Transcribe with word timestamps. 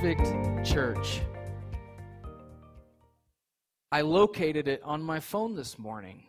Perfect 0.00 0.64
church. 0.66 1.20
I 3.92 4.00
located 4.00 4.66
it 4.66 4.80
on 4.82 5.02
my 5.02 5.20
phone 5.20 5.54
this 5.54 5.78
morning. 5.78 6.22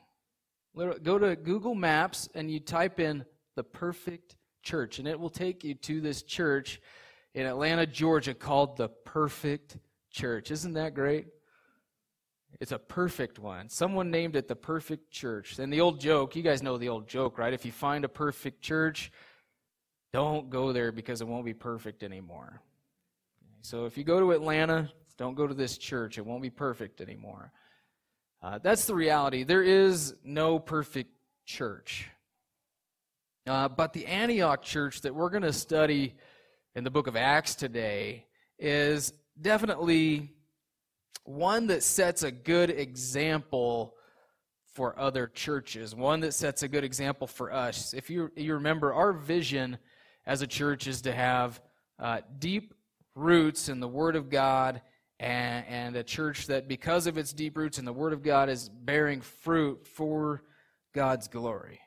Go 0.75 1.17
to 1.17 1.38
Google 1.38 1.73
Maps 1.73 2.27
and 2.35 2.52
you 2.52 2.59
type 2.59 2.99
in 2.99 3.23
the 3.55 3.63
perfect 3.63 4.35
church, 4.61 4.99
and 4.99 5.07
it 5.07 5.17
will 5.17 5.30
take 5.30 5.63
you 5.63 5.73
to 5.75 6.02
this 6.02 6.21
church 6.21 6.81
in 7.34 7.45
Atlanta, 7.45 7.85
Georgia 7.85 8.34
called 8.34 8.75
the 8.75 8.89
Perfect 8.89 9.77
Church. 10.11 10.52
Isn't 10.52 10.73
that 10.73 10.94
great? 10.94 11.27
It's 12.59 12.73
a 12.73 12.80
perfect 12.80 13.39
one. 13.39 13.69
Someone 13.69 14.11
named 14.11 14.35
it 14.35 14.49
the 14.49 14.55
perfect 14.55 15.11
church. 15.11 15.58
And 15.59 15.72
the 15.72 15.80
old 15.80 16.02
joke, 16.02 16.35
you 16.35 16.44
guys 16.44 16.61
know 16.61 16.77
the 16.77 16.89
old 16.89 17.08
joke, 17.08 17.38
right? 17.38 17.53
If 17.53 17.66
you 17.66 17.72
find 17.72 18.03
a 18.03 18.09
perfect 18.09 18.61
church, 18.61 19.13
don't 20.11 20.49
go 20.49 20.73
there 20.73 20.91
because 20.91 21.22
it 21.22 21.28
won't 21.30 21.45
be 21.45 21.53
perfect 21.53 22.03
anymore. 22.03 22.61
So 23.64 23.86
if 23.86 23.95
you 23.98 24.04
go 24.04 24.20
to 24.20 24.31
Atlanta, 24.31 24.90
don't 25.17 25.36
go 25.36 25.45
to 25.45 25.54
this 25.54 25.78
church. 25.78 26.17
It 26.17 26.26
won't 26.26 26.42
be 26.42 26.50
perfect 26.50 27.00
anymore. 27.00 27.52
Uh, 28.42 28.58
that's 28.58 28.86
the 28.86 28.95
reality. 28.95 29.44
There 29.44 29.62
is 29.62 30.16
no 30.23 30.58
perfect 30.58 31.12
church. 31.45 32.09
Uh, 33.45 33.68
but 33.68 33.94
the 33.94 34.08
Antioch 34.08 34.64
church 34.64 35.02
that 35.02 35.14
we're 35.14 35.30
going 35.30 35.44
to 35.44 35.53
study 35.53 36.16
in 36.76 36.84
the 36.84 36.90
book 36.90 37.06
of 37.06 37.16
Acts 37.16 37.53
today 37.53 38.26
is 38.58 39.14
definitely 39.40 40.34
one 41.23 41.68
that 41.68 41.84
sets 41.84 42.23
a 42.23 42.31
good 42.31 42.72
example 42.72 43.96
for 44.73 44.98
other 44.98 45.28
churches, 45.28 45.94
one 45.94 46.22
that 46.22 46.34
sets 46.34 46.64
a 46.64 46.68
good 46.68 46.84
example 46.84 47.28
for 47.28 47.53
us. 47.53 47.94
If 47.94 48.09
you, 48.09 48.31
you 48.36 48.56
remember, 48.56 48.92
our 48.92 49.14
vision 49.14 49.78
as 50.25 50.42
a 50.42 50.48
church 50.48 50.88
is 50.88 51.03
to 51.03 51.14
have 51.14 51.62
uh, 52.00 52.22
deep 52.40 52.73
roots 53.16 53.70
in 53.70 53.80
the 53.80 53.88
Word 53.88 54.16
of 54.16 54.30
God 54.30 54.81
and, 55.20 55.66
and 55.67 55.95
a 55.95 56.04
church 56.04 56.48
that, 56.48 56.67
because 56.67 57.08
of 57.08 57.18
its 57.18 57.34
deep 57.34 57.58
roots 57.58 57.78
in 57.80 57.86
the 57.86 57.94
Word 57.94 58.14
of 58.14 58.23
God, 58.23 58.50
is 58.50 58.70
bearing 58.70 59.22
fruit 59.22 59.86
for 59.86 60.44
God's 60.94 61.28
glory. 61.28 61.80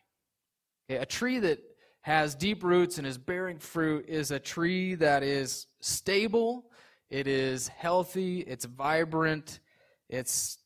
A 0.89 1.07
tree 1.07 1.39
that 1.39 1.61
has 2.03 2.35
deep 2.35 2.63
roots 2.63 2.99
and 2.99 3.07
is 3.07 3.17
bearing 3.17 3.59
fruit 3.59 4.07
is 4.09 4.31
a 4.31 4.39
tree 4.39 4.95
that 4.97 5.23
is 5.23 5.67
stable, 5.81 6.67
it 7.09 7.27
is 7.27 7.69
healthy, 7.69 8.41
it's 8.41 8.67
vibrant, 8.67 9.61
it's 10.09 10.59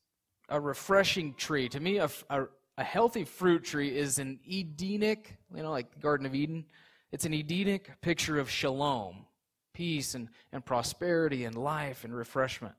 a 0.49 0.59
refreshing 0.59 1.33
tree. 1.35 1.69
To 1.69 1.79
me, 1.79 1.97
a, 1.97 2.09
a, 2.29 2.43
a 2.77 2.83
healthy 2.83 3.23
fruit 3.23 3.63
tree 3.63 3.97
is 3.97 4.19
an 4.19 4.39
Edenic, 4.45 5.37
you 5.55 5.63
know, 5.63 5.71
like 5.71 5.91
the 5.93 5.99
Garden 5.99 6.25
of 6.25 6.35
Eden. 6.35 6.65
It's 7.11 7.25
an 7.25 7.33
Edenic 7.33 8.01
picture 8.01 8.37
of 8.37 8.49
shalom, 8.49 9.25
peace 9.79 10.13
and, 10.13 10.27
and 10.51 10.65
prosperity 10.65 11.45
and 11.45 11.55
life 11.55 12.03
and 12.03 12.13
refreshment. 12.13 12.75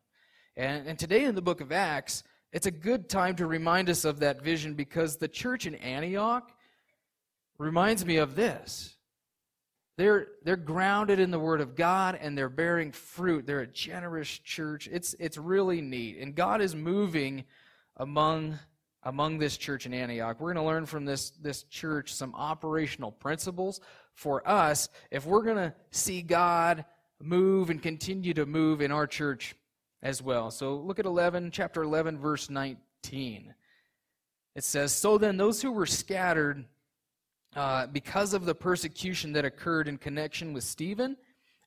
And, 0.55 0.87
and 0.87 0.99
today 0.99 1.25
in 1.25 1.35
the 1.35 1.41
book 1.41 1.63
of 1.63 1.73
Acts, 1.73 2.23
it's 2.53 2.67
a 2.67 2.71
good 2.71 3.09
time 3.09 3.37
to 3.37 3.47
remind 3.47 3.89
us 3.89 4.05
of 4.05 4.21
that 4.21 4.43
vision 4.43 4.75
because 4.75 5.17
the 5.17 5.27
church 5.27 5.65
in 5.65 5.77
Antioch 5.77 6.53
reminds 7.57 8.05
me 8.05 8.19
of 8.19 8.37
this. 8.37 8.95
They're, 9.97 10.27
they're 10.45 10.59
grounded 10.59 11.21
in 11.21 11.31
the 11.31 11.39
Word 11.39 11.63
of 11.63 11.75
God 11.75 12.19
and 12.21 12.37
they're 12.37 12.51
bearing 12.51 12.93
fruit. 12.93 13.47
They're 13.47 13.61
a 13.61 13.67
generous 13.67 14.29
church. 14.29 14.87
It's, 14.93 15.15
it's 15.19 15.39
really 15.39 15.81
neat. 15.81 16.19
And 16.19 16.35
God 16.35 16.61
is 16.61 16.75
moving 16.75 17.45
among, 17.97 18.59
among 19.05 19.39
this 19.39 19.57
church 19.57 19.87
in 19.87 19.95
Antioch. 19.95 20.39
We're 20.39 20.53
going 20.53 20.63
to 20.63 20.71
learn 20.71 20.85
from 20.85 21.07
this, 21.07 21.31
this 21.31 21.63
church 21.63 22.13
some 22.13 22.35
operational 22.35 23.11
principles 23.11 23.81
for 24.15 24.47
us 24.49 24.89
if 25.11 25.27
we're 25.27 25.43
going 25.43 25.57
to 25.57 25.75
see 25.91 26.23
God 26.23 26.85
move 27.21 27.71
and 27.71 27.83
continue 27.83 28.35
to 28.35 28.47
move 28.47 28.81
in 28.81 28.91
our 28.91 29.07
church 29.07 29.55
as 30.03 30.23
well. 30.23 30.51
So 30.51 30.77
look 30.77 30.99
at 30.99 31.07
11, 31.07 31.51
chapter 31.51 31.83
11, 31.83 32.19
verse 32.19 32.51
19. 32.51 33.55
It 34.55 34.65
says, 34.65 34.93
So 34.93 35.19
then 35.19 35.37
those 35.37 35.63
who 35.63 35.73
were 35.73 35.87
scattered 35.87 36.65
uh, 37.57 37.87
because 37.89 38.33
of 38.33 38.45
the 38.45 38.55
persecution 38.55 39.33
that 39.33 39.45
occurred 39.45 39.89
in 39.89 39.99
connection 39.99 40.53
with 40.53 40.65
Stephen, 40.65 41.17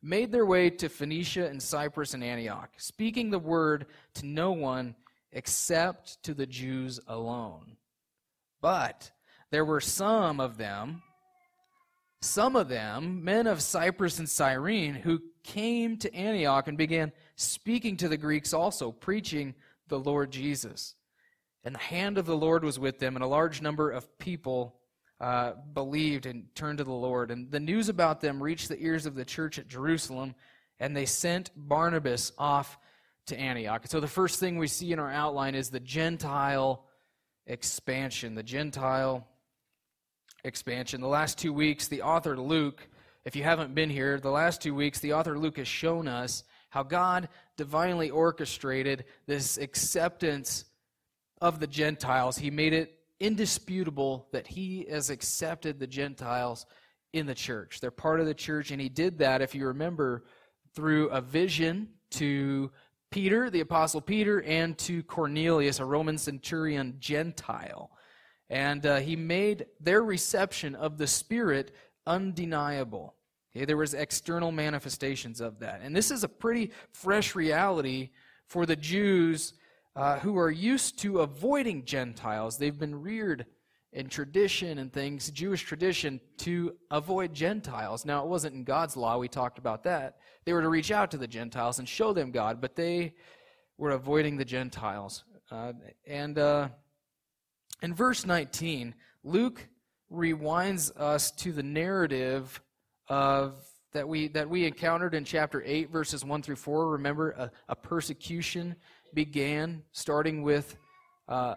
made 0.01 0.31
their 0.31 0.45
way 0.45 0.69
to 0.69 0.89
Phoenicia 0.89 1.47
and 1.47 1.61
Cyprus 1.61 2.13
and 2.13 2.23
Antioch, 2.23 2.69
speaking 2.77 3.29
the 3.29 3.39
word 3.39 3.85
to 4.15 4.25
no 4.25 4.51
one 4.51 4.95
except 5.31 6.21
to 6.23 6.33
the 6.33 6.45
Jews 6.45 6.99
alone. 7.07 7.77
But 8.61 9.11
there 9.51 9.65
were 9.65 9.81
some 9.81 10.39
of 10.39 10.57
them, 10.57 11.01
some 12.23 12.55
of 12.55 12.69
them, 12.69 13.23
men 13.23 13.47
of 13.47 13.61
Cyprus 13.61 14.19
and 14.19 14.29
Cyrene, 14.29 14.95
who 14.95 15.21
came 15.43 15.97
to 15.97 16.13
Antioch 16.13 16.67
and 16.67 16.77
began 16.77 17.11
speaking 17.35 17.97
to 17.97 18.07
the 18.07 18.17
Greeks 18.17 18.53
also, 18.53 18.91
preaching 18.91 19.53
the 19.89 19.99
Lord 19.99 20.31
Jesus. 20.31 20.95
And 21.63 21.75
the 21.75 21.79
hand 21.79 22.17
of 22.17 22.25
the 22.25 22.35
Lord 22.35 22.63
was 22.63 22.79
with 22.79 22.99
them, 22.99 23.15
and 23.15 23.23
a 23.23 23.27
large 23.27 23.61
number 23.61 23.89
of 23.91 24.17
people 24.17 24.75
uh, 25.19 25.53
believed 25.73 26.25
and 26.25 26.53
turned 26.55 26.79
to 26.79 26.83
the 26.83 26.91
Lord. 26.91 27.31
And 27.31 27.51
the 27.51 27.59
news 27.59 27.89
about 27.89 28.21
them 28.21 28.41
reached 28.41 28.69
the 28.69 28.81
ears 28.81 29.05
of 29.05 29.15
the 29.15 29.25
church 29.25 29.59
at 29.59 29.67
Jerusalem, 29.67 30.35
and 30.79 30.95
they 30.95 31.05
sent 31.05 31.51
Barnabas 31.55 32.31
off 32.37 32.77
to 33.27 33.39
Antioch. 33.39 33.87
So 33.87 33.99
the 33.99 34.07
first 34.07 34.39
thing 34.39 34.57
we 34.57 34.67
see 34.67 34.91
in 34.91 34.99
our 34.99 35.11
outline 35.11 35.55
is 35.55 35.69
the 35.69 35.79
Gentile 35.79 36.83
expansion. 37.47 38.35
The 38.35 38.43
Gentile 38.43 39.27
expansion. 40.43 41.01
The 41.01 41.07
last 41.07 41.37
two 41.37 41.53
weeks, 41.53 41.87
the 41.87 42.01
author 42.01 42.37
Luke, 42.37 42.87
if 43.25 43.35
you 43.35 43.43
haven't 43.43 43.73
been 43.73 43.89
here, 43.89 44.19
the 44.19 44.31
last 44.31 44.61
two 44.61 44.75
weeks, 44.75 44.99
the 44.99 45.13
author 45.13 45.37
Luke 45.37 45.57
has 45.57 45.67
shown 45.67 46.07
us 46.07 46.43
how 46.69 46.83
God 46.83 47.29
divinely 47.55 48.09
orchestrated 48.09 49.05
this 49.25 49.57
acceptance 49.57 50.65
of 51.39 51.59
the 51.59 51.67
Gentiles. 51.67 52.37
He 52.37 52.49
made 52.49 52.73
it 52.73 52.99
indisputable 53.19 54.27
that 54.31 54.47
he 54.47 54.85
has 54.89 55.09
accepted 55.09 55.79
the 55.79 55.87
Gentiles 55.87 56.65
in 57.13 57.25
the 57.25 57.35
church. 57.35 57.79
They're 57.79 57.91
part 57.91 58.19
of 58.19 58.25
the 58.25 58.33
church, 58.33 58.71
and 58.71 58.81
he 58.81 58.89
did 58.89 59.19
that, 59.19 59.41
if 59.41 59.53
you 59.55 59.67
remember, 59.67 60.25
through 60.75 61.09
a 61.09 61.21
vision 61.21 61.89
to 62.11 62.71
Peter, 63.11 63.49
the 63.49 63.59
Apostle 63.59 64.01
Peter, 64.01 64.41
and 64.41 64.77
to 64.79 65.03
Cornelius, 65.03 65.79
a 65.79 65.85
Roman 65.85 66.17
centurion 66.17 66.95
Gentile. 66.99 67.91
And 68.53 68.85
uh, 68.85 68.97
he 68.97 69.15
made 69.15 69.65
their 69.79 70.03
reception 70.03 70.75
of 70.75 70.99
the 70.99 71.07
Spirit 71.07 71.71
undeniable. 72.05 73.15
Okay, 73.55 73.65
there 73.65 73.77
was 73.77 73.95
external 73.95 74.51
manifestations 74.51 75.41
of 75.41 75.57
that. 75.61 75.81
And 75.81 75.95
this 75.95 76.11
is 76.11 76.23
a 76.23 76.29
pretty 76.29 76.69
fresh 76.91 77.33
reality 77.33 78.11
for 78.45 78.67
the 78.67 78.75
Jews 78.75 79.53
uh, 79.95 80.19
who 80.19 80.37
are 80.37 80.51
used 80.51 80.99
to 80.99 81.21
avoiding 81.21 81.83
Gentiles. 81.83 82.59
They've 82.59 82.77
been 82.77 83.01
reared 83.01 83.47
in 83.91 84.07
tradition 84.07 84.77
and 84.77 84.93
things, 84.93 85.31
Jewish 85.31 85.63
tradition, 85.63 86.21
to 86.37 86.75
avoid 86.91 87.33
Gentiles. 87.33 88.05
Now, 88.05 88.23
it 88.23 88.29
wasn't 88.29 88.53
in 88.53 88.65
God's 88.65 88.95
law, 88.95 89.17
we 89.17 89.27
talked 89.27 89.57
about 89.57 89.81
that. 89.85 90.17
They 90.45 90.53
were 90.53 90.61
to 90.61 90.69
reach 90.69 90.91
out 90.91 91.09
to 91.11 91.17
the 91.17 91.27
Gentiles 91.27 91.79
and 91.79 91.89
show 91.89 92.13
them 92.13 92.29
God, 92.29 92.61
but 92.61 92.75
they 92.75 93.15
were 93.79 93.91
avoiding 93.91 94.37
the 94.37 94.45
Gentiles. 94.45 95.23
Uh, 95.49 95.73
and 96.05 96.37
uh, 96.37 96.69
in 97.83 97.93
verse 97.93 98.25
19, 98.25 98.95
Luke 99.23 99.67
rewinds 100.11 100.95
us 100.99 101.31
to 101.31 101.51
the 101.51 101.63
narrative 101.63 102.61
of 103.07 103.53
that 103.93 104.07
we 104.07 104.29
that 104.29 104.49
we 104.49 104.65
encountered 104.65 105.13
in 105.13 105.23
chapter 105.23 105.61
8 105.63 105.91
verses 105.91 106.25
1 106.25 106.41
through 106.41 106.55
4 106.55 106.89
remember 106.89 107.31
a, 107.31 107.51
a 107.69 107.75
persecution 107.75 108.75
began, 109.13 109.83
starting 109.91 110.41
with, 110.41 110.75
uh, 111.27 111.55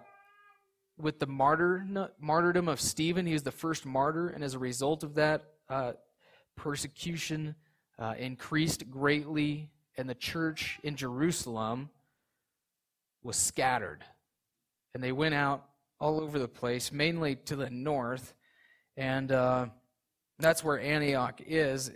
with 0.98 1.18
the 1.18 1.26
martyr, 1.26 1.86
martyrdom 2.20 2.68
of 2.68 2.80
Stephen. 2.80 3.26
He 3.26 3.32
was 3.32 3.42
the 3.42 3.50
first 3.50 3.86
martyr, 3.86 4.28
and 4.28 4.44
as 4.44 4.54
a 4.54 4.58
result 4.58 5.02
of 5.02 5.14
that, 5.14 5.44
uh, 5.68 5.92
persecution 6.56 7.54
uh, 7.98 8.14
increased 8.18 8.90
greatly, 8.90 9.70
and 9.96 10.08
the 10.08 10.14
church 10.14 10.78
in 10.82 10.96
Jerusalem 10.96 11.90
was 13.22 13.36
scattered. 13.36 14.04
And 14.94 15.02
they 15.02 15.12
went 15.12 15.34
out 15.34 15.64
all 16.00 16.20
over 16.20 16.38
the 16.38 16.48
place, 16.48 16.92
mainly 16.92 17.36
to 17.36 17.56
the 17.56 17.70
north. 17.70 18.34
And 18.96 19.32
uh, 19.32 19.66
that's 20.38 20.64
where 20.64 20.80
Antioch 20.80 21.40
is. 21.46 21.90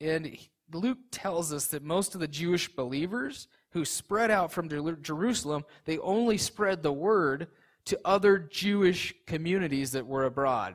And 0.00 0.36
Luke 0.72 0.98
tells 1.10 1.52
us 1.52 1.66
that 1.66 1.82
most 1.82 2.14
of 2.14 2.20
the 2.20 2.28
Jewish 2.28 2.68
believers 2.68 3.48
who 3.70 3.84
spread 3.84 4.30
out 4.30 4.52
from 4.52 4.68
Jerusalem, 5.02 5.64
they 5.84 5.98
only 5.98 6.38
spread 6.38 6.82
the 6.82 6.92
word 6.92 7.48
to 7.86 8.00
other 8.04 8.38
Jewish 8.38 9.14
communities 9.26 9.92
that 9.92 10.06
were 10.06 10.24
abroad. 10.24 10.74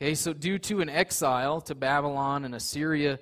Okay, 0.00 0.14
so 0.14 0.32
due 0.32 0.58
to 0.60 0.80
an 0.80 0.88
exile 0.88 1.60
to 1.62 1.74
Babylon 1.74 2.44
and 2.44 2.54
Assyria, 2.54 3.18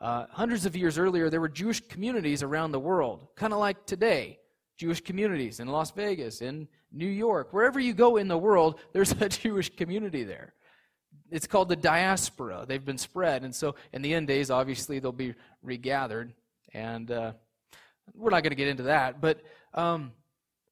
uh, 0.00 0.26
hundreds 0.30 0.66
of 0.66 0.76
years 0.76 0.98
earlier, 0.98 1.30
there 1.30 1.40
were 1.40 1.48
Jewish 1.48 1.80
communities 1.88 2.42
around 2.42 2.72
the 2.72 2.78
world, 2.78 3.26
kind 3.34 3.52
of 3.52 3.58
like 3.58 3.86
today. 3.86 4.38
Jewish 4.78 5.00
communities 5.00 5.58
in 5.60 5.68
Las 5.68 5.90
Vegas, 5.90 6.40
in 6.40 6.68
New 6.92 7.08
York, 7.08 7.52
wherever 7.52 7.80
you 7.80 7.92
go 7.92 8.16
in 8.16 8.28
the 8.28 8.38
world, 8.38 8.80
there's 8.92 9.12
a 9.12 9.28
Jewish 9.28 9.74
community 9.76 10.24
there. 10.24 10.54
It's 11.30 11.46
called 11.46 11.68
the 11.68 11.76
diaspora. 11.76 12.64
They've 12.66 12.84
been 12.84 12.96
spread. 12.96 13.44
And 13.44 13.54
so 13.54 13.74
in 13.92 14.00
the 14.00 14.14
end 14.14 14.28
days, 14.28 14.50
obviously, 14.50 14.98
they'll 14.98 15.12
be 15.12 15.34
regathered. 15.62 16.32
And 16.72 17.10
uh, 17.10 17.32
we're 18.14 18.30
not 18.30 18.42
going 18.42 18.52
to 18.52 18.56
get 18.56 18.68
into 18.68 18.84
that. 18.84 19.20
But 19.20 19.42
um, 19.74 20.12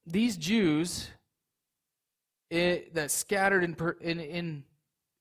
these 0.06 0.38
Jews 0.38 1.10
it, 2.48 2.94
that 2.94 3.10
scattered 3.10 3.64
in, 3.64 3.76
in, 4.00 4.20
in 4.20 4.64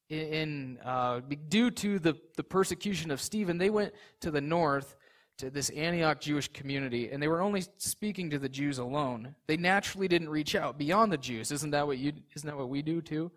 in 0.08 0.78
uh, 0.86 1.20
due 1.50 1.72
to 1.72 1.98
the, 1.98 2.16
the 2.38 2.44
persecution 2.44 3.10
of 3.10 3.20
Stephen, 3.20 3.58
they 3.58 3.72
went 3.72 3.92
to 4.20 4.30
the 4.30 4.40
north 4.40 4.96
to 5.38 5.50
this 5.50 5.70
Antioch 5.72 6.22
Jewish 6.22 6.48
community, 6.50 7.12
and 7.12 7.22
they 7.22 7.28
were 7.28 7.42
only 7.42 7.64
speaking 7.78 8.30
to 8.30 8.40
the 8.40 8.50
Jews 8.50 8.78
alone. 8.78 9.36
They 9.48 9.58
naturally 9.58 10.08
didn't 10.08 10.30
reach 10.30 10.56
out 10.56 10.78
beyond 10.78 11.12
the 11.12 11.18
Jews. 11.18 11.52
Isn't 11.52 11.72
that 11.72 11.86
what 11.86 11.98
you? 11.98 12.14
Isn't 12.36 12.48
that 12.48 12.58
what 12.58 12.70
we 12.70 12.82
do 12.82 13.02
too? 13.02 13.32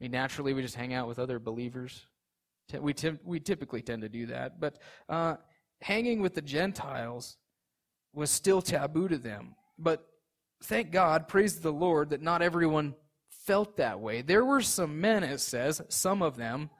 I 0.00 0.04
mean, 0.04 0.10
naturally, 0.10 0.52
we 0.52 0.62
just 0.62 0.74
hang 0.74 0.94
out 0.94 1.06
with 1.06 1.18
other 1.18 1.38
believers. 1.38 2.06
We 2.72 2.94
we 3.24 3.40
typically 3.40 3.82
tend 3.82 4.02
to 4.02 4.08
do 4.08 4.26
that, 4.26 4.60
but 4.60 4.78
uh, 5.08 5.36
hanging 5.80 6.22
with 6.22 6.34
the 6.34 6.42
Gentiles 6.42 7.36
was 8.12 8.30
still 8.30 8.62
taboo 8.62 9.08
to 9.08 9.18
them. 9.18 9.54
But 9.78 10.06
thank 10.64 10.90
God, 10.90 11.28
praise 11.28 11.60
the 11.60 11.72
Lord, 11.72 12.10
that 12.10 12.22
not 12.22 12.42
everyone 12.42 12.94
felt 13.28 13.76
that 13.76 14.00
way. 14.00 14.22
There 14.22 14.44
were 14.44 14.60
some 14.60 15.00
men, 15.00 15.22
it 15.22 15.40
says, 15.40 15.82
some 15.88 16.22
of 16.22 16.36
them, 16.36 16.70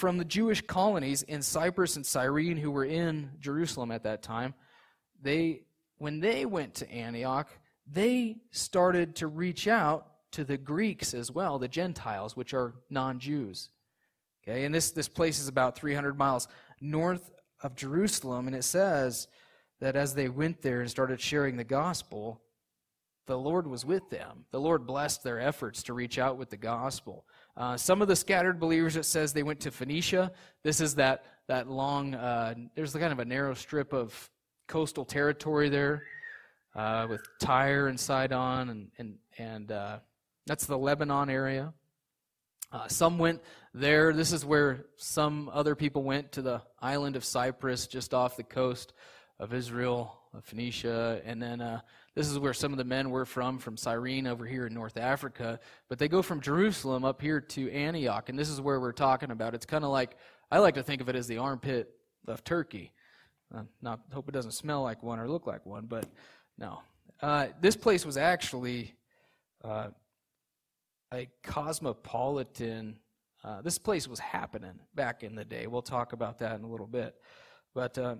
from 0.00 0.16
the 0.16 0.24
Jewish 0.24 0.62
colonies 0.62 1.22
in 1.22 1.42
Cyprus 1.42 1.96
and 1.96 2.06
Cyrene 2.06 2.56
who 2.56 2.70
were 2.70 2.86
in 2.86 3.32
Jerusalem 3.38 3.90
at 3.90 4.04
that 4.04 4.22
time. 4.22 4.54
They, 5.20 5.64
when 5.98 6.20
they 6.20 6.46
went 6.46 6.76
to 6.76 6.90
Antioch, 6.90 7.50
they 7.86 8.38
started 8.50 9.16
to 9.16 9.26
reach 9.26 9.68
out 9.68 10.06
to 10.32 10.42
the 10.42 10.56
Greeks 10.56 11.12
as 11.12 11.30
well, 11.30 11.58
the 11.58 11.68
Gentiles, 11.68 12.34
which 12.34 12.54
are 12.54 12.72
non 12.88 13.18
Jews. 13.18 13.68
Okay, 14.42 14.64
and 14.64 14.74
this, 14.74 14.90
this 14.90 15.08
place 15.08 15.38
is 15.38 15.48
about 15.48 15.76
300 15.76 16.16
miles 16.16 16.48
north 16.80 17.30
of 17.62 17.76
Jerusalem, 17.76 18.46
and 18.46 18.56
it 18.56 18.64
says 18.64 19.28
that 19.80 19.96
as 19.96 20.14
they 20.14 20.30
went 20.30 20.62
there 20.62 20.80
and 20.80 20.90
started 20.90 21.20
sharing 21.20 21.58
the 21.58 21.64
gospel, 21.64 22.40
the 23.26 23.36
Lord 23.36 23.66
was 23.66 23.84
with 23.84 24.08
them. 24.08 24.46
The 24.50 24.60
Lord 24.60 24.86
blessed 24.86 25.22
their 25.24 25.40
efforts 25.40 25.82
to 25.84 25.92
reach 25.92 26.18
out 26.18 26.38
with 26.38 26.48
the 26.48 26.56
gospel. 26.56 27.26
Uh, 27.60 27.76
some 27.76 28.00
of 28.00 28.08
the 28.08 28.16
scattered 28.16 28.58
believers, 28.58 28.96
it 28.96 29.04
says 29.04 29.34
they 29.34 29.42
went 29.42 29.60
to 29.60 29.70
Phoenicia. 29.70 30.32
This 30.62 30.80
is 30.80 30.94
that, 30.94 31.26
that 31.46 31.68
long, 31.68 32.14
uh, 32.14 32.54
there's 32.74 32.94
kind 32.94 33.12
of 33.12 33.18
a 33.18 33.24
narrow 33.26 33.52
strip 33.52 33.92
of 33.92 34.30
coastal 34.66 35.04
territory 35.04 35.68
there 35.68 36.04
uh, 36.74 37.06
with 37.10 37.20
Tyre 37.38 37.88
and 37.88 38.00
Sidon, 38.00 38.70
and, 38.70 38.88
and, 38.96 39.18
and 39.36 39.72
uh, 39.72 39.98
that's 40.46 40.64
the 40.64 40.78
Lebanon 40.78 41.28
area. 41.28 41.74
Uh, 42.72 42.88
some 42.88 43.18
went 43.18 43.42
there. 43.74 44.14
This 44.14 44.32
is 44.32 44.42
where 44.42 44.86
some 44.96 45.50
other 45.52 45.74
people 45.74 46.02
went 46.02 46.32
to 46.32 46.40
the 46.40 46.62
island 46.80 47.14
of 47.14 47.24
Cyprus, 47.24 47.86
just 47.86 48.14
off 48.14 48.38
the 48.38 48.42
coast 48.42 48.94
of 49.38 49.52
Israel, 49.52 50.18
of 50.32 50.44
Phoenicia, 50.44 51.20
and 51.24 51.42
then 51.42 51.60
uh, 51.60 51.80
this 52.14 52.28
is 52.28 52.38
where 52.38 52.54
some 52.54 52.72
of 52.72 52.78
the 52.78 52.84
men 52.84 53.10
were 53.10 53.26
from, 53.26 53.58
from 53.58 53.76
Cyrene 53.76 54.26
over 54.26 54.46
here 54.46 54.66
in 54.66 54.74
North 54.74 54.96
Africa. 54.96 55.58
But 55.88 55.98
they 55.98 56.08
go 56.08 56.22
from 56.22 56.40
Jerusalem 56.40 57.04
up 57.04 57.20
here 57.20 57.40
to 57.40 57.70
Antioch, 57.72 58.28
and 58.28 58.38
this 58.38 58.48
is 58.48 58.60
where 58.60 58.78
we're 58.78 58.92
talking 58.92 59.30
about. 59.30 59.54
It's 59.54 59.66
kind 59.66 59.84
of 59.84 59.90
like, 59.90 60.16
I 60.50 60.58
like 60.58 60.74
to 60.74 60.82
think 60.82 61.00
of 61.00 61.08
it 61.08 61.16
as 61.16 61.26
the 61.26 61.38
armpit 61.38 61.90
of 62.28 62.44
Turkey. 62.44 62.92
Uh, 63.52 63.62
not 63.82 64.00
hope 64.12 64.28
it 64.28 64.32
doesn't 64.32 64.52
smell 64.52 64.82
like 64.82 65.02
one 65.02 65.18
or 65.18 65.28
look 65.28 65.46
like 65.46 65.66
one, 65.66 65.86
but 65.86 66.06
no. 66.58 66.80
Uh, 67.20 67.48
this 67.60 67.76
place 67.76 68.06
was 68.06 68.16
actually 68.16 68.94
uh, 69.64 69.88
a 71.12 71.28
cosmopolitan. 71.42 72.96
Uh, 73.42 73.62
this 73.62 73.78
place 73.78 74.06
was 74.06 74.20
happening 74.20 74.78
back 74.94 75.24
in 75.24 75.34
the 75.34 75.44
day. 75.44 75.66
We'll 75.66 75.82
talk 75.82 76.12
about 76.12 76.38
that 76.38 76.56
in 76.56 76.64
a 76.64 76.68
little 76.68 76.86
bit. 76.86 77.16
But 77.74 77.98
uh, 77.98 78.16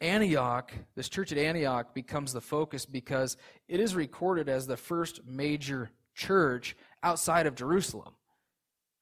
Antioch, 0.00 0.72
this 0.94 1.08
church 1.08 1.32
at 1.32 1.38
Antioch 1.38 1.94
becomes 1.94 2.32
the 2.32 2.40
focus 2.40 2.86
because 2.86 3.36
it 3.68 3.80
is 3.80 3.94
recorded 3.94 4.48
as 4.48 4.66
the 4.66 4.76
first 4.76 5.20
major 5.26 5.90
church 6.14 6.76
outside 7.02 7.46
of 7.46 7.54
Jerusalem. 7.54 8.14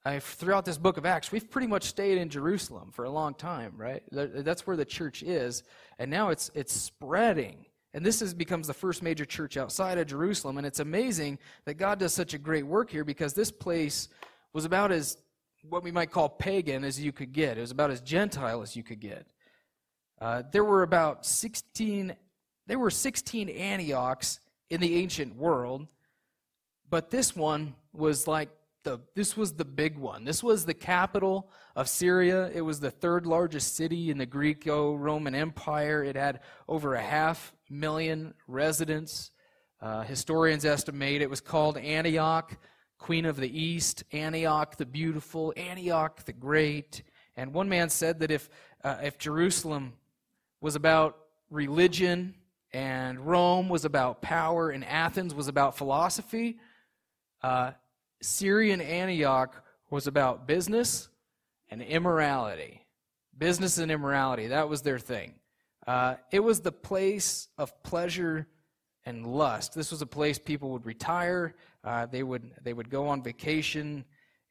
I, 0.04 0.20
throughout 0.20 0.64
this 0.64 0.78
book 0.78 0.98
of 0.98 1.04
Acts, 1.04 1.32
we've 1.32 1.50
pretty 1.50 1.66
much 1.66 1.82
stayed 1.82 2.18
in 2.18 2.28
Jerusalem 2.28 2.92
for 2.92 3.04
a 3.04 3.10
long 3.10 3.34
time, 3.34 3.74
right? 3.76 4.02
That's 4.12 4.66
where 4.66 4.76
the 4.76 4.84
church 4.84 5.22
is, 5.24 5.64
and 5.98 6.10
now 6.10 6.28
it's 6.28 6.50
it's 6.54 6.72
spreading. 6.72 7.66
And 7.92 8.04
this 8.04 8.22
is, 8.22 8.34
becomes 8.34 8.66
the 8.66 8.74
first 8.74 9.02
major 9.02 9.24
church 9.24 9.56
outside 9.56 9.98
of 9.98 10.06
Jerusalem, 10.06 10.58
and 10.58 10.66
it's 10.66 10.80
amazing 10.80 11.38
that 11.64 11.74
God 11.74 11.98
does 11.98 12.12
such 12.12 12.34
a 12.34 12.38
great 12.38 12.66
work 12.66 12.90
here 12.90 13.04
because 13.04 13.32
this 13.32 13.50
place 13.50 14.08
was 14.52 14.64
about 14.64 14.92
as 14.92 15.16
what 15.68 15.82
we 15.82 15.90
might 15.90 16.10
call 16.10 16.28
pagan 16.28 16.84
as 16.84 17.00
you 17.00 17.10
could 17.10 17.32
get. 17.32 17.58
It 17.58 17.62
was 17.62 17.70
about 17.70 17.90
as 17.90 18.00
Gentile 18.00 18.62
as 18.62 18.76
you 18.76 18.84
could 18.84 19.00
get. 19.00 19.26
Uh, 20.20 20.42
there 20.50 20.64
were 20.64 20.82
about 20.82 21.26
16, 21.26 22.14
there 22.66 22.78
were 22.78 22.90
16 22.90 23.48
Antiochs 23.48 24.40
in 24.70 24.80
the 24.80 24.96
ancient 24.96 25.36
world, 25.36 25.86
but 26.88 27.10
this 27.10 27.36
one 27.36 27.74
was 27.92 28.26
like 28.26 28.48
the, 28.86 29.00
this 29.16 29.36
was 29.36 29.54
the 29.54 29.64
big 29.64 29.98
one. 29.98 30.24
This 30.24 30.44
was 30.44 30.64
the 30.64 30.72
capital 30.72 31.50
of 31.74 31.88
Syria. 31.88 32.50
It 32.54 32.60
was 32.60 32.78
the 32.78 32.90
third 32.90 33.26
largest 33.26 33.74
city 33.74 34.10
in 34.10 34.18
the 34.18 34.26
Greco-Roman 34.26 35.34
Empire. 35.34 36.04
It 36.04 36.14
had 36.14 36.40
over 36.68 36.94
a 36.94 37.02
half 37.02 37.52
million 37.68 38.32
residents. 38.46 39.32
Uh, 39.80 40.02
historians 40.02 40.64
estimate 40.64 41.20
it 41.20 41.28
was 41.28 41.40
called 41.40 41.76
Antioch, 41.76 42.56
Queen 42.98 43.26
of 43.26 43.36
the 43.36 43.60
East, 43.60 44.04
Antioch 44.12 44.76
the 44.76 44.86
Beautiful, 44.86 45.52
Antioch 45.56 46.24
the 46.24 46.32
Great. 46.32 47.02
And 47.36 47.52
one 47.52 47.68
man 47.68 47.90
said 47.90 48.20
that 48.20 48.30
if, 48.30 48.48
uh, 48.84 48.98
if 49.02 49.18
Jerusalem 49.18 49.94
was 50.60 50.76
about 50.76 51.16
religion, 51.50 52.34
and 52.72 53.20
Rome 53.20 53.68
was 53.68 53.84
about 53.84 54.22
power, 54.22 54.70
and 54.70 54.84
Athens 54.84 55.34
was 55.34 55.48
about 55.48 55.76
philosophy. 55.76 56.58
Uh, 57.42 57.72
Syrian 58.22 58.80
Antioch 58.80 59.64
was 59.90 60.06
about 60.06 60.46
business 60.46 61.08
and 61.70 61.82
immorality. 61.82 62.84
Business 63.36 63.78
and 63.78 63.90
immorality, 63.90 64.48
that 64.48 64.68
was 64.68 64.82
their 64.82 64.98
thing. 64.98 65.34
Uh, 65.86 66.16
it 66.32 66.40
was 66.40 66.60
the 66.60 66.72
place 66.72 67.48
of 67.58 67.82
pleasure 67.82 68.46
and 69.04 69.26
lust. 69.26 69.74
This 69.74 69.92
was 69.92 70.02
a 70.02 70.06
place 70.06 70.38
people 70.38 70.70
would 70.70 70.84
retire, 70.84 71.54
uh, 71.84 72.06
they, 72.06 72.22
would, 72.22 72.50
they 72.62 72.72
would 72.72 72.90
go 72.90 73.06
on 73.06 73.22
vacation, 73.22 74.04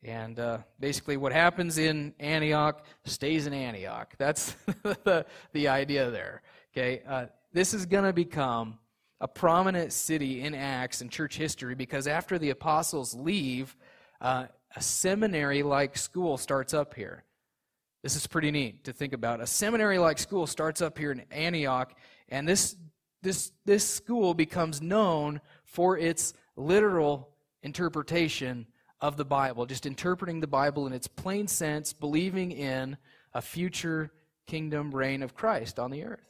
and 0.06 0.40
uh, 0.40 0.60
basically, 0.80 1.18
what 1.18 1.34
happens 1.34 1.80
in 1.80 2.14
Antioch 2.20 2.86
stays 3.06 3.48
in 3.48 3.54
Antioch. 3.54 4.14
That's 4.18 4.52
the, 4.84 5.26
the 5.52 5.68
idea 5.68 6.12
there. 6.12 6.44
Okay, 6.72 7.02
uh, 7.08 7.26
this 7.54 7.74
is 7.74 7.86
going 7.88 8.04
to 8.04 8.14
become 8.14 8.78
a 9.20 9.28
prominent 9.28 9.92
city 9.92 10.42
in 10.42 10.54
Acts 10.54 11.02
and 11.02 11.10
church 11.10 11.38
history 11.38 11.74
because 11.74 12.06
after 12.06 12.38
the 12.38 12.52
apostles 12.52 13.16
leave, 13.16 13.76
uh, 14.22 14.46
a 14.76 14.82
seminary 14.82 15.64
like 15.64 15.98
school 15.98 16.38
starts 16.38 16.74
up 16.74 16.94
here. 16.94 17.24
This 18.04 18.16
is 18.16 18.28
pretty 18.28 18.52
neat 18.52 18.84
to 18.84 18.94
think 18.94 19.14
about. 19.14 19.42
A 19.42 19.48
seminary 19.48 19.98
like 19.98 20.20
school 20.20 20.46
starts 20.46 20.82
up 20.82 21.00
here 21.00 21.12
in 21.12 21.24
Antioch, 21.32 21.98
and 22.30 22.48
this, 22.48 22.76
this, 23.24 23.52
this 23.66 23.88
school 23.88 24.36
becomes 24.36 24.82
known 24.82 25.42
for 25.64 25.98
its 25.98 26.36
literal 26.56 27.30
interpretation 27.64 28.68
of 29.02 29.18
the 29.18 29.26
Bible, 29.26 29.66
just 29.66 29.86
interpreting 29.86 30.40
the 30.40 30.48
Bible 30.48 30.88
in 30.88 30.94
its 30.94 31.08
plain 31.08 31.48
sense, 31.48 31.94
believing 31.94 32.52
in 32.52 32.98
a 33.34 33.42
future 33.42 34.12
kingdom 34.48 34.94
reign 34.94 35.22
of 35.22 35.36
Christ 35.36 35.80
on 35.80 35.92
the 35.92 36.04
earth. 36.04 36.28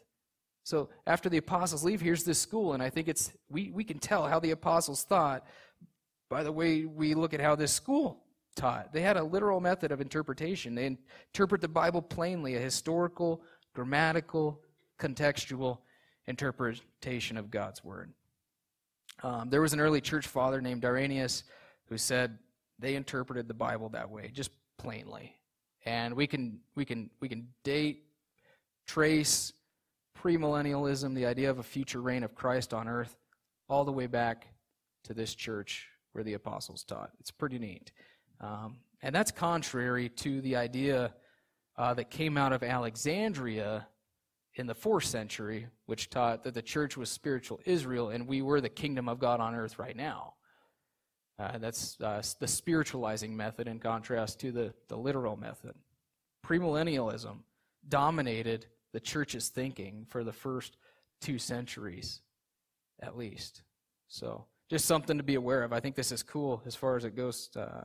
So 0.63 0.89
after 1.05 1.29
the 1.29 1.37
apostles 1.37 1.83
leave, 1.83 2.01
here's 2.01 2.23
this 2.23 2.39
school, 2.39 2.73
and 2.73 2.81
I 2.81 2.89
think 2.89 3.07
it's 3.07 3.31
we, 3.49 3.71
we 3.71 3.83
can 3.83 3.99
tell 3.99 4.27
how 4.27 4.39
the 4.39 4.51
apostles 4.51 5.03
thought 5.03 5.45
by 6.29 6.43
the 6.43 6.51
way 6.51 6.85
we 6.85 7.13
look 7.13 7.33
at 7.33 7.39
how 7.39 7.55
this 7.55 7.71
school 7.71 8.23
taught. 8.55 8.91
They 8.91 9.01
had 9.01 9.17
a 9.17 9.23
literal 9.23 9.59
method 9.59 9.91
of 9.91 10.01
interpretation. 10.01 10.73
They 10.73 10.87
interpret 10.87 11.61
the 11.61 11.67
Bible 11.67 12.01
plainly, 12.01 12.55
a 12.55 12.59
historical, 12.59 13.43
grammatical, 13.73 14.61
contextual 14.97 15.79
interpretation 16.25 17.37
of 17.37 17.51
God's 17.51 17.83
word. 17.83 18.11
Um, 19.21 19.49
there 19.49 19.61
was 19.61 19.73
an 19.73 19.79
early 19.79 20.01
church 20.01 20.25
father 20.25 20.61
named 20.61 20.83
Irenaeus 20.83 21.43
who 21.89 21.97
said, 21.97 22.39
they 22.79 22.95
interpreted 22.95 23.47
the 23.47 23.53
Bible 23.53 23.89
that 23.89 24.09
way, 24.09 24.31
just 24.33 24.51
plainly. 24.77 25.35
And 25.85 26.13
we 26.15 26.27
can 26.27 26.59
we 26.75 26.85
can 26.85 27.09
we 27.19 27.29
can 27.29 27.47
date, 27.63 28.03
trace 28.87 29.53
premillennialism, 30.19 31.13
the 31.13 31.25
idea 31.25 31.49
of 31.49 31.59
a 31.59 31.63
future 31.63 32.01
reign 32.01 32.23
of 32.23 32.33
Christ 32.33 32.73
on 32.73 32.87
earth, 32.87 33.15
all 33.69 33.85
the 33.85 33.91
way 33.91 34.07
back 34.07 34.47
to 35.03 35.13
this 35.13 35.35
church 35.35 35.87
where 36.13 36.23
the 36.23 36.33
apostles 36.33 36.83
taught. 36.83 37.11
It's 37.19 37.31
pretty 37.31 37.59
neat. 37.59 37.91
Um, 38.41 38.77
and 39.01 39.13
that's 39.13 39.31
contrary 39.31 40.09
to 40.09 40.41
the 40.41 40.55
idea 40.55 41.13
uh, 41.77 41.93
that 41.93 42.09
came 42.09 42.37
out 42.37 42.53
of 42.53 42.63
Alexandria 42.63 43.87
in 44.55 44.67
the 44.67 44.73
fourth 44.73 45.03
century, 45.03 45.67
which 45.85 46.09
taught 46.09 46.43
that 46.43 46.53
the 46.53 46.61
church 46.61 46.95
was 46.97 47.11
spiritual 47.11 47.59
Israel 47.65 48.09
and 48.09 48.27
we 48.27 48.41
were 48.41 48.61
the 48.61 48.69
kingdom 48.69 49.09
of 49.09 49.19
God 49.19 49.39
on 49.39 49.53
earth 49.53 49.77
right 49.77 49.95
now. 49.95 50.33
Uh, 51.37 51.57
that's 51.57 51.99
uh, 52.01 52.21
the 52.39 52.47
spiritualizing 52.47 53.35
method 53.35 53.67
in 53.67 53.79
contrast 53.79 54.39
to 54.39 54.51
the, 54.51 54.73
the 54.87 54.95
literal 54.95 55.35
method. 55.35 55.73
Premillennialism 56.45 57.39
dominated 57.87 58.67
the 58.93 58.99
church's 58.99 59.49
thinking 59.49 60.05
for 60.07 60.23
the 60.23 60.31
first 60.31 60.77
two 61.19 61.37
centuries, 61.37 62.21
at 63.01 63.17
least. 63.17 63.63
So, 64.07 64.45
just 64.69 64.85
something 64.85 65.17
to 65.17 65.23
be 65.23 65.35
aware 65.35 65.63
of. 65.63 65.73
I 65.73 65.79
think 65.79 65.95
this 65.95 66.11
is 66.11 66.23
cool 66.23 66.61
as 66.65 66.75
far 66.75 66.95
as 66.95 67.03
it 67.03 67.15
goes 67.15 67.49
uh, 67.55 67.83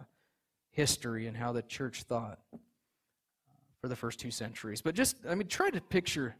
history 0.71 1.26
and 1.26 1.37
how 1.37 1.52
the 1.52 1.62
church 1.62 2.04
thought 2.04 2.38
for 3.80 3.88
the 3.88 3.97
first 3.97 4.21
two 4.21 4.30
centuries. 4.30 4.80
But 4.80 4.95
just, 4.95 5.16
I 5.28 5.35
mean, 5.35 5.49
try 5.49 5.71
to 5.71 5.80
picture 5.80 6.37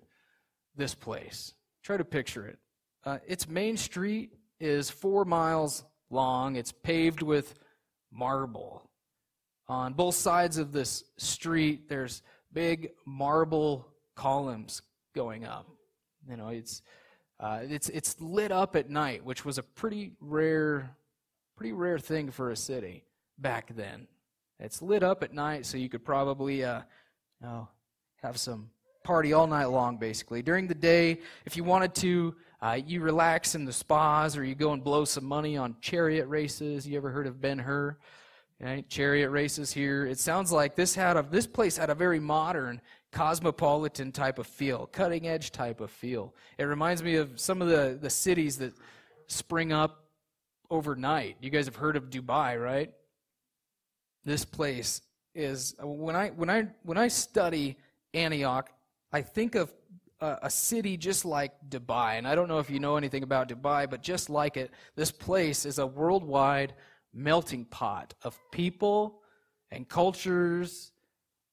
this 0.77 0.95
place. 0.95 1.55
Try 1.83 1.97
to 1.97 2.05
picture 2.05 2.47
it. 2.47 2.59
Uh, 3.05 3.19
its 3.27 3.49
main 3.49 3.77
street 3.77 4.35
is 4.61 4.91
four 4.91 5.25
miles 5.25 5.85
long, 6.11 6.57
it's 6.57 6.73
paved 6.73 7.23
with 7.23 7.55
marble. 8.13 8.89
On 9.69 9.93
both 9.93 10.17
sides 10.17 10.59
of 10.59 10.73
this 10.73 11.05
street, 11.17 11.89
there's 11.89 12.23
big 12.53 12.91
marble 13.07 13.87
columns 14.17 14.83
going 15.15 15.45
up. 15.45 15.67
You 16.29 16.37
know, 16.37 16.49
it's 16.49 16.83
uh, 17.39 17.61
it's 17.63 17.89
it's 17.89 18.21
lit 18.21 18.53
up 18.53 18.77
at 18.77 18.91
night, 18.91 19.25
which 19.25 19.45
was 19.45 19.59
a 19.59 19.63
pretty 19.63 20.13
rare, 20.21 20.97
pretty 21.57 21.73
rare 21.73 21.99
thing 21.99 22.31
for 22.31 22.51
a 22.51 22.57
city 22.57 23.05
back 23.39 23.75
then. 23.75 24.09
It's 24.59 24.83
lit 24.83 25.03
up 25.03 25.23
at 25.23 25.33
night, 25.33 25.65
so 25.65 25.79
you 25.79 25.89
could 25.89 26.05
probably 26.05 26.65
uh, 26.65 26.81
you 27.41 27.47
know, 27.47 27.69
have 28.23 28.37
some 28.37 28.71
party 29.03 29.33
all 29.33 29.47
night 29.47 29.67
long. 29.67 29.97
Basically, 29.97 30.43
during 30.43 30.67
the 30.67 30.75
day, 30.75 31.21
if 31.45 31.57
you 31.57 31.65
wanted 31.65 31.95
to, 31.97 32.35
uh, 32.61 32.79
you 32.85 33.01
relax 33.01 33.55
in 33.55 33.65
the 33.65 33.73
spas, 33.73 34.37
or 34.37 34.45
you 34.45 34.55
go 34.55 34.73
and 34.73 34.83
blow 34.83 35.05
some 35.05 35.25
money 35.25 35.57
on 35.57 35.77
chariot 35.81 36.27
races. 36.27 36.87
You 36.87 36.97
ever 36.97 37.11
heard 37.11 37.27
of 37.27 37.41
Ben 37.41 37.59
Hur? 37.59 37.97
Right? 38.61 38.87
Chariot 38.89 39.31
races 39.31 39.73
here. 39.73 40.07
It 40.07 40.19
sounds 40.19 40.53
like 40.53 40.77
this 40.77 40.95
had 40.95 41.17
a 41.17 41.23
this 41.23 41.47
place 41.47 41.77
had 41.77 41.91
a 41.91 41.95
very 41.95 42.21
modern 42.21 42.81
cosmopolitan 43.13 44.13
type 44.13 44.39
of 44.39 44.47
feel, 44.47 44.87
cutting 44.87 45.27
edge 45.27 45.51
type 45.51 45.81
of 45.81 45.91
feel. 45.91 46.35
It 46.59 46.65
reminds 46.65 47.03
me 47.03 47.17
of 47.17 47.41
some 47.41 47.61
of 47.63 47.69
the, 47.69 47.99
the 48.01 48.11
cities 48.11 48.59
that 48.59 48.73
spring 49.27 49.73
up 49.73 50.05
overnight. 50.71 51.37
You 51.41 51.51
guys 51.51 51.67
have 51.67 51.77
heard 51.77 51.97
of 51.97 52.11
Dubai, 52.11 52.63
right? 52.63 52.93
This 54.25 54.45
place 54.45 55.03
is 55.35 55.75
when 55.83 56.17
I 56.17 56.29
when 56.29 56.51
I 56.51 56.69
when 56.83 56.99
I 56.99 57.09
study 57.09 57.77
Antioch, 58.15 58.71
I 59.13 59.23
think 59.23 59.55
of 59.55 59.73
a, 60.21 60.51
city 60.51 60.97
just 60.97 61.25
like 61.25 61.53
Dubai. 61.69 62.19
And 62.19 62.29
I 62.29 62.35
don't 62.35 62.49
know 62.49 62.59
if 62.59 62.71
you 62.71 62.81
know 62.81 62.97
anything 62.97 63.23
about 63.23 63.49
Dubai, 63.49 63.89
but 63.89 64.03
just 64.03 64.31
like 64.31 64.57
it, 64.57 64.71
this 64.95 65.11
place 65.11 65.65
is 65.65 65.79
a 65.79 65.87
worldwide 65.87 66.75
melting 67.13 67.65
pot 67.65 68.15
of 68.23 68.39
people 68.53 69.23
and 69.71 69.89
cultures 69.89 70.93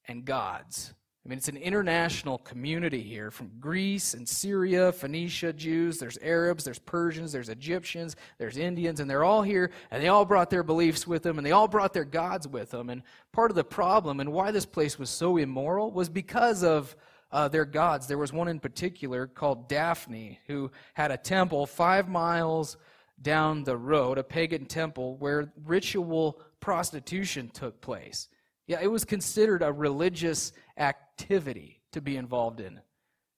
and 0.07 0.25
gods. 0.25 0.93
I 1.25 1.29
mean, 1.29 1.39
it's 1.39 1.49
an 1.49 1.57
international 1.57 2.37
community 2.37 3.01
here 3.01 3.31
from 3.31 3.51
Greece 3.59 4.13
and 4.13 4.27
Syria, 4.27 4.93
Phoenicia, 4.93 5.51
Jews, 5.51 5.97
there's 5.97 6.17
Arabs, 6.21 6.63
there's 6.63 6.79
Persians, 6.79 7.33
there's 7.33 7.49
Egyptians, 7.49 8.15
there's 8.37 8.55
Indians, 8.55 9.01
and 9.01 9.09
they're 9.09 9.25
all 9.25 9.41
here, 9.41 9.71
and 9.91 10.01
they 10.01 10.07
all 10.07 10.23
brought 10.23 10.49
their 10.49 10.63
beliefs 10.63 11.05
with 11.05 11.23
them, 11.23 11.37
and 11.37 11.45
they 11.45 11.51
all 11.51 11.67
brought 11.67 11.91
their 11.91 12.05
gods 12.05 12.47
with 12.47 12.71
them. 12.71 12.89
And 12.89 13.03
part 13.33 13.51
of 13.51 13.55
the 13.55 13.65
problem 13.65 14.21
and 14.21 14.31
why 14.31 14.51
this 14.51 14.65
place 14.65 14.97
was 14.97 15.09
so 15.09 15.35
immoral 15.35 15.91
was 15.91 16.07
because 16.07 16.63
of 16.63 16.95
uh, 17.31 17.47
their 17.47 17.65
gods. 17.65 18.07
There 18.07 18.17
was 18.17 18.33
one 18.33 18.47
in 18.47 18.59
particular 18.59 19.27
called 19.27 19.67
Daphne, 19.67 20.39
who 20.47 20.71
had 20.93 21.11
a 21.11 21.17
temple 21.17 21.65
five 21.65 22.07
miles 22.07 22.77
down 23.21 23.63
the 23.63 23.77
road, 23.77 24.17
a 24.17 24.23
pagan 24.23 24.65
temple, 24.65 25.17
where 25.17 25.51
ritual 25.65 26.39
prostitution 26.59 27.49
took 27.49 27.81
place. 27.81 28.29
Yeah, 28.67 28.79
it 28.81 28.91
was 28.91 29.05
considered 29.05 29.63
a 29.63 29.71
religious 29.71 30.51
activity 30.77 31.81
to 31.93 32.01
be 32.01 32.17
involved 32.17 32.59
in. 32.59 32.79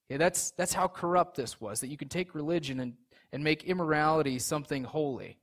Yeah, 0.10 0.18
that's, 0.18 0.52
that's 0.52 0.74
how 0.74 0.88
corrupt 0.88 1.36
this 1.36 1.62
was, 1.62 1.80
that 1.82 1.88
you 1.88 1.98
could 1.98 2.10
take 2.10 2.34
religion 2.34 2.80
and, 2.80 2.94
and 3.32 3.44
make 3.44 3.64
immorality 3.64 4.40
something 4.40 4.84
holy. 4.84 5.38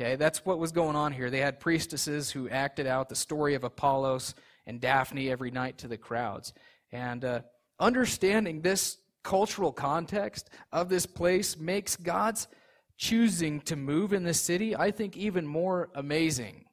Okay, 0.00 0.16
that's 0.16 0.44
what 0.44 0.58
was 0.58 0.72
going 0.72 0.96
on 0.96 1.12
here. 1.12 1.30
They 1.30 1.40
had 1.40 1.60
priestesses 1.60 2.30
who 2.30 2.48
acted 2.48 2.86
out 2.86 3.08
the 3.08 3.14
story 3.14 3.54
of 3.54 3.64
Apollos 3.64 4.34
and 4.66 4.80
Daphne 4.80 5.30
every 5.30 5.50
night 5.50 5.78
to 5.78 5.88
the 5.88 5.98
crowds. 5.98 6.52
And 6.90 7.24
uh, 7.24 7.40
understanding 7.80 8.60
this 8.60 8.98
cultural 9.22 9.72
context 9.72 10.50
of 10.72 10.88
this 10.88 11.06
place 11.06 11.56
makes 11.58 11.96
God's 11.96 12.48
choosing 12.96 13.60
to 13.62 13.76
move 13.76 14.12
in 14.12 14.22
this 14.24 14.40
city, 14.40 14.76
I 14.76 14.90
think, 14.90 15.16
even 15.16 15.46
more 15.46 15.90
amazing. 15.94 16.66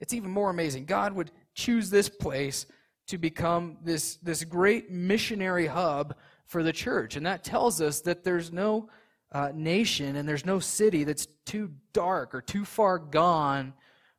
It's 0.00 0.12
even 0.12 0.30
more 0.30 0.50
amazing. 0.50 0.86
God 0.86 1.12
would 1.12 1.30
choose 1.54 1.88
this 1.88 2.08
place 2.08 2.66
to 3.06 3.18
become 3.18 3.78
this, 3.84 4.16
this 4.16 4.42
great 4.44 4.90
missionary 4.90 5.66
hub 5.66 6.16
for 6.46 6.62
the 6.62 6.72
church. 6.72 7.16
And 7.16 7.26
that 7.26 7.44
tells 7.44 7.80
us 7.80 8.00
that 8.00 8.24
there's 8.24 8.52
no 8.52 8.88
uh, 9.30 9.50
nation 9.54 10.16
and 10.16 10.28
there's 10.28 10.44
no 10.44 10.58
city 10.58 11.04
that's 11.04 11.26
too 11.46 11.70
dark 11.92 12.34
or 12.34 12.42
too 12.42 12.64
far 12.64 12.98
gone 12.98 13.72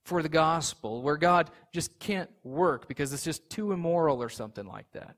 for 0.04 0.22
the 0.22 0.30
gospel, 0.30 1.02
where 1.02 1.18
God 1.18 1.50
just 1.74 1.98
can't 2.00 2.30
work 2.44 2.88
because 2.88 3.14
it's 3.14 3.24
just 3.24 3.50
too 3.50 3.72
immoral 3.72 4.22
or 4.22 4.30
something 4.30 4.66
like 4.66 4.92
that. 4.92 5.16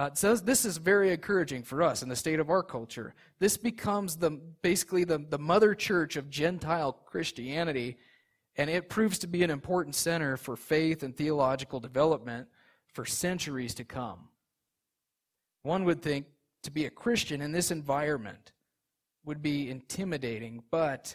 Uh, 0.00 0.08
so 0.14 0.34
this 0.34 0.64
is 0.64 0.78
very 0.78 1.12
encouraging 1.12 1.62
for 1.62 1.82
us 1.82 2.02
in 2.02 2.08
the 2.08 2.16
state 2.16 2.40
of 2.40 2.48
our 2.48 2.62
culture. 2.62 3.14
This 3.38 3.58
becomes 3.58 4.16
the 4.16 4.30
basically 4.62 5.04
the, 5.04 5.18
the 5.28 5.38
mother 5.38 5.74
church 5.74 6.16
of 6.16 6.30
Gentile 6.30 6.94
Christianity 7.04 7.98
and 8.56 8.70
it 8.70 8.88
proves 8.88 9.18
to 9.18 9.26
be 9.26 9.42
an 9.42 9.50
important 9.50 9.94
center 9.94 10.38
for 10.38 10.56
faith 10.56 11.02
and 11.02 11.14
theological 11.14 11.80
development 11.80 12.48
for 12.94 13.04
centuries 13.04 13.74
to 13.74 13.84
come. 13.84 14.30
One 15.64 15.84
would 15.84 16.00
think 16.00 16.24
to 16.62 16.70
be 16.70 16.86
a 16.86 16.90
Christian 16.90 17.42
in 17.42 17.52
this 17.52 17.70
environment 17.70 18.52
would 19.26 19.42
be 19.42 19.68
intimidating, 19.68 20.62
but 20.70 21.14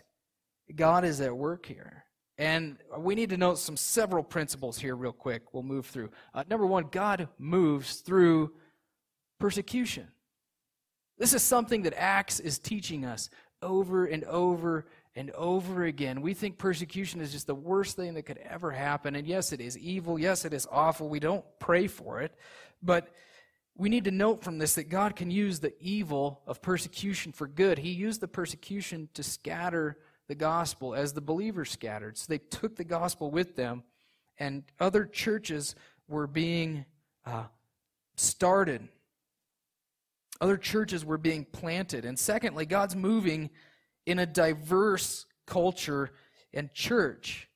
God 0.75 1.05
is 1.05 1.21
at 1.21 1.35
work 1.35 1.65
here. 1.65 2.05
And 2.37 2.77
we 2.99 3.15
need 3.15 3.31
to 3.31 3.37
note 3.37 3.57
some 3.57 3.77
several 3.77 4.23
principles 4.23 4.77
here, 4.77 4.95
real 4.95 5.11
quick. 5.11 5.53
We'll 5.53 5.63
move 5.63 5.87
through. 5.87 6.11
Uh, 6.35 6.43
number 6.47 6.67
one, 6.67 6.89
God 6.91 7.29
moves 7.39 7.95
through 8.01 8.51
persecution. 9.45 10.07
This 11.19 11.35
is 11.35 11.43
something 11.43 11.83
that 11.83 11.93
Acts 11.95 12.39
is 12.39 12.57
teaching 12.57 13.05
us 13.05 13.29
over 13.61 14.07
and 14.07 14.23
over 14.23 14.87
and 15.15 15.29
over 15.35 15.83
again. 15.83 16.21
We 16.21 16.33
think 16.33 16.57
persecution 16.57 17.21
is 17.21 17.31
just 17.31 17.45
the 17.45 17.53
worst 17.53 17.95
thing 17.95 18.15
that 18.15 18.23
could 18.23 18.39
ever 18.39 18.71
happen. 18.71 19.15
And 19.15 19.27
yes, 19.27 19.53
it 19.53 19.61
is 19.61 19.77
evil. 19.77 20.17
Yes, 20.17 20.45
it 20.45 20.53
is 20.53 20.67
awful. 20.71 21.09
We 21.09 21.19
don't 21.19 21.45
pray 21.59 21.85
for 21.85 22.21
it. 22.21 22.33
But 22.81 23.09
we 23.77 23.87
need 23.87 24.05
to 24.05 24.11
note 24.11 24.43
from 24.43 24.57
this 24.57 24.73
that 24.73 24.89
God 24.89 25.15
can 25.15 25.29
use 25.29 25.59
the 25.59 25.75
evil 25.79 26.41
of 26.47 26.63
persecution 26.63 27.31
for 27.31 27.47
good. 27.47 27.77
He 27.77 27.91
used 27.91 28.21
the 28.21 28.27
persecution 28.27 29.09
to 29.13 29.21
scatter 29.21 29.99
the 30.27 30.33
gospel 30.33 30.95
as 30.95 31.13
the 31.13 31.21
believers 31.21 31.69
scattered. 31.69 32.17
So 32.17 32.25
they 32.29 32.39
took 32.39 32.77
the 32.77 32.83
gospel 32.83 33.29
with 33.29 33.55
them, 33.55 33.83
and 34.39 34.63
other 34.79 35.05
churches 35.05 35.75
were 36.07 36.25
being 36.25 36.85
uh, 37.27 37.43
started. 38.15 38.89
Other 40.41 40.57
churches 40.57 41.05
were 41.05 41.17
being 41.17 41.45
planted. 41.45 42.05
And 42.05 42.17
secondly, 42.17 42.65
God's 42.65 42.95
moving 42.95 43.49
in 44.05 44.19
a 44.19 44.25
diverse 44.25 45.25
culture 45.47 46.11
and 46.53 46.73
church. 46.73 47.49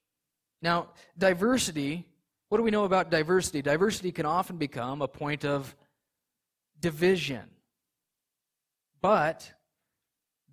Now, 0.62 0.90
diversity, 1.18 2.08
what 2.50 2.58
do 2.58 2.64
we 2.64 2.72
know 2.72 2.86
about 2.86 3.12
diversity? 3.12 3.62
Diversity 3.62 4.12
can 4.12 4.26
often 4.26 4.58
become 4.58 5.02
a 5.02 5.08
point 5.08 5.46
of 5.46 5.76
division. 6.80 7.44
But 9.02 9.52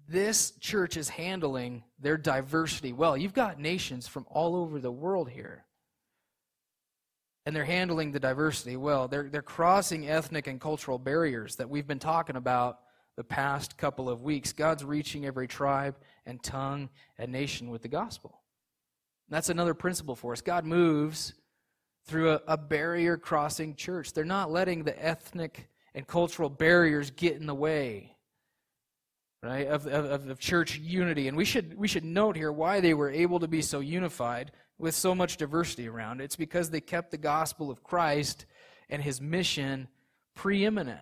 this 0.08 0.52
church 0.60 0.96
is 0.96 1.08
handling 1.08 1.82
their 1.98 2.16
diversity 2.16 2.92
well. 2.92 3.16
You've 3.16 3.34
got 3.34 3.58
nations 3.58 4.06
from 4.06 4.26
all 4.28 4.56
over 4.56 4.78
the 4.78 4.92
world 4.92 5.30
here. 5.30 5.65
And 7.46 7.56
they're 7.56 7.64
handling 7.64 8.12
the 8.12 8.20
diversity 8.20 8.76
well. 8.76 9.08
They're, 9.08 9.30
they're 9.30 9.40
crossing 9.40 10.08
ethnic 10.08 10.48
and 10.48 10.60
cultural 10.60 10.98
barriers 10.98 11.56
that 11.56 11.70
we've 11.70 11.86
been 11.86 11.98
talking 11.98 12.36
about 12.36 12.80
the 13.16 13.24
past 13.24 13.78
couple 13.78 14.10
of 14.10 14.22
weeks, 14.22 14.52
God's 14.52 14.84
reaching 14.84 15.24
every 15.24 15.48
tribe 15.48 15.96
and 16.26 16.42
tongue 16.42 16.90
and 17.18 17.32
nation 17.32 17.70
with 17.70 17.82
the 17.82 17.88
gospel. 17.88 18.42
That's 19.28 19.48
another 19.48 19.74
principle 19.74 20.16
for 20.16 20.32
us. 20.32 20.42
God 20.42 20.66
moves 20.66 21.32
through 22.06 22.32
a, 22.32 22.42
a 22.46 22.56
barrier 22.58 23.16
crossing 23.16 23.74
church. 23.74 24.12
They're 24.12 24.24
not 24.24 24.50
letting 24.50 24.84
the 24.84 25.02
ethnic 25.02 25.68
and 25.94 26.06
cultural 26.06 26.50
barriers 26.50 27.10
get 27.10 27.36
in 27.36 27.46
the 27.46 27.54
way 27.54 28.16
right 29.42 29.66
of, 29.66 29.86
of, 29.86 30.28
of 30.28 30.38
church 30.38 30.78
unity 30.78 31.28
and 31.28 31.36
we 31.36 31.44
should 31.44 31.76
we 31.76 31.86
should 31.86 32.04
note 32.04 32.36
here 32.36 32.50
why 32.50 32.80
they 32.80 32.94
were 32.94 33.10
able 33.10 33.38
to 33.38 33.48
be 33.48 33.62
so 33.62 33.80
unified 33.80 34.50
with 34.78 34.94
so 34.94 35.14
much 35.14 35.36
diversity 35.36 35.88
around. 35.88 36.20
It's 36.20 36.36
because 36.36 36.70
they 36.70 36.80
kept 36.80 37.10
the 37.10 37.18
gospel 37.18 37.70
of 37.70 37.82
christ 37.82 38.46
and 38.88 39.02
his 39.02 39.20
mission 39.20 39.88
preeminent. 40.34 41.00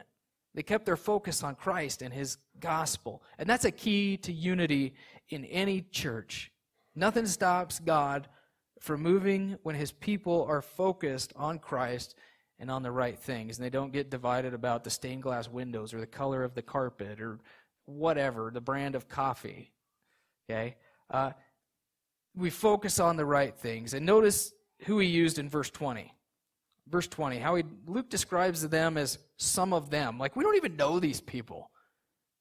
They 0.54 0.62
kept 0.62 0.86
their 0.86 0.96
focus 0.96 1.42
on 1.42 1.56
christ 1.56 2.02
and 2.02 2.12
his 2.12 2.38
gospel. 2.60 3.22
And 3.38 3.48
that's 3.48 3.64
a 3.64 3.70
key 3.70 4.16
to 4.18 4.32
unity 4.32 4.94
in 5.28 5.44
any 5.46 5.82
church. 5.82 6.52
Nothing 6.94 7.26
stops 7.26 7.80
god 7.80 8.28
from 8.80 9.02
moving 9.02 9.58
when 9.62 9.74
his 9.74 9.92
people 9.92 10.44
are 10.48 10.62
focused 10.62 11.32
on 11.36 11.58
christ 11.58 12.14
and 12.60 12.70
on 12.70 12.82
the 12.82 12.90
right 12.90 13.18
things 13.18 13.58
and 13.58 13.64
they 13.64 13.70
don't 13.70 13.92
get 13.92 14.10
divided 14.10 14.54
about 14.54 14.84
the 14.84 14.90
stained 14.90 15.22
glass 15.22 15.48
windows 15.48 15.92
or 15.92 16.00
the 16.00 16.06
color 16.06 16.44
of 16.44 16.54
the 16.54 16.62
carpet 16.62 17.20
or 17.20 17.40
whatever 17.86 18.50
the 18.52 18.60
brand 18.60 18.94
of 18.94 19.08
coffee 19.08 19.72
okay? 20.48 20.76
Uh, 21.10 21.32
we 22.36 22.50
focus 22.50 22.98
on 22.98 23.16
the 23.16 23.24
right 23.24 23.54
things. 23.56 23.94
And 23.94 24.04
notice 24.04 24.52
who 24.86 24.98
he 24.98 25.08
used 25.08 25.38
in 25.38 25.48
verse 25.48 25.70
20 25.70 26.10
verse 26.86 27.06
20 27.06 27.38
how 27.38 27.54
he 27.54 27.64
luke 27.86 28.10
describes 28.10 28.68
them 28.68 28.98
as 28.98 29.18
some 29.38 29.72
of 29.72 29.88
them. 29.88 30.18
Like 30.18 30.36
we 30.36 30.44
don't 30.44 30.56
even 30.56 30.76
know 30.76 31.00
these 31.00 31.20
people. 31.20 31.70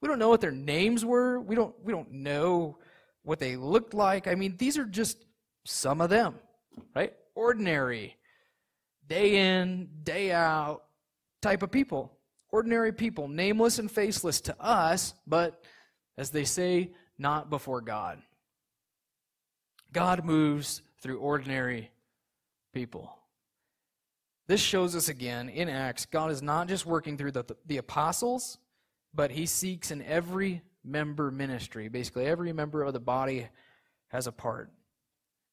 We 0.01 0.09
don't 0.09 0.19
know 0.19 0.27
what 0.27 0.41
their 0.41 0.51
names 0.51 1.05
were. 1.05 1.39
We 1.39 1.55
don't 1.55 1.73
we 1.83 1.93
don't 1.93 2.11
know 2.11 2.77
what 3.21 3.39
they 3.39 3.55
looked 3.55 3.93
like. 3.93 4.27
I 4.27 4.35
mean 4.35 4.57
these 4.57 4.77
are 4.77 4.85
just 4.85 5.23
some 5.65 6.01
of 6.01 6.09
them 6.09 6.35
right? 6.95 7.13
Ordinary 7.35 8.17
day 9.07 9.59
in, 9.59 9.89
day 10.03 10.31
out 10.31 10.83
type 11.41 11.63
of 11.63 11.71
people. 11.71 12.17
Ordinary 12.51 12.93
people, 12.93 13.27
nameless 13.27 13.79
and 13.79 13.89
faceless 13.89 14.41
to 14.41 14.55
us, 14.61 15.15
but 15.25 15.63
as 16.17 16.29
they 16.29 16.43
say, 16.43 16.91
not 17.17 17.49
before 17.49 17.81
God. 17.81 18.21
God 19.93 20.25
moves 20.25 20.81
through 21.01 21.19
ordinary 21.19 21.91
people. 22.73 23.17
This 24.47 24.59
shows 24.59 24.95
us 24.95 25.07
again 25.07 25.47
in 25.47 25.69
Acts, 25.69 26.05
God 26.05 26.31
is 26.31 26.41
not 26.41 26.67
just 26.67 26.85
working 26.85 27.17
through 27.17 27.31
the, 27.31 27.45
the 27.65 27.77
apostles, 27.77 28.57
but 29.13 29.31
he 29.31 29.45
seeks 29.45 29.91
in 29.91 30.01
every 30.01 30.61
member 30.83 31.31
ministry. 31.31 31.87
Basically, 31.87 32.25
every 32.25 32.51
member 32.51 32.83
of 32.83 32.91
the 32.91 32.99
body 32.99 33.47
has 34.09 34.27
a 34.27 34.31
part. 34.33 34.69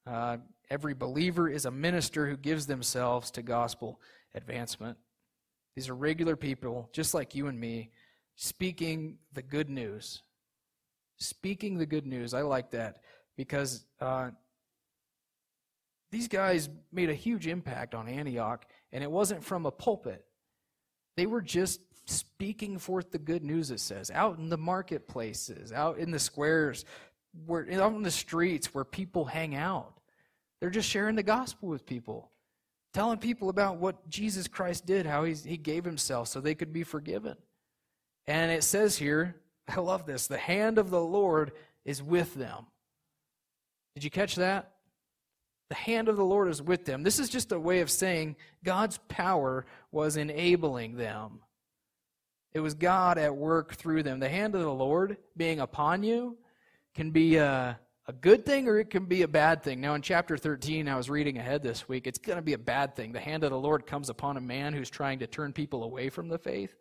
Uh, 0.06 0.38
Every 0.70 0.94
believer 0.94 1.48
is 1.48 1.64
a 1.64 1.70
minister 1.70 2.28
who 2.28 2.36
gives 2.36 2.66
themselves 2.66 3.32
to 3.32 3.42
gospel 3.42 4.00
advancement. 4.36 4.96
These 5.74 5.88
are 5.88 5.94
regular 5.94 6.36
people, 6.36 6.88
just 6.92 7.12
like 7.12 7.34
you 7.34 7.48
and 7.48 7.58
me, 7.58 7.90
speaking 8.36 9.18
the 9.32 9.42
good 9.42 9.68
news. 9.68 10.22
Speaking 11.16 11.76
the 11.76 11.86
good 11.86 12.06
news. 12.06 12.34
I 12.34 12.42
like 12.42 12.70
that 12.70 12.98
because 13.40 13.86
uh, 14.02 14.28
these 16.10 16.28
guys 16.28 16.68
made 16.92 17.08
a 17.08 17.14
huge 17.14 17.46
impact 17.46 17.94
on 17.94 18.06
Antioch, 18.06 18.66
and 18.92 19.02
it 19.02 19.10
wasn't 19.10 19.42
from 19.42 19.64
a 19.64 19.70
pulpit. 19.70 20.26
They 21.16 21.24
were 21.24 21.40
just 21.40 21.80
speaking 22.04 22.78
forth 22.78 23.10
the 23.10 23.18
good 23.18 23.42
news, 23.42 23.70
it 23.70 23.80
says, 23.80 24.10
out 24.10 24.36
in 24.36 24.50
the 24.50 24.58
marketplaces, 24.58 25.72
out 25.72 25.96
in 25.96 26.10
the 26.10 26.18
squares, 26.18 26.84
where, 27.46 27.66
out 27.80 27.94
in 27.94 28.02
the 28.02 28.10
streets 28.10 28.74
where 28.74 28.84
people 28.84 29.24
hang 29.24 29.54
out. 29.54 29.94
They're 30.60 30.68
just 30.68 30.90
sharing 30.90 31.16
the 31.16 31.22
gospel 31.22 31.70
with 31.70 31.86
people, 31.86 32.30
telling 32.92 33.16
people 33.16 33.48
about 33.48 33.78
what 33.78 34.06
Jesus 34.10 34.48
Christ 34.48 34.84
did, 34.84 35.06
how 35.06 35.24
he's, 35.24 35.44
he 35.44 35.56
gave 35.56 35.86
himself 35.86 36.28
so 36.28 36.42
they 36.42 36.54
could 36.54 36.74
be 36.74 36.82
forgiven. 36.82 37.38
And 38.26 38.52
it 38.52 38.64
says 38.64 38.98
here, 38.98 39.36
I 39.66 39.80
love 39.80 40.04
this, 40.04 40.26
the 40.26 40.36
hand 40.36 40.76
of 40.76 40.90
the 40.90 41.00
Lord 41.00 41.52
is 41.86 42.02
with 42.02 42.34
them. 42.34 42.66
Did 44.00 44.04
you 44.04 44.10
catch 44.10 44.36
that? 44.36 44.70
The 45.68 45.74
hand 45.74 46.08
of 46.08 46.16
the 46.16 46.24
Lord 46.24 46.48
is 46.48 46.62
with 46.62 46.86
them. 46.86 47.02
This 47.02 47.18
is 47.18 47.28
just 47.28 47.52
a 47.52 47.60
way 47.60 47.80
of 47.80 47.90
saying 47.90 48.36
God's 48.64 48.96
power 49.08 49.66
was 49.92 50.16
enabling 50.16 50.96
them. 50.96 51.40
It 52.54 52.60
was 52.60 52.72
God 52.72 53.18
at 53.18 53.36
work 53.36 53.74
through 53.74 54.04
them. 54.04 54.18
The 54.18 54.30
hand 54.30 54.54
of 54.54 54.62
the 54.62 54.72
Lord 54.72 55.18
being 55.36 55.60
upon 55.60 56.02
you 56.02 56.38
can 56.94 57.10
be 57.10 57.36
a, 57.36 57.78
a 58.08 58.12
good 58.14 58.46
thing 58.46 58.68
or 58.68 58.78
it 58.78 58.88
can 58.88 59.04
be 59.04 59.20
a 59.20 59.28
bad 59.28 59.62
thing. 59.62 59.82
Now, 59.82 59.92
in 59.92 60.00
chapter 60.00 60.38
13, 60.38 60.88
I 60.88 60.96
was 60.96 61.10
reading 61.10 61.36
ahead 61.36 61.62
this 61.62 61.86
week, 61.86 62.06
it's 62.06 62.18
going 62.18 62.38
to 62.38 62.42
be 62.42 62.54
a 62.54 62.58
bad 62.58 62.96
thing. 62.96 63.12
The 63.12 63.20
hand 63.20 63.44
of 63.44 63.50
the 63.50 63.58
Lord 63.58 63.86
comes 63.86 64.08
upon 64.08 64.38
a 64.38 64.40
man 64.40 64.72
who's 64.72 64.88
trying 64.88 65.18
to 65.18 65.26
turn 65.26 65.52
people 65.52 65.84
away 65.84 66.08
from 66.08 66.28
the 66.28 66.38
faith, 66.38 66.74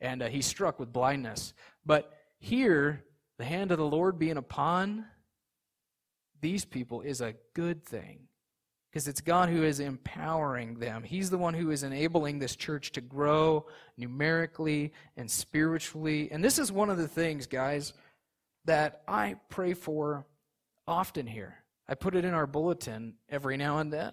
and 0.00 0.22
uh, 0.22 0.28
he's 0.28 0.46
struck 0.46 0.80
with 0.80 0.90
blindness. 0.90 1.52
But 1.84 2.14
here, 2.38 3.04
the 3.36 3.44
hand 3.44 3.72
of 3.72 3.76
the 3.76 3.84
Lord 3.84 4.18
being 4.18 4.38
upon 4.38 5.04
these 6.40 6.64
people 6.64 7.00
is 7.00 7.20
a 7.20 7.34
good 7.54 7.84
thing 7.84 8.28
because 8.90 9.08
it's 9.08 9.20
God 9.20 9.48
who 9.48 9.62
is 9.62 9.80
empowering 9.80 10.78
them. 10.78 11.02
He's 11.02 11.28
the 11.28 11.38
one 11.38 11.54
who 11.54 11.70
is 11.70 11.82
enabling 11.82 12.38
this 12.38 12.56
church 12.56 12.92
to 12.92 13.00
grow 13.00 13.66
numerically 13.98 14.92
and 15.16 15.30
spiritually. 15.30 16.30
And 16.32 16.42
this 16.42 16.58
is 16.58 16.72
one 16.72 16.88
of 16.88 16.96
the 16.96 17.08
things, 17.08 17.46
guys, 17.46 17.92
that 18.64 19.02
I 19.06 19.36
pray 19.50 19.74
for 19.74 20.26
often 20.88 21.26
here. 21.26 21.56
I 21.88 21.94
put 21.94 22.14
it 22.14 22.24
in 22.24 22.34
our 22.34 22.46
bulletin 22.46 23.14
every 23.28 23.56
now 23.56 23.78
and 23.78 23.92
then. 23.92 24.12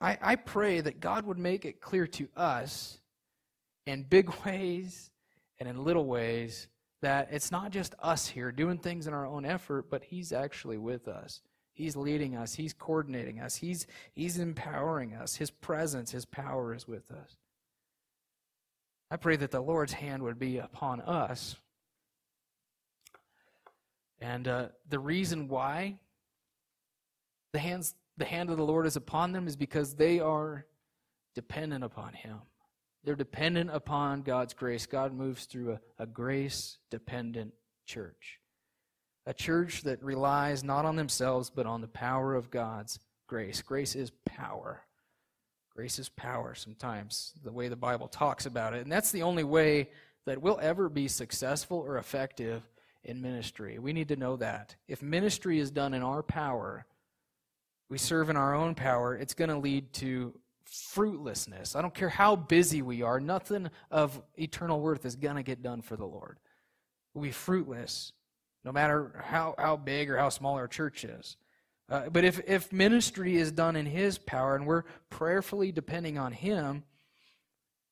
I, 0.00 0.18
I 0.20 0.36
pray 0.36 0.80
that 0.80 1.00
God 1.00 1.24
would 1.24 1.38
make 1.38 1.64
it 1.64 1.80
clear 1.80 2.06
to 2.08 2.28
us 2.36 2.98
in 3.86 4.02
big 4.02 4.32
ways 4.44 5.10
and 5.58 5.68
in 5.68 5.84
little 5.84 6.06
ways 6.06 6.66
that 7.02 7.28
it's 7.30 7.52
not 7.52 7.70
just 7.70 7.94
us 7.98 8.28
here 8.28 8.50
doing 8.50 8.78
things 8.78 9.06
in 9.06 9.12
our 9.12 9.26
own 9.26 9.44
effort, 9.44 9.90
but 9.90 10.04
He's 10.04 10.32
actually 10.32 10.78
with 10.78 11.06
us. 11.08 11.42
He's 11.72 11.96
leading 11.96 12.36
us, 12.36 12.54
He's 12.54 12.72
coordinating 12.72 13.40
us, 13.40 13.56
He's, 13.56 13.86
he's 14.14 14.38
empowering 14.38 15.14
us. 15.14 15.36
His 15.36 15.50
presence, 15.50 16.10
His 16.10 16.24
power 16.24 16.74
is 16.74 16.88
with 16.88 17.10
us. 17.10 17.36
I 19.10 19.16
pray 19.16 19.36
that 19.36 19.50
the 19.50 19.60
Lord's 19.60 19.92
hand 19.92 20.22
would 20.22 20.38
be 20.38 20.58
upon 20.58 21.02
us 21.02 21.56
and 24.22 24.46
uh, 24.46 24.68
the 24.88 25.00
reason 25.00 25.48
why 25.48 25.98
the 27.52 27.58
hands 27.58 27.94
the 28.16 28.24
hand 28.24 28.50
of 28.50 28.56
the 28.56 28.64
Lord 28.64 28.86
is 28.86 28.94
upon 28.94 29.32
them 29.32 29.48
is 29.48 29.56
because 29.56 29.94
they 29.94 30.20
are 30.20 30.64
dependent 31.34 31.82
upon 31.82 32.12
Him. 32.12 32.38
They're 33.04 33.16
dependent 33.16 33.70
upon 33.72 34.22
God's 34.22 34.54
grace. 34.54 34.86
God 34.86 35.12
moves 35.12 35.46
through 35.46 35.72
a, 35.72 35.80
a 36.02 36.06
grace 36.06 36.78
dependent 36.90 37.52
church. 37.84 38.38
A 39.26 39.34
church 39.34 39.82
that 39.82 40.02
relies 40.02 40.62
not 40.64 40.84
on 40.84 40.96
themselves, 40.96 41.50
but 41.50 41.66
on 41.66 41.80
the 41.80 41.88
power 41.88 42.34
of 42.34 42.50
God's 42.50 42.98
grace. 43.26 43.62
Grace 43.62 43.94
is 43.94 44.12
power. 44.24 44.82
Grace 45.74 45.98
is 45.98 46.08
power 46.08 46.54
sometimes, 46.54 47.32
the 47.42 47.52
way 47.52 47.68
the 47.68 47.76
Bible 47.76 48.08
talks 48.08 48.46
about 48.46 48.74
it. 48.74 48.82
And 48.82 48.92
that's 48.92 49.10
the 49.10 49.22
only 49.22 49.44
way 49.44 49.88
that 50.26 50.40
we'll 50.40 50.60
ever 50.60 50.88
be 50.88 51.08
successful 51.08 51.78
or 51.78 51.98
effective 51.98 52.62
in 53.04 53.22
ministry. 53.22 53.78
We 53.78 53.92
need 53.92 54.08
to 54.08 54.16
know 54.16 54.36
that. 54.36 54.76
If 54.86 55.02
ministry 55.02 55.58
is 55.58 55.70
done 55.70 55.94
in 55.94 56.02
our 56.02 56.22
power, 56.22 56.86
we 57.88 57.98
serve 57.98 58.30
in 58.30 58.36
our 58.36 58.54
own 58.54 58.74
power, 58.74 59.16
it's 59.16 59.34
going 59.34 59.50
to 59.50 59.58
lead 59.58 59.92
to 59.94 60.34
fruitlessness. 60.66 61.76
I 61.76 61.82
don't 61.82 61.94
care 61.94 62.08
how 62.08 62.36
busy 62.36 62.82
we 62.82 63.02
are, 63.02 63.20
nothing 63.20 63.70
of 63.90 64.20
eternal 64.36 64.80
worth 64.80 65.04
is 65.04 65.16
going 65.16 65.36
to 65.36 65.42
get 65.42 65.62
done 65.62 65.82
for 65.82 65.96
the 65.96 66.06
Lord. 66.06 66.38
We'll 67.14 67.24
be 67.24 67.30
fruitless, 67.30 68.12
no 68.64 68.72
matter 68.72 69.22
how, 69.24 69.54
how 69.58 69.76
big 69.76 70.10
or 70.10 70.16
how 70.16 70.28
small 70.28 70.54
our 70.54 70.68
church 70.68 71.04
is. 71.04 71.36
Uh, 71.90 72.08
but 72.08 72.24
if, 72.24 72.40
if 72.46 72.72
ministry 72.72 73.36
is 73.36 73.52
done 73.52 73.76
in 73.76 73.86
His 73.86 74.18
power 74.18 74.56
and 74.56 74.66
we're 74.66 74.84
prayerfully 75.10 75.72
depending 75.72 76.18
on 76.18 76.32
Him, 76.32 76.84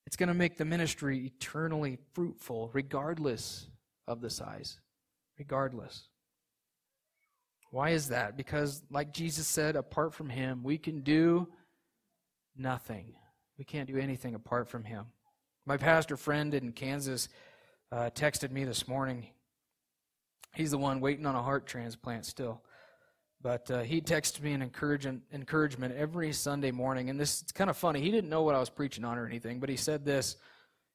it's 0.07 0.17
going 0.17 0.29
to 0.29 0.35
make 0.35 0.57
the 0.57 0.65
ministry 0.65 1.27
eternally 1.27 1.99
fruitful, 2.15 2.71
regardless 2.73 3.67
of 4.07 4.21
the 4.21 4.31
size 4.31 4.81
regardless. 5.41 6.07
Why 7.71 7.91
is 7.91 8.09
that? 8.09 8.37
Because, 8.37 8.83
like 8.91 9.13
Jesus 9.13 9.47
said, 9.47 9.75
apart 9.75 10.13
from 10.13 10.29
Him, 10.29 10.63
we 10.63 10.77
can 10.77 11.01
do 11.01 11.49
nothing. 12.61 13.15
We 13.59 13.65
can't 13.65 13.89
do 13.89 13.97
anything 13.97 14.35
apart 14.35 14.69
from 14.69 14.85
Him. 14.85 15.07
My 15.67 15.77
pastor 15.77 16.17
friend 16.17 16.55
in 16.55 16.73
Kansas 16.73 17.29
uh, 17.93 18.11
texted 18.15 18.51
me 18.51 18.65
this 18.65 18.87
morning. 18.87 19.27
He's 20.55 20.71
the 20.71 20.79
one 20.79 21.01
waiting 21.01 21.27
on 21.27 21.35
a 21.35 21.43
heart 21.43 21.67
transplant 21.67 22.27
still. 22.27 22.63
But 23.43 23.71
uh, 23.71 23.81
he 23.81 24.03
texted 24.03 24.43
me 24.43 24.53
an 24.53 24.63
encouragement, 24.63 25.95
every 25.97 26.33
Sunday 26.33 26.71
morning. 26.71 27.09
And 27.09 27.19
this 27.19 27.43
is 27.43 27.53
kind 27.53 27.71
of 27.71 27.77
funny. 27.77 28.01
He 28.01 28.11
didn't 28.11 28.29
know 28.29 28.43
what 28.43 28.55
I 28.55 28.61
was 28.61 28.69
preaching 28.69 29.05
on 29.05 29.17
or 29.17 29.27
anything, 29.27 29.61
but 29.61 29.71
he 29.71 29.77
said 29.77 30.05
this 30.05 30.37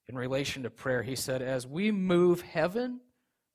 in 0.08 0.16
relation 0.16 0.64
to 0.64 0.70
prayer. 0.70 1.02
He 1.02 1.16
said, 1.16 1.42
As 1.42 1.66
we 1.66 1.92
move 1.92 2.42
heaven 2.42 3.00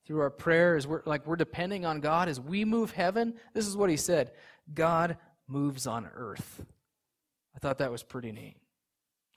through 0.07 0.21
our 0.21 0.31
prayer, 0.31 0.75
as 0.75 0.89
we're 0.89 1.03
like 1.07 1.25
we're 1.25 1.37
depending 1.37 1.85
on 1.85 2.01
God 2.01 2.29
as 2.29 2.41
we 2.41 2.65
move 2.65 2.91
heaven, 2.91 3.35
this 3.55 3.69
is 3.69 3.77
what 3.77 3.91
he 3.91 3.97
said 3.97 4.33
God 4.75 5.17
moves 5.47 5.87
on 5.87 6.11
earth. 6.13 6.65
I 7.55 7.59
thought 7.59 7.79
that 7.79 7.91
was 7.91 8.03
pretty 8.03 8.33
neat. 8.33 8.57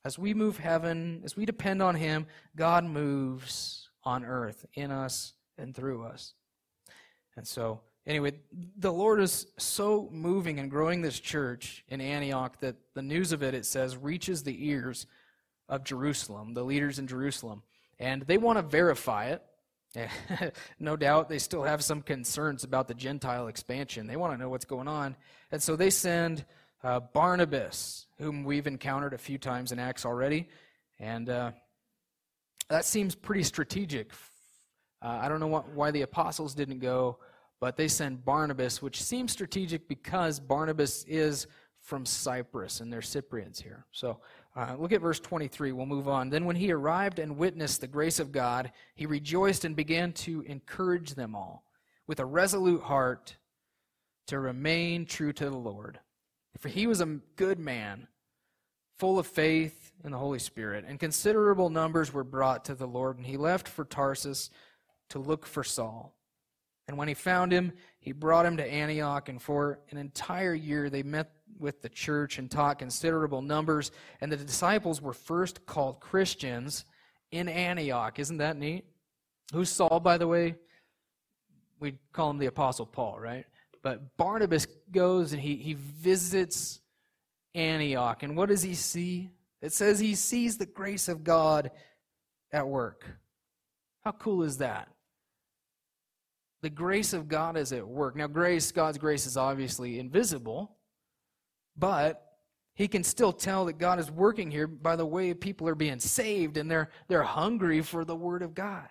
As 0.06 0.19
we 0.19 0.34
move 0.34 0.58
heaven, 0.58 1.21
as 1.23 1.38
we 1.38 1.45
depend 1.45 1.82
on 1.82 1.95
Him, 1.95 2.28
God 2.56 2.84
moves 2.84 3.89
on 4.04 4.26
earth 4.26 4.65
in 4.73 4.91
us 4.91 5.34
and 5.58 5.73
through 5.73 6.04
us. 6.04 6.34
And 7.36 7.47
so, 7.47 7.82
anyway, 8.06 8.34
the 8.78 8.91
Lord 8.91 9.21
is 9.21 9.47
so 9.58 10.10
moving 10.12 10.60
and 10.60 10.69
growing 10.69 11.02
this 11.02 11.19
church 11.19 11.84
in 11.88 12.02
Antioch 12.02 12.60
that 12.60 12.76
the 12.93 13.02
news 13.02 13.32
of 13.32 13.43
it, 13.43 13.54
it 13.54 13.65
says, 13.65 13.97
reaches 13.97 14.43
the 14.43 14.67
ears 14.67 15.08
of 15.69 15.84
Jerusalem, 15.84 16.54
the 16.54 16.63
leaders 16.63 16.99
in 16.99 17.08
Jerusalem. 17.08 17.63
And 17.99 18.23
they 18.23 18.38
want 18.38 18.58
to 18.58 18.63
verify 18.63 19.28
it. 19.28 19.41
no 20.80 20.95
doubt 20.95 21.30
they 21.30 21.38
still 21.38 21.63
have 21.63 21.84
some 21.84 22.02
concerns 22.02 22.63
about 22.63 22.88
the 22.88 22.93
Gentile 22.95 23.47
expansion. 23.47 24.08
They 24.08 24.15
want 24.15 24.34
to 24.34 24.39
know 24.39 24.49
what's 24.49 24.65
going 24.65 24.88
on. 24.88 25.15
And 25.52 25.62
so 25.62 25.76
they 25.76 25.91
send 25.91 26.45
uh, 26.84 27.00
Barnabas, 27.00 28.08
whom 28.17 28.43
we've 28.43 28.67
encountered 28.67 29.13
a 29.13 29.17
few 29.17 29.38
times 29.38 29.72
in 29.72 29.80
Acts 29.80 30.06
already. 30.06 30.50
And 31.00 31.30
uh, 31.30 31.52
that 32.69 32.86
seems 32.86 33.15
pretty 33.15 33.43
strategic. 33.43 34.12
Uh, 35.02 35.19
I 35.22 35.30
don't 35.30 35.39
know 35.39 35.48
what, 35.48 35.69
why 35.69 35.91
the 35.91 36.02
apostles 36.02 36.54
didn't 36.54 36.80
go, 36.80 37.19
but 37.60 37.78
they 37.78 37.88
send 37.88 38.26
Barnabas, 38.26 38.82
which 38.82 39.02
seems 39.02 39.32
strategic 39.32 39.88
because 39.88 40.39
Barnabas 40.39 41.04
is 41.06 41.48
from 41.82 42.06
Cyprus 42.06 42.80
and 42.80 42.91
they're 42.91 43.02
Cypriots 43.02 43.62
here. 43.62 43.86
So 43.91 44.19
uh, 44.56 44.76
look 44.78 44.93
at 44.93 45.02
verse 45.02 45.19
23. 45.19 45.72
We'll 45.72 45.86
move 45.86 46.08
on. 46.08 46.30
Then, 46.30 46.46
when 46.46 46.56
he 46.56 46.72
arrived 46.72 47.19
and 47.19 47.38
witnessed 47.38 47.82
the 47.82 47.88
grace 47.88 48.19
of 48.19 48.32
God, 48.32 48.72
he 48.96 49.06
rejoiced 49.06 49.65
and 49.65 49.76
began 49.76 50.13
to 50.13 50.41
encourage 50.41 51.15
them 51.15 51.36
all 51.36 51.65
with 52.08 52.19
a 52.19 52.26
resolute 52.26 52.84
heart 52.84 53.36
to 54.28 54.39
remain 54.39 55.06
true 55.06 55.34
to 55.34 55.50
the 55.50 55.58
Lord. 55.58 56.00
For 56.60 56.70
he 56.70 56.88
was 56.88 57.02
a 57.02 57.20
good 57.36 57.60
man, 57.60 58.08
full 58.98 59.20
of 59.20 59.28
faith 59.28 59.92
in 60.04 60.12
the 60.12 60.18
Holy 60.18 60.39
Spirit, 60.39 60.86
and 60.88 61.00
considerable 61.00 61.70
numbers 61.70 62.13
were 62.13 62.24
brought 62.24 62.66
to 62.66 62.76
the 62.76 62.88
Lord. 62.88 63.18
And 63.18 63.26
he 63.26 63.38
left 63.38 63.68
for 63.68 63.86
Tarsus 63.86 64.50
to 65.10 65.20
look 65.20 65.46
for 65.46 65.63
Saul. 65.63 66.16
And 66.88 66.98
when 66.98 67.08
he 67.08 67.13
found 67.13 67.52
him, 67.52 67.74
he 68.00 68.12
brought 68.12 68.46
him 68.46 68.58
to 68.58 68.66
Antioch, 68.66 69.30
and 69.30 69.42
for 69.42 69.80
an 69.89 69.98
entire 69.98 70.54
year 70.54 70.89
they 70.89 71.04
met 71.04 71.32
with 71.58 71.82
the 71.82 71.89
church 71.89 72.38
and 72.38 72.52
taught 72.52 72.80
considerable 72.80 73.42
numbers. 73.42 73.92
And 74.20 74.32
the 74.32 74.38
disciples 74.38 75.02
were 75.02 75.13
first 75.13 75.66
called 75.66 76.02
Christians 76.02 76.86
in 77.32 77.48
Antioch. 77.48 78.20
Isn't 78.20 78.38
that 78.38 78.58
neat? 78.58 78.86
Who's 79.54 79.70
Saul, 79.70 80.00
by 80.02 80.18
the 80.18 80.28
way? 80.28 80.56
We 81.80 81.98
call 82.12 82.30
him 82.30 82.38
the 82.38 82.48
Apostle 82.48 82.86
Paul, 82.86 83.20
right? 83.20 83.46
But 83.84 84.17
Barnabas 84.17 84.65
goes 84.91 85.34
and 85.34 85.41
he, 85.41 85.58
he 85.58 85.74
visits 85.74 86.82
Antioch. 87.54 88.24
And 88.24 88.36
what 88.36 88.50
does 88.50 88.63
he 88.63 88.74
see? 88.74 89.30
It 89.62 89.74
says 89.74 90.00
he 90.00 90.15
sees 90.15 90.58
the 90.58 90.65
grace 90.65 91.08
of 91.08 91.24
God 91.24 91.69
at 92.52 92.67
work. 92.67 93.06
How 94.02 94.12
cool 94.13 94.43
is 94.43 94.58
that? 94.58 94.88
The 96.62 96.69
grace 96.69 97.12
of 97.12 97.28
God 97.28 97.58
is 97.58 97.74
at 97.74 97.86
work. 97.86 98.15
Now, 98.15 98.28
grace, 98.28 98.72
God's 98.72 98.98
grace 98.98 99.26
is 99.26 99.36
obviously 99.36 100.00
invisible, 100.00 100.78
but 101.78 102.22
he 102.74 102.88
can 102.88 103.04
still 103.04 103.34
tell 103.34 103.65
that 103.65 103.78
God 103.78 104.00
is 104.00 104.10
working 104.10 104.50
here 104.50 104.67
by 104.67 104.96
the 104.96 105.06
way 105.06 105.34
people 105.34 105.67
are 105.67 105.76
being 105.76 106.00
saved 106.00 106.56
and 106.56 106.72
they're, 106.72 106.89
they're 107.10 107.24
hungry 107.24 107.82
for 107.82 108.06
the 108.06 108.15
Word 108.15 108.41
of 108.41 108.56
God. 108.56 108.88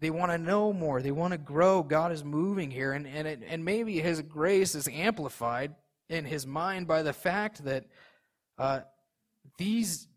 They 0.00 0.10
want 0.10 0.32
to 0.32 0.38
know 0.38 0.72
more. 0.72 1.00
They 1.00 1.12
want 1.12 1.32
to 1.32 1.38
grow. 1.38 1.82
God 1.82 2.12
is 2.12 2.24
moving 2.24 2.70
here. 2.70 2.92
And, 2.92 3.06
and, 3.06 3.26
it, 3.26 3.42
and 3.46 3.64
maybe 3.64 4.00
His 4.00 4.20
grace 4.22 4.74
is 4.74 4.88
amplified 4.88 5.74
in 6.08 6.24
His 6.24 6.46
mind 6.46 6.86
by 6.86 7.02
the 7.02 7.12
fact 7.12 7.64
that 7.64 7.86
uh, 8.58 8.80
these, 9.56 10.08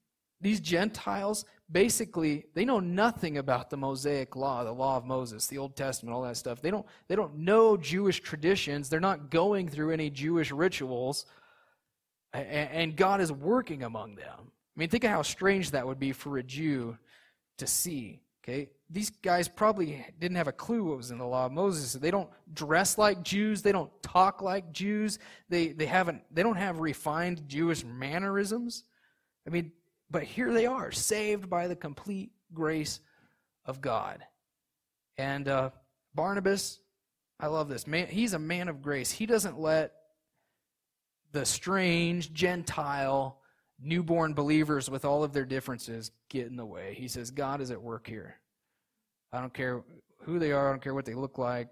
these 0.42 0.60
Gentiles, 0.60 1.46
basically, 1.72 2.46
they 2.54 2.66
know 2.66 2.80
nothing 2.80 3.38
about 3.38 3.70
the 3.70 3.78
Mosaic 3.78 4.36
law, 4.36 4.64
the 4.64 4.72
law 4.72 4.98
of 4.98 5.06
Moses, 5.06 5.48
the 5.48 5.58
Old 5.58 5.76
Testament, 5.76 6.14
all 6.14 6.24
that 6.24 6.38
stuff. 6.38 6.62
They 6.62 6.72
don't, 6.72 6.86
they 7.08 7.16
don't 7.16 7.38
know 7.38 7.78
Jewish 7.78 8.22
traditions. 8.22 8.90
They're 8.90 9.00
not 9.00 9.30
going 9.30 9.70
through 9.70 9.92
any 9.92 10.10
Jewish 10.10 10.52
rituals. 10.52 11.26
And, 12.34 12.70
and 12.72 12.96
God 12.96 13.22
is 13.22 13.32
working 13.32 13.84
among 13.84 14.16
them. 14.16 14.36
I 14.40 14.80
mean, 14.80 14.90
think 14.90 15.04
of 15.04 15.12
how 15.12 15.22
strange 15.22 15.72
that 15.72 15.88
would 15.88 16.00
be 16.00 16.12
for 16.12 16.38
a 16.38 16.44
Jew 16.44 16.98
to 17.58 17.66
see. 17.66 18.22
Okay, 18.48 18.70
these 18.90 19.10
guys 19.10 19.50
probably 19.50 20.06
didn't 20.20 20.38
have 20.38 20.48
a 20.48 20.54
clue 20.54 20.86
what 20.86 20.98
was 20.98 21.12
in 21.12 21.18
the 21.18 21.26
law 21.26 21.48
of 21.48 21.52
Moses. 21.52 21.92
They 21.94 22.12
don't 22.12 22.30
dress 22.54 22.98
like 22.98 23.22
Jews. 23.22 23.62
They 23.62 23.74
don't 23.74 23.92
talk 24.02 24.42
like 24.42 24.72
Jews. 24.72 25.20
They 25.50 25.70
they 25.70 25.86
haven't. 25.86 26.24
They 26.32 26.44
don't 26.44 26.56
have 26.56 26.80
refined 26.80 27.50
Jewish 27.50 27.84
mannerisms. 27.84 28.86
I 29.46 29.50
mean, 29.50 29.74
but 30.10 30.24
here 30.24 30.54
they 30.54 30.66
are, 30.66 30.92
saved 30.92 31.50
by 31.50 31.68
the 31.68 31.76
complete 31.76 32.32
grace 32.54 33.02
of 33.66 33.82
God. 33.82 34.24
And 35.18 35.50
uh, 35.50 35.72
Barnabas, 36.16 36.80
I 37.40 37.48
love 37.48 37.68
this 37.68 37.86
man. 37.86 38.08
He's 38.08 38.34
a 38.34 38.40
man 38.40 38.70
of 38.70 38.82
grace. 38.82 39.12
He 39.12 39.26
doesn't 39.26 39.60
let 39.60 39.92
the 41.34 41.46
strange 41.46 42.32
Gentile 42.32 43.42
newborn 43.80 44.34
believers 44.34 44.90
with 44.90 45.06
all 45.06 45.24
of 45.24 45.34
their 45.34 45.46
differences 45.46 46.12
get 46.30 46.48
in 46.48 46.56
the 46.56 46.66
way. 46.66 46.96
He 46.98 47.08
says, 47.08 47.32
God 47.32 47.62
is 47.62 47.72
at 47.72 47.82
work 47.82 48.08
here. 48.08 48.40
I 49.32 49.40
don't 49.40 49.54
care 49.54 49.84
who 50.24 50.40
they 50.40 50.52
are, 50.52 50.68
I 50.68 50.72
don't 50.72 50.82
care 50.82 50.94
what 50.94 51.06
they 51.06 51.14
look 51.14 51.38
like. 51.38 51.68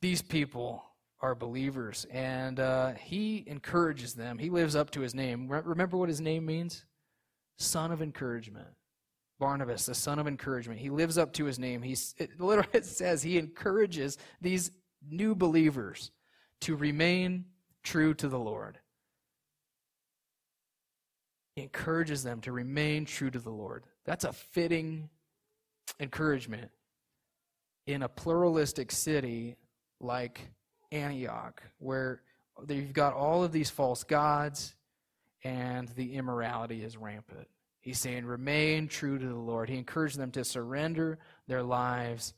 These 0.00 0.22
people 0.22 0.84
are 1.20 1.34
believers, 1.34 2.06
and 2.10 2.58
uh, 2.58 2.92
he 2.92 3.44
encourages 3.46 4.14
them. 4.14 4.38
He 4.38 4.48
lives 4.48 4.74
up 4.74 4.90
to 4.92 5.00
his 5.00 5.14
name. 5.14 5.48
Remember 5.48 5.96
what 5.98 6.08
his 6.08 6.20
name 6.20 6.46
means? 6.46 6.84
Son 7.58 7.92
of 7.92 8.00
encouragement. 8.00 8.68
Barnabas, 9.38 9.86
the 9.86 9.94
son 9.94 10.18
of 10.18 10.26
encouragement. 10.26 10.80
He 10.80 10.90
lives 10.90 11.18
up 11.18 11.32
to 11.34 11.44
his 11.44 11.58
name. 11.58 11.82
He's, 11.82 12.14
it 12.18 12.38
literally 12.40 12.68
it 12.74 12.86
says 12.86 13.22
he 13.22 13.38
encourages 13.38 14.18
these 14.40 14.70
new 15.08 15.34
believers 15.34 16.10
to 16.62 16.76
remain 16.76 17.46
true 17.82 18.14
to 18.14 18.28
the 18.28 18.38
Lord. 18.38 18.78
He 21.54 21.62
encourages 21.62 22.22
them 22.22 22.40
to 22.42 22.52
remain 22.52 23.04
true 23.04 23.30
to 23.30 23.38
the 23.38 23.50
Lord. 23.50 23.84
That's 24.04 24.24
a 24.24 24.32
fitting 24.32 25.08
encouragement 25.98 26.70
in 27.86 28.02
a 28.02 28.08
pluralistic 28.08 28.92
city 28.92 29.56
like 30.00 30.40
Antioch, 30.92 31.62
where 31.78 32.22
you've 32.68 32.92
got 32.92 33.14
all 33.14 33.42
of 33.42 33.52
these 33.52 33.70
false 33.70 34.04
gods 34.04 34.74
and 35.44 35.88
the 35.88 36.14
immorality 36.14 36.82
is 36.84 36.96
rampant. 36.96 37.48
He's 37.80 37.98
saying, 37.98 38.26
remain 38.26 38.88
true 38.88 39.18
to 39.18 39.26
the 39.26 39.34
Lord. 39.34 39.70
He 39.70 39.78
encouraged 39.78 40.18
them 40.18 40.30
to 40.32 40.44
surrender 40.44 41.18
their 41.48 41.62
lives 41.62 42.34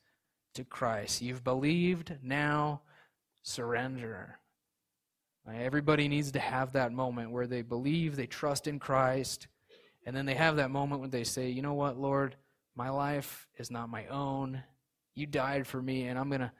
to 0.54 0.64
Christ. 0.64 1.20
You've 1.20 1.42
believed, 1.42 2.14
now 2.22 2.82
surrender. 3.42 4.38
Uh, 5.46 5.52
everybody 5.52 6.08
needs 6.08 6.32
to 6.32 6.38
have 6.38 6.72
that 6.72 6.92
moment 6.92 7.30
where 7.30 7.46
they 7.46 7.62
believe, 7.62 8.16
they 8.16 8.26
trust 8.26 8.66
in 8.66 8.78
Christ, 8.78 9.48
and 10.06 10.16
then 10.16 10.26
they 10.26 10.34
have 10.34 10.56
that 10.56 10.70
moment 10.70 11.00
when 11.00 11.10
they 11.10 11.24
say, 11.24 11.50
You 11.50 11.62
know 11.62 11.74
what, 11.74 11.98
Lord, 11.98 12.36
my 12.74 12.90
life 12.90 13.48
is 13.58 13.70
not 13.70 13.88
my 13.88 14.06
own. 14.06 14.62
You 15.14 15.26
died 15.26 15.66
for 15.66 15.80
me, 15.80 16.06
and 16.06 16.18
I'm 16.18 16.28
going 16.28 16.40
to, 16.40 16.52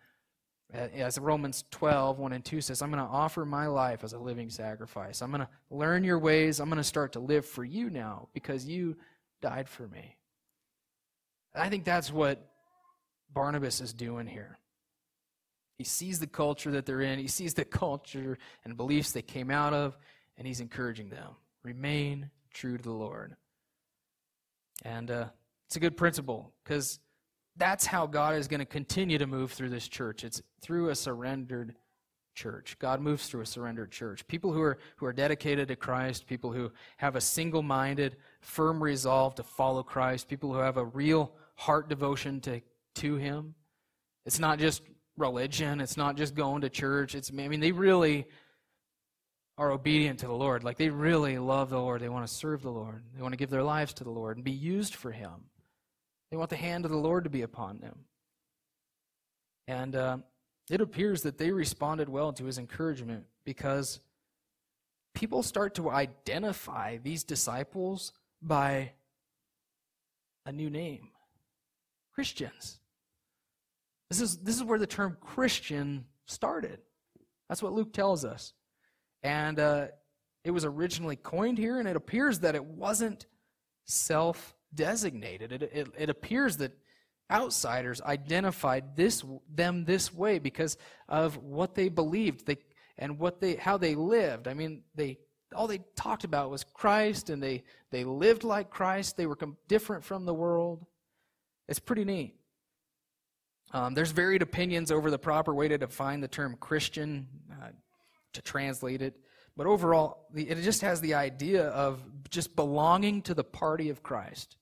as 0.73 1.19
Romans 1.19 1.65
12, 1.71 2.19
1 2.19 2.33
and 2.33 2.45
2 2.45 2.61
says, 2.61 2.83
I'm 2.83 2.91
going 2.91 3.03
to 3.03 3.11
offer 3.11 3.45
my 3.45 3.67
life 3.67 4.05
as 4.05 4.13
a 4.13 4.19
living 4.19 4.51
sacrifice. 4.51 5.23
I'm 5.23 5.31
going 5.31 5.43
to 5.43 5.49
learn 5.71 6.05
your 6.05 6.19
ways. 6.19 6.61
I'm 6.61 6.69
going 6.69 6.77
to 6.79 6.85
start 6.85 7.13
to 7.13 7.21
live 7.21 7.47
for 7.47 7.65
you 7.65 7.89
now 7.89 8.29
because 8.35 8.67
you 8.67 8.97
died 9.41 9.69
for 9.69 9.87
me. 9.89 10.17
I 11.55 11.69
think 11.69 11.85
that's 11.85 12.13
what 12.13 12.47
Barnabas 13.33 13.81
is 13.81 13.93
doing 13.93 14.27
here. 14.27 14.59
He 15.83 15.87
sees 15.87 16.21
the 16.21 16.29
culture 16.29 16.71
that 16.71 16.87
they're 16.87 17.01
in, 17.01 17.19
he 17.19 17.27
sees 17.27 17.55
the 17.55 17.65
culture 17.65 18.39
and 18.65 18.77
beliefs 18.77 19.11
they 19.11 19.21
came 19.21 19.51
out 19.51 19.75
of, 19.75 19.99
and 20.39 20.47
he's 20.47 20.61
encouraging 20.61 21.09
them. 21.09 21.31
Remain 21.65 22.31
true 22.55 22.77
to 22.77 22.83
the 22.85 22.93
Lord. 22.93 23.35
And 24.85 25.11
uh, 25.11 25.25
it's 25.67 25.75
a 25.75 25.81
good 25.81 25.97
principle 25.97 26.53
because 26.63 27.01
that's 27.57 27.85
how 27.85 28.07
God 28.07 28.37
is 28.37 28.47
going 28.47 28.61
to 28.61 28.65
continue 28.65 29.19
to 29.19 29.27
move 29.27 29.51
through 29.51 29.71
this 29.71 29.89
church. 29.89 30.23
It's 30.23 30.41
through 30.61 30.91
a 30.91 30.95
surrendered 30.95 31.75
church. 32.37 32.77
God 32.79 33.01
moves 33.01 33.27
through 33.27 33.41
a 33.41 33.47
surrendered 33.47 33.91
church. 33.91 34.25
People 34.29 34.53
who 34.53 34.63
are 34.63 34.79
who 34.99 35.07
are 35.07 35.13
dedicated 35.13 35.67
to 35.67 35.75
Christ, 35.75 36.29
people 36.29 36.53
who 36.53 36.71
have 36.99 37.17
a 37.17 37.21
single-minded, 37.21 38.19
firm 38.41 38.81
resolve 38.81 39.35
to 39.35 39.43
follow 39.43 39.83
Christ, 39.83 40.29
people 40.29 40.53
who 40.53 40.61
have 40.61 40.77
a 40.77 40.85
real 40.85 41.33
heart 41.57 41.89
devotion 41.89 42.41
to 42.43 42.61
to 42.95 43.17
him. 43.17 43.57
It's 44.25 44.39
not 44.39 44.61
just 44.61 44.83
religion. 45.17 45.81
It's 45.81 45.97
not 45.97 46.17
just 46.17 46.35
going 46.35 46.63
to 46.63 46.71
church. 46.71 47.15
It's 47.15 47.31
I 47.31 47.35
mean 47.35 47.61
they 47.61 47.73
really 47.73 48.27
are 49.59 49.71
obedient 49.71 50.21
to 50.21 50.27
the 50.27 50.33
Lord. 50.33 50.65
Like 50.65 50.79
they 50.79 50.89
really 50.89 51.39
love 51.39 51.71
the 51.71 51.79
Lord. 51.79 52.01
They 52.01 52.09
want 52.09 52.27
to 52.27 52.33
serve 52.33 52.63
the 52.63 52.71
Lord. 52.71 53.03
They 53.15 53.23
want 53.23 53.33
to 53.33 53.39
give 53.39 53.51
their 53.51 53.63
lives 53.63 53.93
to 53.95 54.05
the 54.05 54.11
Lord 54.11 54.37
and 54.37 54.45
be 54.45 54.53
used 54.53 54.95
for 54.95 55.13
Him. 55.13 55.45
They 56.31 56.37
want 56.37 56.51
the 56.51 56.57
hand 56.57 56.85
of 56.85 56.91
the 56.91 56.97
Lord 56.97 57.25
to 57.25 57.31
be 57.31 57.43
upon 57.43 57.79
them. 57.79 58.07
And 59.69 59.95
uh, 59.95 60.19
it 60.71 60.81
appears 60.81 61.23
that 61.23 61.39
they 61.39 61.51
responded 61.51 62.09
well 62.09 62.33
to 62.33 62.45
his 62.45 62.59
encouragement 62.59 63.25
because 63.45 64.01
people 65.15 65.43
start 65.43 65.75
to 65.75 65.91
identify 65.91 66.99
these 66.99 67.25
disciples 67.25 68.13
by 68.41 68.93
a 70.47 70.53
new 70.53 70.71
name 70.71 71.11
Christians. 72.15 72.79
This 74.13 74.21
is, 74.21 74.37
this 74.41 74.57
is 74.57 74.63
where 74.63 74.79
the 74.79 74.87
term 74.87 75.17
Christian 75.23 76.05
started. 76.27 76.81
That's 77.49 77.63
what 77.63 77.73
Luke 77.73 77.95
tells 77.95 78.27
us. 78.27 78.53
And 79.23 79.59
uh, 79.59 79.87
it 80.45 80.51
was 80.51 80.67
originally 80.67 81.17
coined 81.17 81.57
here, 81.57 81.79
and 81.79 81.89
it 81.89 81.97
appears 81.97 82.41
that 82.41 82.55
it 82.55 82.63
wasn't 82.63 83.25
self 83.87 84.55
designated. 84.75 85.51
It, 85.53 85.63
it, 85.63 85.89
it, 85.97 86.11
appears 86.11 86.59
that 86.59 86.73
outsiders 87.31 88.03
identified 88.03 88.97
this, 88.97 89.25
them 89.51 89.87
this 89.87 90.13
way 90.13 90.39
because 90.39 90.77
of 91.09 91.39
what 91.39 91.75
they 91.75 91.89
believed 91.89 92.45
they, 92.45 92.59
and 92.99 93.19
what 93.19 93.41
they, 93.41 93.55
how 93.55 93.79
they 93.79 93.95
lived. 93.95 94.47
I 94.47 94.53
mean, 94.53 94.83
they, 94.95 95.21
all 95.55 95.67
they 95.67 95.81
talked 95.97 96.25
about 96.25 96.51
was 96.51 96.65
Christ, 96.65 97.31
and 97.31 97.43
they, 97.43 97.63
they 97.91 98.05
lived 98.05 98.45
like 98.45 98.69
Christ. 98.69 99.17
They 99.17 99.25
were 99.25 99.39
different 99.69 100.05
from 100.05 100.27
the 100.27 100.35
world. 100.35 100.85
It's 101.67 101.79
pretty 101.79 102.05
neat. 102.05 102.35
Um, 103.73 103.95
there's 103.95 104.11
varied 104.11 104.43
opinions 104.43 104.91
over 104.91 105.11
the 105.11 105.19
proper 105.19 105.55
way 105.55 105.69
to 105.69 105.79
define 105.79 106.21
the 106.21 106.29
term 106.29 106.57
Christian, 106.61 107.27
uh, 107.51 107.69
to 108.35 108.43
translate 108.43 109.01
it. 109.03 109.17
But 109.57 109.67
overall, 109.67 110.27
it 110.35 110.63
just 110.63 110.83
has 110.83 111.01
the 111.01 111.15
idea 111.15 111.69
of 111.69 112.03
just 112.31 112.57
belonging 112.57 113.23
to 113.23 113.35
the 113.35 113.45
party 113.45 113.91
of 113.91 114.03
Christ. 114.03 114.57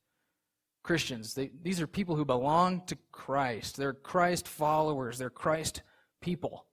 Christians, 0.83 1.35
they, 1.35 1.51
these 1.62 1.81
are 1.81 1.87
people 1.87 2.16
who 2.16 2.25
belong 2.25 2.83
to 2.87 2.96
Christ. 3.12 3.77
They're 3.77 3.92
Christ 3.92 4.49
followers, 4.49 5.18
they're 5.18 5.31
Christ 5.31 5.83
people. 6.20 6.66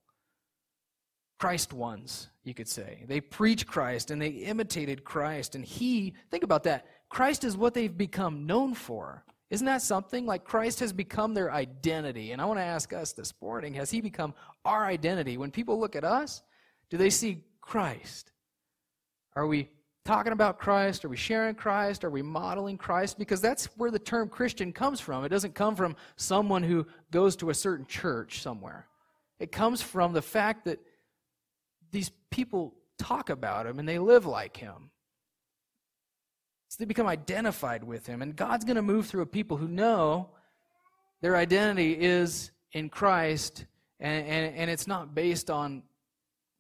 Christ 1.40 1.72
ones, 1.72 2.30
you 2.44 2.56
could 2.56 2.68
say. 2.68 3.04
They 3.08 3.22
preach 3.22 3.68
Christ 3.68 4.10
and 4.10 4.20
they 4.20 4.30
imitated 4.30 5.04
Christ. 5.04 5.54
And 5.54 5.64
He, 5.64 6.16
think 6.32 6.44
about 6.44 6.64
that. 6.64 6.88
Christ 7.10 7.44
is 7.44 7.56
what 7.56 7.76
they've 7.76 7.96
become 7.96 8.48
known 8.48 8.74
for. 8.74 9.24
Isn't 9.50 9.66
that 9.68 9.82
something? 9.82 10.26
Like 10.26 10.44
Christ 10.44 10.82
has 10.82 10.92
become 10.92 11.34
their 11.34 11.52
identity. 11.52 12.32
And 12.32 12.42
I 12.42 12.46
want 12.46 12.60
to 12.60 12.64
ask 12.64 12.92
us 12.92 13.14
this 13.14 13.34
morning 13.42 13.74
has 13.76 13.90
He 13.90 14.02
become 14.02 14.34
our 14.66 14.86
identity? 14.86 15.38
When 15.38 15.52
people 15.52 15.80
look 15.80 15.96
at 15.96 16.04
us, 16.04 16.44
do 16.90 16.98
they 16.98 17.10
see 17.10 17.44
Christ? 17.62 18.32
Are 19.36 19.48
we 19.48 19.70
talking 20.04 20.34
about 20.34 20.58
Christ? 20.58 21.06
Are 21.06 21.10
we 21.10 21.18
sharing 21.18 21.56
Christ? 21.56 22.04
Are 22.04 22.10
we 22.10 22.22
modeling 22.22 22.78
Christ? 22.78 23.20
Because 23.20 23.42
that's 23.42 23.66
where 23.78 23.92
the 23.92 24.00
term 24.00 24.30
Christian 24.30 24.74
comes 24.74 25.00
from. 25.00 25.24
It 25.24 25.30
doesn't 25.30 25.54
come 25.54 25.76
from 25.76 25.96
someone 26.16 26.64
who 26.64 26.88
goes 27.12 27.36
to 27.38 27.50
a 27.50 27.54
certain 27.54 27.86
church 27.86 28.42
somewhere. 28.42 28.88
It 29.40 29.52
comes 29.52 29.82
from 29.82 30.14
the 30.14 30.22
fact 30.22 30.66
that 30.66 30.80
these 31.92 32.10
people 32.32 32.74
talk 32.98 33.30
about 33.30 33.68
him 33.68 33.80
and 33.80 33.88
they 33.88 34.00
live 34.00 34.26
like 34.26 34.58
him. 34.58 34.92
So 36.70 36.78
they 36.80 36.86
become 36.86 37.08
identified 37.08 37.84
with 37.84 38.06
him. 38.06 38.22
And 38.22 38.36
God's 38.36 38.66
going 38.66 38.76
to 38.76 38.82
move 38.82 39.08
through 39.08 39.22
a 39.22 39.28
people 39.28 39.58
who 39.58 39.68
know 39.68 40.30
their 41.22 41.36
identity 41.36 41.94
is 41.94 42.52
in 42.74 42.90
Christ 42.90 43.66
and, 44.00 44.28
and, 44.28 44.56
and 44.56 44.70
it's 44.70 44.88
not 44.88 45.16
based 45.16 45.50
on 45.50 45.84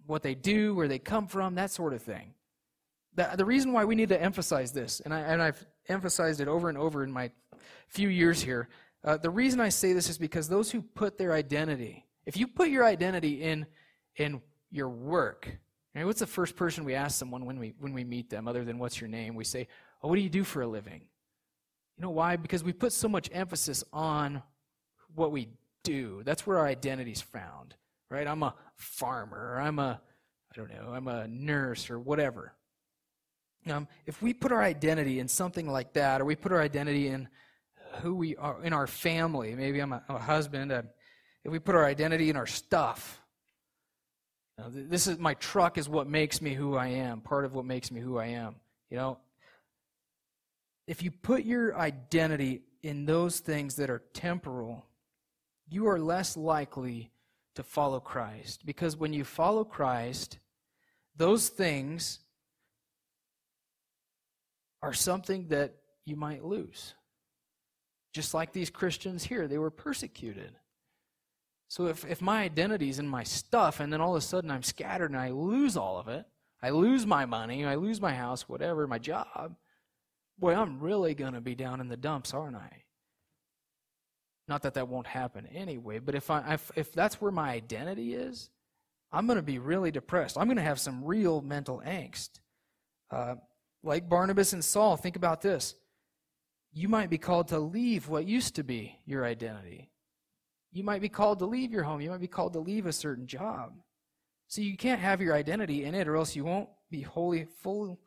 what 0.06 0.24
they 0.24 0.36
do, 0.36 0.74
where 0.74 0.88
they 0.88 1.00
come 1.00 1.28
from, 1.28 1.56
that 1.56 1.72
sort 1.72 1.94
of 1.94 2.02
thing. 2.02 2.34
The, 3.16 3.32
the 3.36 3.46
reason 3.46 3.74
why 3.74 3.86
we 3.86 3.96
need 3.96 4.10
to 4.10 4.22
emphasize 4.22 4.72
this, 4.72 5.02
and, 5.02 5.14
I, 5.14 5.20
and 5.20 5.42
I've 5.42 5.64
emphasized 5.90 6.40
it 6.40 6.48
over 6.48 6.70
and 6.70 6.78
over 6.78 7.04
in 7.04 7.12
my 7.12 7.32
few 7.90 8.10
years 8.10 8.42
here, 8.42 8.70
uh, 9.04 9.18
the 9.18 9.30
reason 9.30 9.60
I 9.60 9.70
say 9.70 9.94
this 9.94 10.10
is 10.10 10.18
because 10.18 10.48
those 10.48 10.72
who 10.72 10.82
put 10.82 11.18
their 11.18 11.34
identity, 11.34 12.06
if 12.26 12.38
you 12.38 12.48
put 12.48 12.70
your 12.70 12.86
identity 12.86 13.44
in, 13.44 13.66
in 14.16 14.42
your 14.72 14.90
work, 14.90 15.50
right, 15.94 16.06
what's 16.06 16.20
the 16.20 16.28
first 16.28 16.56
person 16.56 16.84
we 16.84 16.96
ask 16.96 17.18
someone 17.18 17.46
when 17.46 17.60
we, 17.60 17.74
when 17.80 17.94
we 17.94 18.04
meet 18.04 18.30
them, 18.30 18.48
other 18.48 18.64
than 18.64 18.80
what's 18.80 19.00
your 19.00 19.10
name? 19.10 19.36
We 19.36 19.44
say, 19.44 19.68
what 20.02 20.16
do 20.16 20.22
you 20.22 20.30
do 20.30 20.44
for 20.44 20.62
a 20.62 20.68
living? 20.68 21.02
You 21.98 22.04
know 22.04 22.12
why? 22.12 22.36
Because 22.36 22.64
we 22.64 22.74
put 22.74 22.94
so 22.94 23.08
much 23.08 23.30
emphasis 23.34 23.84
on 23.92 24.44
what 25.16 25.32
we 25.32 25.50
do. 25.84 26.22
That's 26.24 26.46
where 26.46 26.60
our 26.60 26.68
identity 26.68 27.12
is 27.12 27.22
found, 27.22 27.76
right? 28.10 28.28
I'm 28.28 28.44
a 28.44 28.54
farmer, 28.76 29.54
or 29.56 29.62
I'm 29.62 29.80
a, 29.80 30.00
I 30.52 30.56
don't 30.56 30.70
know, 30.70 30.94
I'm 30.94 31.08
a 31.08 31.28
nurse 31.28 31.90
or 31.90 32.00
whatever. 32.00 32.54
Um, 33.68 33.88
if 34.06 34.22
we 34.22 34.34
put 34.34 34.52
our 34.52 34.62
identity 34.62 35.20
in 35.20 35.28
something 35.28 35.68
like 35.68 35.94
that, 35.94 36.22
or 36.22 36.26
we 36.26 36.36
put 36.36 36.52
our 36.52 36.62
identity 36.62 37.08
in 37.08 37.28
who 38.02 38.16
we 38.16 38.36
are, 38.36 38.64
in 38.64 38.74
our 38.74 38.88
family, 38.88 39.56
maybe 39.56 39.80
I'm 39.80 39.92
a, 39.94 40.04
I'm 40.08 40.18
a 40.18 40.22
husband, 40.22 40.72
uh, 40.72 40.84
if 41.44 41.52
we 41.52 41.60
put 41.60 41.76
our 41.76 41.86
identity 41.86 42.30
in 42.30 42.36
our 42.36 42.46
stuff, 42.46 43.22
you 44.58 44.64
know, 44.64 44.70
this 44.74 45.08
is 45.08 45.18
my 45.18 45.34
truck 45.36 45.78
is 45.78 45.88
what 45.88 46.08
makes 46.08 46.42
me 46.42 46.54
who 46.54 46.76
I 46.76 46.88
am, 46.88 47.22
part 47.22 47.46
of 47.46 47.54
what 47.54 47.66
makes 47.66 47.92
me 47.92 48.02
who 48.02 48.18
I 48.18 48.28
am. 48.28 48.56
You 48.90 48.98
know, 48.98 49.18
if 50.88 51.04
you 51.04 51.12
put 51.12 51.44
your 51.44 51.78
identity 51.78 52.64
in 52.82 53.06
those 53.06 53.40
things 53.40 53.76
that 53.76 53.90
are 53.90 54.04
temporal, 54.14 54.86
you 55.70 55.88
are 55.88 56.00
less 56.00 56.38
likely 56.38 57.12
to 57.56 57.64
follow 57.64 58.00
Christ. 58.00 58.66
Because 58.66 58.96
when 58.96 59.12
you 59.12 59.26
follow 59.26 59.66
Christ, 59.66 60.40
those 61.16 61.50
things 61.50 62.20
are 64.82 64.94
something 64.94 65.50
that 65.50 65.76
you 66.06 66.16
might 66.16 66.46
lose. 66.46 66.94
Just 68.14 68.34
like 68.34 68.54
these 68.54 68.70
Christians 68.70 69.24
here, 69.24 69.48
they 69.48 69.58
were 69.58 69.72
persecuted. 69.72 70.56
So 71.68 71.88
if, 71.88 72.06
if 72.06 72.22
my 72.22 72.44
identity 72.44 72.90
is 72.90 73.00
in 73.00 73.08
my 73.08 73.24
stuff 73.24 73.82
and 73.82 73.92
then 73.92 74.00
all 74.00 74.16
of 74.16 74.24
a 74.24 74.26
sudden 74.26 74.50
I'm 74.50 74.64
scattered 74.64 75.12
and 75.12 75.20
I 75.20 75.32
lose 75.32 75.76
all 75.76 76.00
of 76.00 76.08
it, 76.08 76.26
I 76.62 76.70
lose 76.70 77.06
my 77.06 77.26
money, 77.26 77.66
I 77.66 77.76
lose 77.76 78.00
my 78.00 78.14
house, 78.14 78.48
whatever, 78.48 78.88
my 78.88 79.00
job, 79.00 79.56
boy, 80.38 80.54
I'm 80.54 80.80
really 80.80 81.14
going 81.14 81.34
to 81.34 81.42
be 81.42 81.56
down 81.56 81.82
in 81.82 81.88
the 81.88 81.98
dumps, 81.98 82.34
aren't 82.34 82.56
I? 82.56 82.84
Not 84.48 84.62
that 84.64 84.76
that 84.76 84.88
won't 84.88 85.08
happen 85.08 85.48
anyway, 85.48 86.00
but 86.00 86.16
if, 86.16 86.32
I, 86.32 86.54
if, 86.54 86.72
if 86.76 86.92
that's 86.94 87.22
where 87.22 87.32
my 87.32 87.52
identity 87.52 88.14
is, 88.14 88.50
I'm 89.12 89.26
going 89.26 89.38
to 89.38 89.44
be 89.44 89.60
really 89.60 89.92
depressed. 89.92 90.38
I'm 90.38 90.48
going 90.48 90.58
to 90.58 90.64
have 90.64 90.80
some 90.80 91.04
real 91.04 91.42
mental 91.42 91.82
angst. 91.86 92.40
Uh, 93.12 93.36
like 93.84 94.10
Barnabas 94.10 94.54
and 94.54 94.64
Saul, 94.64 94.98
think 94.98 95.16
about 95.16 95.42
this. 95.42 95.76
You 96.74 96.88
might 96.88 97.10
be 97.10 97.18
called 97.18 97.50
to 97.50 97.60
leave 97.60 98.08
what 98.10 98.26
used 98.26 98.56
to 98.56 98.64
be 98.64 98.98
your 99.06 99.26
identity. 99.26 99.90
You 100.72 100.84
might 100.84 101.02
be 101.02 101.10
called 101.10 101.40
to 101.40 101.46
leave 101.46 101.72
your 101.72 101.84
home. 101.84 102.02
You 102.02 102.10
might 102.10 102.22
be 102.22 102.28
called 102.28 102.54
to 102.54 102.60
leave 102.60 102.86
a 102.86 102.94
certain 102.94 103.28
job. 103.28 103.74
So 104.48 104.62
you 104.62 104.78
can't 104.78 105.02
have 105.02 105.22
your 105.22 105.34
identity 105.34 105.86
in 105.86 105.96
it, 105.96 106.08
or 106.08 106.16
else 106.16 106.36
you 106.36 106.46
won't 106.46 106.70
be 106.90 107.02
wholly, 107.02 107.46
full, 107.62 108.00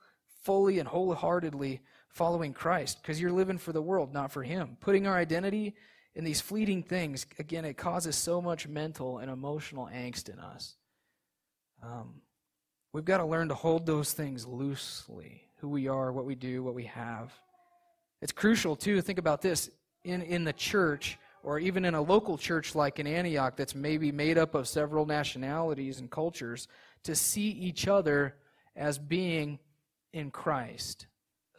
fully, 0.43 0.79
and 0.79 0.89
wholeheartedly 0.89 1.81
following 2.11 2.53
Christ 2.53 2.99
because 3.01 3.21
you're 3.21 3.33
living 3.33 3.59
for 3.59 3.73
the 3.73 3.83
world, 3.83 4.13
not 4.13 4.33
for 4.33 4.43
Him. 4.43 4.77
Putting 4.81 5.07
our 5.07 5.17
identity 5.17 5.75
in 6.15 6.25
these 6.25 6.41
fleeting 6.41 6.83
things, 6.83 7.27
again, 7.39 7.65
it 7.65 7.77
causes 7.77 8.17
so 8.17 8.43
much 8.43 8.67
mental 8.67 9.19
and 9.19 9.31
emotional 9.31 9.89
angst 9.93 10.29
in 10.29 10.39
us. 10.39 10.75
Um, 11.83 12.21
we've 12.93 13.05
got 13.05 13.19
to 13.19 13.25
learn 13.25 13.49
to 13.49 13.55
hold 13.55 13.87
those 13.87 14.13
things 14.13 14.47
loosely 14.47 15.43
who 15.57 15.69
we 15.69 15.89
are, 15.89 16.13
what 16.13 16.25
we 16.25 16.35
do, 16.35 16.63
what 16.63 16.75
we 16.75 16.85
have. 16.85 17.33
It's 18.23 18.33
crucial, 18.33 18.77
too, 18.77 18.97
to 18.97 19.03
think 19.03 19.19
about 19.19 19.43
this 19.43 19.71
in, 20.05 20.23
in 20.23 20.45
the 20.45 20.53
church 20.53 21.19
or 21.43 21.59
even 21.59 21.85
in 21.85 21.95
a 21.95 22.03
local 22.03 22.37
church 22.37 22.75
like 22.75 22.99
in 22.99 23.07
Antioch 23.07 23.57
that's 23.57 23.75
maybe 23.75 24.13
made 24.13 24.37
up 24.37 24.55
of 24.55 24.69
several 24.69 25.07
nationalities 25.07 26.01
and 26.01 26.11
cultures 26.11 26.69
to 27.05 27.15
see 27.15 27.49
each 27.49 27.89
other 27.89 28.35
as 28.77 28.99
being 28.99 29.59
in 30.13 30.31
Christ. 30.31 31.07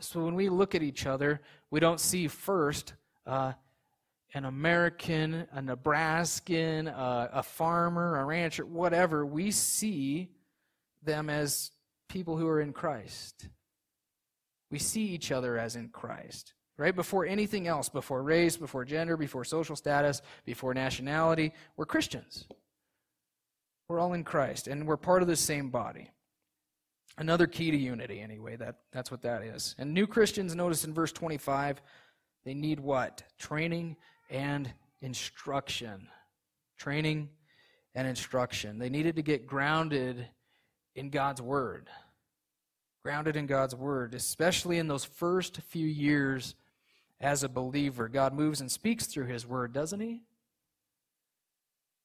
So 0.01 0.23
when 0.23 0.35
we 0.35 0.49
look 0.49 0.75
at 0.75 0.83
each 0.83 1.05
other, 1.05 1.41
we 1.69 1.79
don't 1.79 1.99
see 1.99 2.27
first 2.27 2.93
uh, 3.25 3.53
an 4.33 4.45
American, 4.45 5.47
a 5.51 5.61
Nebraskan, 5.61 6.87
uh, 6.87 7.29
a 7.33 7.43
farmer, 7.43 8.19
a 8.19 8.25
rancher, 8.25 8.65
whatever. 8.65 9.25
We 9.25 9.51
see 9.51 10.29
them 11.03 11.29
as 11.29 11.71
people 12.09 12.37
who 12.37 12.47
are 12.47 12.61
in 12.61 12.73
Christ. 12.73 13.47
We 14.69 14.79
see 14.79 15.03
each 15.03 15.31
other 15.31 15.57
as 15.57 15.75
in 15.75 15.89
Christ. 15.89 16.53
Right? 16.77 16.95
Before 16.95 17.25
anything 17.25 17.67
else, 17.67 17.89
before 17.89 18.23
race, 18.23 18.57
before 18.57 18.85
gender, 18.85 19.15
before 19.15 19.43
social 19.43 19.75
status, 19.75 20.21
before 20.45 20.73
nationality, 20.73 21.53
we're 21.77 21.85
Christians. 21.85 22.47
We're 23.87 23.99
all 23.99 24.13
in 24.13 24.23
Christ, 24.23 24.67
and 24.67 24.87
we're 24.87 24.97
part 24.97 25.21
of 25.21 25.27
the 25.27 25.35
same 25.35 25.69
body. 25.69 26.09
Another 27.17 27.47
key 27.47 27.71
to 27.71 27.78
unity, 27.78 28.21
anyway. 28.21 28.56
That, 28.56 28.78
that's 28.91 29.12
what 29.12 29.21
that 29.24 29.43
is. 29.43 29.76
And 29.78 29.93
new 29.93 30.08
Christians, 30.08 30.56
notice 30.56 30.86
in 30.86 30.93
verse 30.93 31.12
25, 31.12 31.82
they 32.45 32.54
need 32.54 32.80
what? 32.80 33.24
Training 33.38 33.97
and 34.30 34.71
instruction. 35.02 36.08
Training 36.78 37.30
and 37.93 38.08
instruction. 38.08 38.80
They 38.80 38.89
needed 38.89 39.17
to 39.17 39.21
get 39.21 39.45
grounded 39.45 40.28
in 40.95 41.10
God's 41.10 41.41
Word. 41.41 41.89
Grounded 43.04 43.36
in 43.36 43.45
God's 43.45 43.76
Word, 43.76 44.15
especially 44.15 44.78
in 44.78 44.88
those 44.88 45.04
first 45.04 45.62
few 45.67 45.88
years 45.88 46.56
as 47.19 47.43
a 47.43 47.50
believer. 47.50 48.08
God 48.08 48.34
moves 48.34 48.62
and 48.62 48.71
speaks 48.71 49.06
through 49.06 49.26
His 49.26 49.45
Word, 49.45 49.74
doesn't 49.74 50.00
He? 50.00 50.21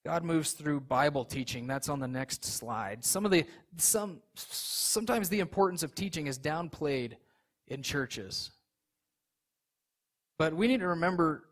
God 0.07 0.23
moves 0.23 0.53
through 0.53 0.83
Bible 0.83 1.25
teaching. 1.25 1.67
That's 1.67 1.89
on 1.89 1.99
the 1.99 2.07
next 2.07 2.45
slide. 2.45 3.05
Some 3.05 3.25
of 3.25 3.33
the 3.33 3.45
some 3.77 4.21
sometimes 4.37 5.29
the 5.29 5.41
importance 5.41 5.83
of 5.83 5.97
teaching 5.97 6.29
is 6.29 6.39
downplayed 6.39 7.15
in 7.67 7.83
churches. 7.83 8.53
But 10.39 10.55
we 10.55 10.69
need 10.69 10.79
to 10.79 10.87
remember 10.87 11.49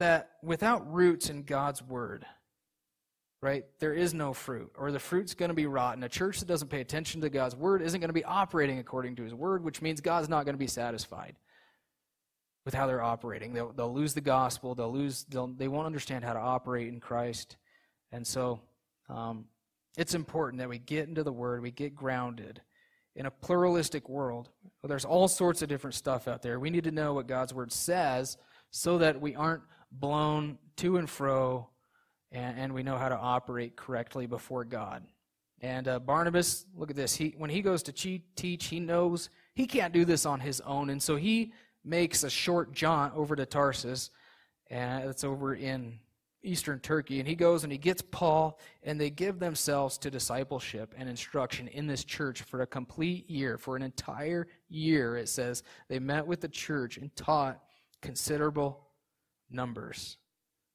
that 0.00 0.30
without 0.42 0.92
roots 0.92 1.30
in 1.30 1.44
God's 1.44 1.80
word, 1.84 2.26
right, 3.40 3.64
there 3.78 3.94
is 3.94 4.12
no 4.12 4.32
fruit, 4.32 4.72
or 4.76 4.90
the 4.90 4.98
fruit's 4.98 5.34
going 5.34 5.50
to 5.50 5.54
be 5.54 5.66
rotten. 5.66 6.02
A 6.02 6.08
church 6.08 6.40
that 6.40 6.48
doesn't 6.48 6.66
pay 6.66 6.80
attention 6.80 7.20
to 7.20 7.30
God's 7.30 7.54
word 7.54 7.80
isn't 7.80 8.00
going 8.00 8.08
to 8.08 8.12
be 8.12 8.24
operating 8.24 8.80
according 8.80 9.14
to 9.16 9.22
his 9.22 9.34
word, 9.34 9.62
which 9.62 9.80
means 9.80 10.00
God's 10.00 10.28
not 10.28 10.46
going 10.46 10.54
to 10.54 10.58
be 10.58 10.66
satisfied 10.66 11.36
with 12.64 12.74
how 12.74 12.86
they're 12.86 13.02
operating. 13.02 13.52
They'll, 13.52 13.72
they'll 13.72 13.92
lose 13.92 14.14
the 14.14 14.20
gospel. 14.20 14.74
They'll 14.74 14.92
lose. 14.92 15.24
They'll, 15.24 15.48
they 15.48 15.68
won't 15.68 15.86
understand 15.86 16.24
how 16.24 16.32
to 16.32 16.38
operate 16.38 16.88
in 16.88 17.00
Christ, 17.00 17.56
and 18.12 18.26
so 18.26 18.60
um, 19.08 19.46
it's 19.96 20.14
important 20.14 20.58
that 20.60 20.68
we 20.68 20.78
get 20.78 21.08
into 21.08 21.22
the 21.22 21.32
Word. 21.32 21.62
We 21.62 21.70
get 21.70 21.94
grounded 21.94 22.60
in 23.16 23.26
a 23.26 23.30
pluralistic 23.30 24.08
world. 24.08 24.48
There's 24.84 25.04
all 25.04 25.28
sorts 25.28 25.62
of 25.62 25.68
different 25.68 25.94
stuff 25.94 26.28
out 26.28 26.42
there. 26.42 26.60
We 26.60 26.70
need 26.70 26.84
to 26.84 26.92
know 26.92 27.14
what 27.14 27.26
God's 27.26 27.52
Word 27.52 27.72
says, 27.72 28.36
so 28.70 28.98
that 28.98 29.20
we 29.20 29.34
aren't 29.34 29.62
blown 29.90 30.58
to 30.76 30.96
and 30.96 31.10
fro, 31.10 31.68
and, 32.30 32.58
and 32.58 32.74
we 32.74 32.82
know 32.82 32.96
how 32.96 33.08
to 33.08 33.16
operate 33.16 33.76
correctly 33.76 34.26
before 34.26 34.64
God. 34.64 35.02
And 35.60 35.88
uh, 35.88 35.98
Barnabas, 35.98 36.64
look 36.74 36.90
at 36.90 36.96
this. 36.96 37.14
He 37.14 37.34
when 37.36 37.50
he 37.50 37.60
goes 37.60 37.82
to 37.84 37.92
teach, 37.92 38.66
he 38.66 38.80
knows 38.80 39.28
he 39.54 39.66
can't 39.66 39.92
do 39.92 40.04
this 40.04 40.24
on 40.24 40.40
his 40.40 40.60
own, 40.62 40.90
and 40.90 41.02
so 41.02 41.16
he 41.16 41.52
makes 41.84 42.24
a 42.24 42.30
short 42.30 42.72
jaunt 42.72 43.14
over 43.14 43.34
to 43.36 43.46
Tarsus, 43.46 44.10
and 44.70 45.04
it's 45.08 45.24
over 45.24 45.54
in 45.54 45.98
eastern 46.42 46.80
Turkey. 46.80 47.18
And 47.18 47.28
he 47.28 47.34
goes 47.34 47.64
and 47.64 47.72
he 47.72 47.78
gets 47.78 48.02
Paul, 48.02 48.58
and 48.82 49.00
they 49.00 49.10
give 49.10 49.38
themselves 49.38 49.98
to 49.98 50.10
discipleship 50.10 50.94
and 50.96 51.08
instruction 51.08 51.68
in 51.68 51.86
this 51.86 52.04
church 52.04 52.42
for 52.42 52.62
a 52.62 52.66
complete 52.66 53.28
year. 53.28 53.58
For 53.58 53.76
an 53.76 53.82
entire 53.82 54.46
year, 54.68 55.16
it 55.16 55.28
says, 55.28 55.62
they 55.88 55.98
met 55.98 56.26
with 56.26 56.40
the 56.40 56.48
church 56.48 56.96
and 56.96 57.14
taught 57.16 57.60
considerable 58.00 58.86
numbers. 59.50 60.16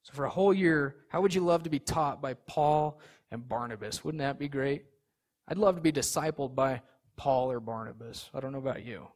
So, 0.02 0.12
for 0.14 0.24
a 0.24 0.30
whole 0.30 0.54
year, 0.54 0.96
how 1.08 1.20
would 1.20 1.34
you 1.34 1.40
love 1.40 1.64
to 1.64 1.70
be 1.70 1.80
taught 1.80 2.22
by 2.22 2.34
Paul 2.34 3.00
and 3.32 3.48
Barnabas? 3.48 4.04
Wouldn't 4.04 4.20
that 4.20 4.38
be 4.38 4.48
great? 4.48 4.84
I'd 5.48 5.58
love 5.58 5.74
to 5.74 5.80
be 5.80 5.92
discipled 5.92 6.54
by 6.54 6.82
Paul 7.16 7.50
or 7.50 7.58
Barnabas. 7.58 8.30
I 8.32 8.40
don't 8.40 8.52
know 8.52 8.58
about 8.58 8.84
you. 8.84 9.08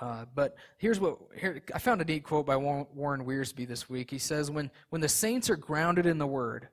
Uh, 0.00 0.24
but 0.34 0.56
here's 0.78 0.98
what 0.98 1.18
here 1.36 1.62
I 1.74 1.78
found 1.78 2.00
a 2.00 2.04
neat 2.04 2.24
quote 2.24 2.46
by 2.46 2.56
Warren 2.56 3.24
Wiersbe 3.26 3.68
this 3.68 3.90
week. 3.90 4.10
He 4.10 4.18
says, 4.18 4.50
"When 4.50 4.70
when 4.88 5.02
the 5.02 5.08
saints 5.10 5.50
are 5.50 5.56
grounded 5.56 6.06
in 6.06 6.16
the 6.16 6.26
Word, 6.26 6.68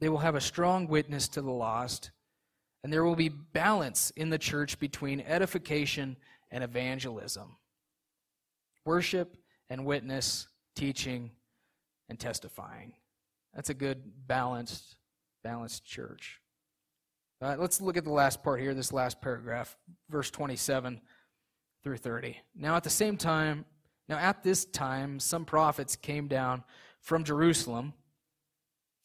they 0.00 0.08
will 0.08 0.18
have 0.18 0.34
a 0.34 0.40
strong 0.40 0.88
witness 0.88 1.28
to 1.28 1.42
the 1.42 1.52
lost, 1.52 2.10
and 2.82 2.92
there 2.92 3.04
will 3.04 3.14
be 3.14 3.28
balance 3.28 4.10
in 4.16 4.30
the 4.30 4.38
church 4.38 4.80
between 4.80 5.20
edification 5.20 6.16
and 6.50 6.64
evangelism, 6.64 7.56
worship 8.84 9.36
and 9.70 9.86
witness, 9.86 10.48
teaching 10.74 11.30
and 12.08 12.18
testifying. 12.18 12.94
That's 13.54 13.70
a 13.70 13.74
good 13.74 14.26
balanced 14.26 14.96
balanced 15.44 15.84
church." 15.84 16.40
Uh, 17.40 17.54
let's 17.56 17.80
look 17.80 17.96
at 17.96 18.02
the 18.02 18.10
last 18.10 18.42
part 18.42 18.60
here. 18.60 18.74
This 18.74 18.92
last 18.92 19.20
paragraph, 19.20 19.76
verse 20.10 20.32
twenty-seven 20.32 21.00
through 21.82 21.96
30. 21.98 22.36
Now 22.54 22.76
at 22.76 22.84
the 22.84 22.90
same 22.90 23.16
time, 23.16 23.64
now 24.08 24.18
at 24.18 24.42
this 24.42 24.64
time, 24.64 25.20
some 25.20 25.44
prophets 25.44 25.94
came 25.96 26.28
down 26.28 26.64
from 27.00 27.24
Jerusalem. 27.24 27.92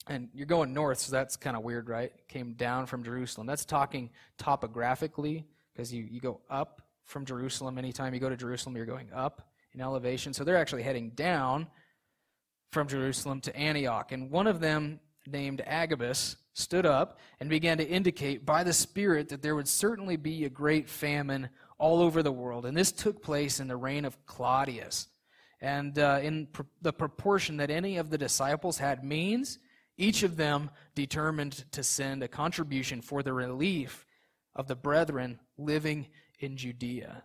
And 0.08 0.28
you're 0.34 0.46
going 0.46 0.74
north, 0.74 1.00
so 1.00 1.12
that's 1.12 1.38
kind 1.38 1.56
of 1.56 1.64
weird, 1.64 1.88
right? 1.88 2.12
Came 2.28 2.54
down 2.54 2.88
from 2.88 3.04
Jerusalem. 3.04 3.48
That's 3.48 3.64
talking 3.64 4.10
topographically, 4.38 5.46
because 5.74 5.94
you, 5.94 6.04
you 6.04 6.20
go 6.20 6.42
up 6.50 6.82
from 7.06 7.26
Jerusalem. 7.26 7.78
Anytime 7.78 8.14
you 8.14 8.20
go 8.20 8.30
to 8.30 8.36
Jerusalem, 8.36 8.76
you're 8.76 8.86
going 8.86 9.08
up 9.14 9.50
in 9.74 9.80
elevation. 9.80 10.34
So 10.34 10.44
they're 10.44 10.58
actually 10.58 10.84
heading 10.84 11.12
down 11.12 11.68
from 12.72 12.88
Jerusalem 12.88 13.40
to 13.42 13.56
Antioch. 13.56 14.12
And 14.12 14.30
one 14.30 14.48
of 14.48 14.60
them, 14.60 15.00
named 15.26 15.62
Agabus, 15.66 16.36
stood 16.54 16.86
up 16.86 17.20
and 17.40 17.50
began 17.50 17.78
to 17.78 17.88
indicate 17.88 18.46
by 18.46 18.64
the 18.64 18.74
Spirit 18.74 19.30
that 19.30 19.42
there 19.42 19.56
would 19.56 19.70
certainly 19.70 20.18
be 20.18 20.44
a 20.44 20.50
great 20.50 20.90
famine 20.90 21.50
all 21.84 22.02
over 22.02 22.24
the 22.24 22.32
world. 22.32 22.66
And 22.66 22.78
this 22.78 22.94
took 22.94 23.22
place 23.22 23.60
in 23.60 23.68
the 23.68 23.76
reign 23.76 24.06
of 24.06 24.26
Claudius. 24.26 25.10
And 25.60 26.00
uh, 26.00 26.22
in 26.24 26.48
pr- 26.48 26.62
the 26.82 26.94
proportion 26.94 27.58
that 27.58 27.70
any 27.70 27.98
of 27.98 28.10
the 28.10 28.18
disciples 28.18 28.78
had 28.78 29.04
means, 29.04 29.60
each 29.98 30.24
of 30.24 30.38
them 30.38 30.72
determined 30.96 31.66
to 31.74 31.84
send 31.84 32.24
a 32.24 32.30
contribution 32.30 33.02
for 33.02 33.22
the 33.22 33.34
relief 33.34 34.06
of 34.56 34.70
the 34.70 34.78
brethren 34.78 35.42
living 35.58 36.08
in 36.40 36.56
Judea. 36.56 37.24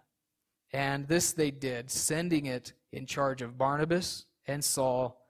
And 0.73 1.07
this 1.07 1.31
they 1.31 1.53
did, 1.53 1.89
sending 1.89 2.47
it 2.47 2.73
in 2.91 3.07
charge 3.07 3.43
of 3.43 3.59
Barnabas 3.59 4.25
and 4.49 4.65
Saul 4.65 5.25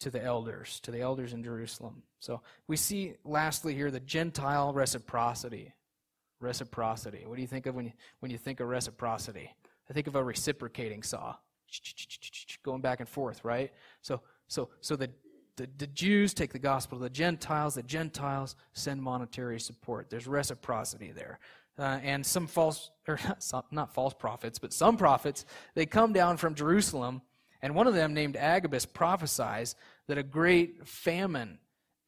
to 0.00 0.08
the 0.08 0.24
elders, 0.24 0.80
to 0.84 0.90
the 0.90 1.02
elders 1.02 1.34
in 1.34 1.44
Jerusalem. 1.44 2.02
So 2.18 2.40
we 2.66 2.78
see 2.78 3.16
lastly 3.24 3.74
here 3.74 3.90
the 3.90 4.00
Gentile 4.00 4.72
reciprocity 4.72 5.74
Reciprocity. 6.44 7.24
What 7.26 7.36
do 7.36 7.40
you 7.40 7.48
think 7.48 7.64
of 7.64 7.74
when 7.74 7.86
you, 7.86 7.92
when 8.20 8.30
you 8.30 8.36
think 8.36 8.60
of 8.60 8.68
reciprocity? 8.68 9.50
I 9.88 9.92
think 9.94 10.06
of 10.06 10.14
a 10.14 10.22
reciprocating 10.22 11.02
saw, 11.02 11.36
going 12.62 12.82
back 12.82 13.00
and 13.00 13.08
forth, 13.08 13.44
right? 13.44 13.72
So, 14.02 14.20
so, 14.46 14.68
so 14.80 14.94
the, 14.94 15.10
the, 15.56 15.68
the 15.78 15.86
Jews 15.86 16.34
take 16.34 16.52
the 16.52 16.58
gospel 16.58 16.98
to 16.98 17.04
the 17.04 17.10
Gentiles, 17.10 17.76
the 17.76 17.82
Gentiles 17.82 18.56
send 18.74 19.02
monetary 19.02 19.58
support. 19.58 20.10
There's 20.10 20.26
reciprocity 20.26 21.12
there. 21.12 21.38
Uh, 21.78 21.98
and 22.02 22.24
some 22.24 22.46
false, 22.46 22.90
or 23.08 23.18
not, 23.52 23.72
not 23.72 23.94
false 23.94 24.12
prophets, 24.12 24.58
but 24.58 24.72
some 24.72 24.98
prophets, 24.98 25.46
they 25.74 25.86
come 25.86 26.12
down 26.12 26.36
from 26.36 26.54
Jerusalem, 26.54 27.22
and 27.62 27.74
one 27.74 27.86
of 27.86 27.94
them, 27.94 28.12
named 28.12 28.36
Agabus, 28.36 28.84
prophesies 28.84 29.76
that 30.08 30.18
a 30.18 30.22
great 30.22 30.86
famine 30.86 31.58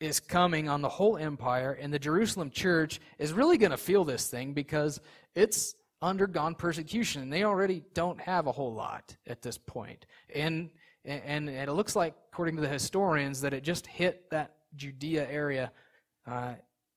is 0.00 0.20
coming 0.20 0.68
on 0.68 0.82
the 0.82 0.88
whole 0.88 1.16
empire, 1.16 1.72
and 1.80 1.92
the 1.92 1.98
Jerusalem 1.98 2.50
church 2.50 3.00
is 3.18 3.32
really 3.32 3.58
going 3.58 3.70
to 3.70 3.76
feel 3.76 4.04
this 4.04 4.28
thing 4.28 4.52
because 4.52 5.00
it's 5.34 5.74
undergone 6.02 6.54
persecution, 6.54 7.22
and 7.22 7.32
they 7.32 7.44
already 7.44 7.82
don't 7.94 8.20
have 8.20 8.46
a 8.46 8.52
whole 8.52 8.74
lot 8.74 9.16
at 9.26 9.42
this 9.42 9.58
point. 9.58 10.06
And 10.34 10.70
and, 11.06 11.48
and 11.48 11.68
it 11.68 11.72
looks 11.72 11.94
like, 11.94 12.14
according 12.32 12.56
to 12.56 12.62
the 12.62 12.68
historians, 12.68 13.40
that 13.42 13.54
it 13.54 13.62
just 13.62 13.86
hit 13.86 14.28
that 14.30 14.56
Judea 14.74 15.28
area 15.30 15.70
uh, 16.26 16.54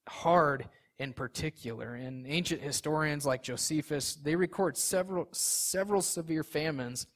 hard 0.08 0.68
in 0.98 1.14
particular. 1.14 1.94
And 1.94 2.26
ancient 2.28 2.62
historians 2.62 3.26
like 3.26 3.44
Josephus, 3.44 4.16
they 4.16 4.36
record 4.36 4.78
several 4.78 5.28
several 5.32 6.02
severe 6.02 6.44
famines 6.44 7.08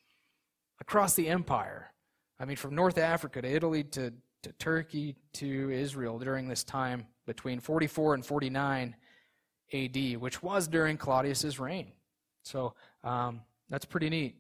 across 0.80 1.16
the 1.16 1.28
empire. 1.28 1.92
I 2.40 2.46
mean, 2.46 2.58
from 2.58 2.76
North 2.76 2.98
Africa 2.98 3.42
to 3.42 3.48
Italy 3.48 3.84
to 3.86 4.14
to 4.44 4.52
Turkey 4.54 5.16
to 5.34 5.72
Israel 5.72 6.20
during 6.20 6.48
this 6.48 6.64
time 6.64 7.08
between 7.26 7.60
44 7.60 8.16
and 8.16 8.26
49 8.26 8.96
AD, 9.74 10.18
which 10.18 10.44
was 10.44 10.68
during 10.68 10.98
Claudius's 10.98 11.60
reign. 11.60 11.92
So 12.44 12.76
um, 13.04 13.42
that's 13.70 13.86
pretty 13.86 14.10
neat, 14.10 14.36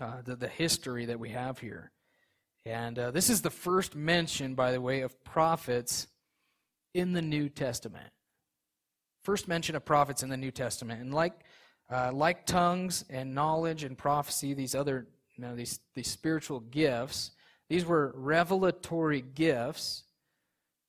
uh, 0.00 0.22
the, 0.24 0.36
the 0.36 0.48
history 0.48 1.06
that 1.06 1.18
we 1.18 1.30
have 1.30 1.58
here. 1.58 1.90
And 2.66 2.98
uh, 2.98 3.10
this 3.10 3.30
is 3.30 3.42
the 3.42 3.50
first 3.50 3.94
mention, 3.94 4.54
by 4.54 4.72
the 4.72 4.80
way, 4.80 5.02
of 5.02 5.22
prophets 5.24 6.08
in 6.94 7.12
the 7.12 7.22
New 7.22 7.48
Testament. 7.48 8.10
First 9.22 9.48
mention 9.48 9.76
of 9.76 9.84
prophets 9.84 10.22
in 10.22 10.28
the 10.28 10.36
New 10.36 10.50
Testament. 10.50 11.00
And 11.00 11.14
like, 11.14 11.34
uh, 11.90 12.10
like 12.12 12.46
tongues 12.46 13.04
and 13.08 13.34
knowledge 13.34 13.84
and 13.84 13.96
prophecy, 13.96 14.54
these 14.54 14.74
other 14.74 15.06
you 15.36 15.44
know, 15.44 15.54
these, 15.56 15.80
these 15.94 16.08
spiritual 16.08 16.60
gifts, 16.60 17.32
these 17.68 17.84
were 17.84 18.12
revelatory 18.16 19.22
gifts 19.22 20.04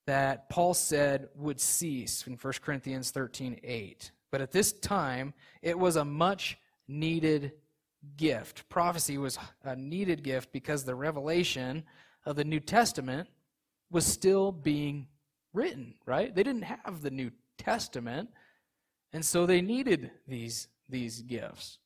that 0.07 0.49
Paul 0.49 0.73
said 0.73 1.29
would 1.35 1.59
cease 1.59 2.25
in 2.27 2.35
1 2.35 2.53
Corinthians 2.61 3.11
13 3.11 3.59
8. 3.63 4.11
But 4.31 4.41
at 4.41 4.51
this 4.51 4.73
time, 4.73 5.33
it 5.61 5.77
was 5.77 5.95
a 5.95 6.05
much 6.05 6.57
needed 6.87 7.53
gift. 8.17 8.67
Prophecy 8.69 9.17
was 9.17 9.39
a 9.63 9.75
needed 9.75 10.23
gift 10.23 10.51
because 10.51 10.83
the 10.83 10.95
revelation 10.95 11.83
of 12.25 12.35
the 12.35 12.43
New 12.43 12.59
Testament 12.59 13.29
was 13.89 14.05
still 14.05 14.51
being 14.51 15.07
written, 15.53 15.95
right? 16.05 16.35
They 16.35 16.43
didn't 16.43 16.63
have 16.63 17.01
the 17.01 17.11
New 17.11 17.31
Testament, 17.57 18.29
and 19.13 19.25
so 19.25 19.45
they 19.45 19.61
needed 19.61 20.11
these, 20.27 20.67
these 20.89 21.21
gifts. 21.21 21.79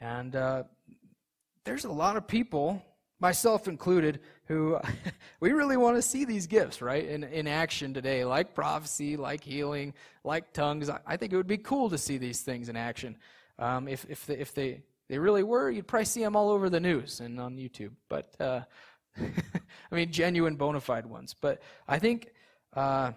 And 0.00 0.34
uh, 0.34 0.64
there's 1.64 1.84
a 1.84 1.92
lot 1.92 2.16
of 2.16 2.26
people 2.26 2.82
myself 3.20 3.68
included, 3.68 4.20
who 4.46 4.78
we 5.40 5.52
really 5.52 5.76
want 5.76 5.96
to 5.96 6.02
see 6.02 6.24
these 6.24 6.46
gifts, 6.46 6.82
right, 6.82 7.04
in, 7.04 7.24
in 7.24 7.46
action 7.46 7.94
today, 7.94 8.24
like 8.24 8.54
prophecy, 8.54 9.16
like 9.16 9.42
healing, 9.42 9.94
like 10.24 10.52
tongues. 10.52 10.90
I 11.06 11.16
think 11.16 11.32
it 11.32 11.36
would 11.36 11.46
be 11.46 11.58
cool 11.58 11.90
to 11.90 11.98
see 11.98 12.18
these 12.18 12.42
things 12.42 12.68
in 12.68 12.76
action. 12.76 13.16
Um, 13.58 13.88
if 13.88 14.06
if, 14.08 14.26
they, 14.26 14.36
if 14.36 14.54
they, 14.54 14.82
they 15.08 15.18
really 15.18 15.42
were, 15.42 15.70
you'd 15.70 15.86
probably 15.86 16.04
see 16.04 16.20
them 16.20 16.36
all 16.36 16.50
over 16.50 16.68
the 16.68 16.80
news 16.80 17.20
and 17.20 17.40
on 17.40 17.56
YouTube. 17.56 17.92
But 18.08 18.34
uh, 18.40 18.60
I 19.18 19.94
mean, 19.94 20.12
genuine, 20.12 20.56
bona 20.56 20.80
fide 20.80 21.06
ones. 21.06 21.34
But 21.40 21.62
I 21.88 21.98
think, 21.98 22.32
uh, 22.74 23.12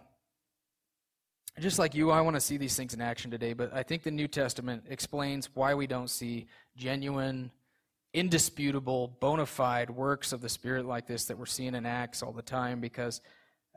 just 1.60 1.78
like 1.78 1.94
you, 1.94 2.10
I 2.10 2.22
want 2.22 2.36
to 2.36 2.40
see 2.40 2.56
these 2.56 2.76
things 2.76 2.94
in 2.94 3.02
action 3.02 3.32
today. 3.32 3.54
But 3.54 3.74
I 3.74 3.84
think 3.84 4.04
the 4.04 4.12
New 4.12 4.28
Testament 4.28 4.86
explains 4.88 5.50
why 5.54 5.74
we 5.74 5.88
don't 5.88 6.10
see 6.10 6.48
genuine, 6.78 7.52
indisputable, 8.14 9.18
bona 9.20 9.46
fide 9.46 9.90
works 9.90 10.34
of 10.34 10.42
the 10.42 10.50
Spirit 10.50 10.86
like 10.86 11.08
this 11.08 11.26
that 11.26 11.38
we're 11.38 11.46
seeing 11.46 11.76
in 11.76 11.86
Acts 11.86 12.24
all 12.24 12.34
the 12.34 12.42
time. 12.42 12.80
Because, 12.80 13.22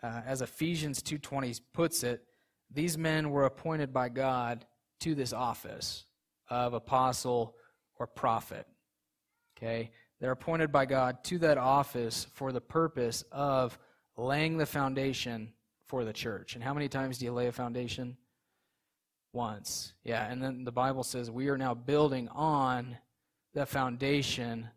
uh, 0.02 0.22
as 0.26 0.42
Ephesians 0.42 1.02
2:20 1.02 1.60
puts 1.72 2.02
it, 2.02 2.24
these 2.70 2.96
men 2.96 3.30
were 3.30 3.44
appointed 3.44 3.92
by 3.92 4.08
God 4.08 4.66
to 5.00 5.14
this 5.14 5.32
office 5.32 6.06
of 6.48 6.74
apostle 6.74 7.56
or 7.98 8.06
prophet. 8.06 8.66
Okay? 9.56 9.90
They're 10.20 10.32
appointed 10.32 10.70
by 10.70 10.86
God 10.86 11.24
to 11.24 11.38
that 11.38 11.58
office 11.58 12.24
for 12.34 12.52
the 12.52 12.60
purpose 12.60 13.24
of 13.32 13.78
laying 14.16 14.56
the 14.56 14.66
foundation 14.66 15.52
for 15.86 16.04
the 16.04 16.12
church. 16.12 16.54
And 16.54 16.62
how 16.62 16.74
many 16.74 16.88
times 16.88 17.18
do 17.18 17.24
you 17.24 17.32
lay 17.32 17.48
a 17.48 17.52
foundation? 17.52 18.16
Once. 19.34 19.94
Yeah, 20.04 20.30
and 20.30 20.42
then 20.42 20.64
the 20.64 20.72
Bible 20.72 21.02
says 21.02 21.30
we 21.30 21.48
are 21.48 21.56
now 21.56 21.74
building 21.74 22.28
on 22.28 22.98
the 23.54 23.66
foundation 23.66 24.68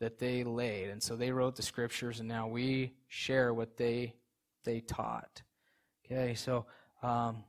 that 0.00 0.18
they 0.18 0.44
laid. 0.44 0.90
And 0.90 1.02
so 1.02 1.16
they 1.16 1.30
wrote 1.30 1.56
the 1.56 1.62
scriptures 1.62 2.20
and 2.20 2.28
now 2.28 2.48
we 2.48 2.92
share 3.08 3.54
what 3.54 3.76
they 3.76 4.14
they 4.64 4.80
taught. 4.80 5.42
Okay, 6.04 6.34
so 6.34 6.66
um, 7.02 7.44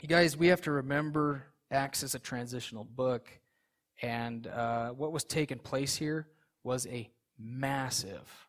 you 0.00 0.08
guys, 0.08 0.36
we 0.36 0.48
have 0.48 0.62
to 0.62 0.72
remember 0.72 1.44
Acts 1.70 2.02
is 2.02 2.14
a 2.14 2.18
transitional 2.18 2.84
book. 2.84 3.28
And 4.02 4.46
uh, 4.46 4.90
what 4.90 5.12
was 5.12 5.24
taking 5.24 5.58
place 5.58 5.96
here 5.96 6.28
was 6.64 6.86
a 6.86 7.10
massive, 7.38 8.48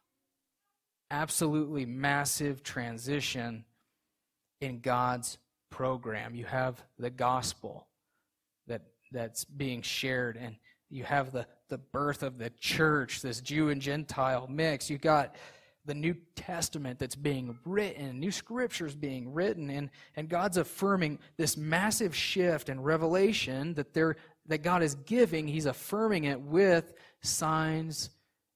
absolutely 1.10 1.86
massive 1.86 2.64
transition 2.64 3.66
in 4.62 4.80
God's 4.80 5.38
program. 5.70 6.36
You 6.36 6.46
have 6.46 6.82
the 6.98 7.10
gospel 7.10 7.88
that, 8.68 8.82
that's 9.12 9.44
being 9.44 9.82
shared, 9.82 10.38
and 10.38 10.56
you 10.92 11.04
have 11.04 11.32
the, 11.32 11.48
the 11.70 11.78
birth 11.78 12.22
of 12.22 12.38
the 12.38 12.50
church, 12.60 13.22
this 13.22 13.42
Jew 13.42 13.70
and 13.70 13.82
Gentile 13.82 14.48
mix. 14.50 14.90
You've 14.90 15.02
got 15.02 15.36
the 15.86 15.96
New 15.96 16.16
Testament 16.36 17.00
that's 17.00 17.16
being 17.16 17.58
written, 17.66 18.20
new 18.20 18.32
scriptures 18.32 18.96
being 18.96 19.34
written, 19.34 19.70
and, 19.70 19.90
and 20.16 20.30
God's 20.30 20.58
affirming 20.58 21.18
this 21.38 21.58
massive 21.58 22.16
shift 22.16 22.70
and 22.70 22.86
revelation 22.86 23.74
that 23.76 23.94
there 23.94 24.16
that 24.48 24.64
God 24.64 24.84
is 24.84 24.96
giving, 24.96 25.48
He's 25.48 25.66
affirming 25.66 26.26
it 26.26 26.40
with 26.40 26.94
signs 27.22 28.10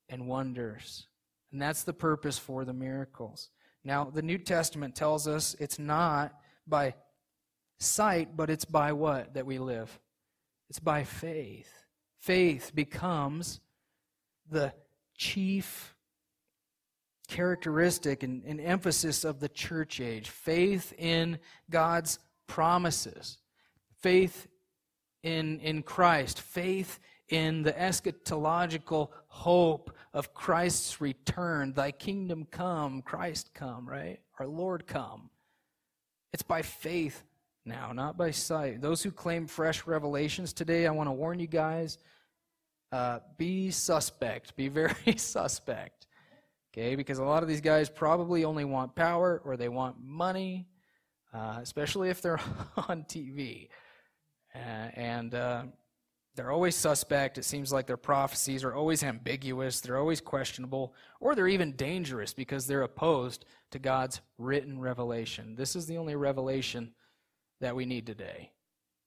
and 0.09 0.27
wonders. 0.27 1.07
And 1.51 1.61
that's 1.61 1.83
the 1.83 1.93
purpose 1.93 2.37
for 2.37 2.65
the 2.65 2.73
miracles. 2.73 3.49
Now, 3.83 4.05
the 4.05 4.21
New 4.21 4.37
Testament 4.37 4.95
tells 4.95 5.27
us 5.27 5.55
it's 5.59 5.79
not 5.79 6.33
by 6.67 6.95
sight, 7.79 8.35
but 8.35 8.49
it's 8.49 8.65
by 8.65 8.93
what 8.93 9.35
that 9.35 9.45
we 9.45 9.59
live? 9.59 9.99
It's 10.69 10.79
by 10.79 11.03
faith. 11.03 11.84
Faith 12.25 12.71
becomes 12.73 13.59
the 14.49 14.73
chief 15.15 15.93
characteristic 17.27 18.23
and, 18.23 18.43
and, 18.45 18.59
emphasis 18.59 19.23
of 19.23 19.39
the 19.39 19.47
church 19.47 20.01
age 20.01 20.31
faith 20.31 20.91
in 20.97 21.37
God's 21.69 22.17
promises, 22.47 23.37
faith 24.01 24.47
in, 25.21 25.59
in 25.59 25.83
Christ, 25.83 26.41
faith 26.41 26.99
in 27.29 27.61
the 27.61 27.73
eschatological 27.73 29.09
hope 29.27 29.95
of 30.11 30.33
Christ's 30.33 30.99
return. 30.99 31.73
Thy 31.73 31.91
kingdom 31.91 32.47
come, 32.49 33.03
Christ 33.03 33.51
come, 33.53 33.87
right? 33.87 34.19
Our 34.39 34.47
Lord 34.47 34.87
come. 34.87 35.29
It's 36.33 36.41
by 36.41 36.63
faith 36.63 37.23
now, 37.65 37.91
not 37.91 38.17
by 38.17 38.31
sight. 38.31 38.81
Those 38.81 39.03
who 39.03 39.11
claim 39.11 39.45
fresh 39.45 39.85
revelations 39.85 40.53
today, 40.53 40.87
I 40.87 40.91
want 40.91 41.07
to 41.07 41.13
warn 41.13 41.39
you 41.39 41.45
guys 41.45 41.99
uh, 42.91 43.19
be 43.37 43.71
suspect. 43.71 44.55
Be 44.55 44.67
very 44.67 44.95
suspect. 45.17 46.07
Okay? 46.73 46.95
Because 46.95 47.19
a 47.19 47.23
lot 47.23 47.43
of 47.43 47.49
these 47.49 47.61
guys 47.61 47.89
probably 47.89 48.45
only 48.45 48.65
want 48.65 48.95
power 48.95 49.41
or 49.43 49.57
they 49.57 49.69
want 49.69 49.95
money, 50.01 50.67
uh, 51.33 51.59
especially 51.61 52.09
if 52.09 52.21
they're 52.21 52.39
on 52.89 53.03
TV. 53.03 53.69
Uh, 54.53 54.57
and 54.57 55.35
they're 56.35 56.51
always 56.51 56.75
suspect. 56.75 57.37
It 57.37 57.45
seems 57.45 57.71
like 57.71 57.87
their 57.87 57.97
prophecies 57.97 58.63
are 58.63 58.73
always 58.73 59.03
ambiguous, 59.03 59.79
they're 59.79 59.97
always 59.97 60.21
questionable, 60.21 60.93
or 61.21 61.33
they're 61.33 61.47
even 61.47 61.75
dangerous 61.75 62.33
because 62.33 62.67
they're 62.67 62.83
opposed 62.83 63.45
to 63.71 63.79
God's 63.79 64.21
written 64.37 64.79
revelation. 64.79 65.55
This 65.55 65.75
is 65.75 65.85
the 65.87 65.97
only 65.97 66.15
revelation 66.15 66.93
that 67.61 67.75
we 67.75 67.85
need 67.85 68.05
today. 68.05 68.51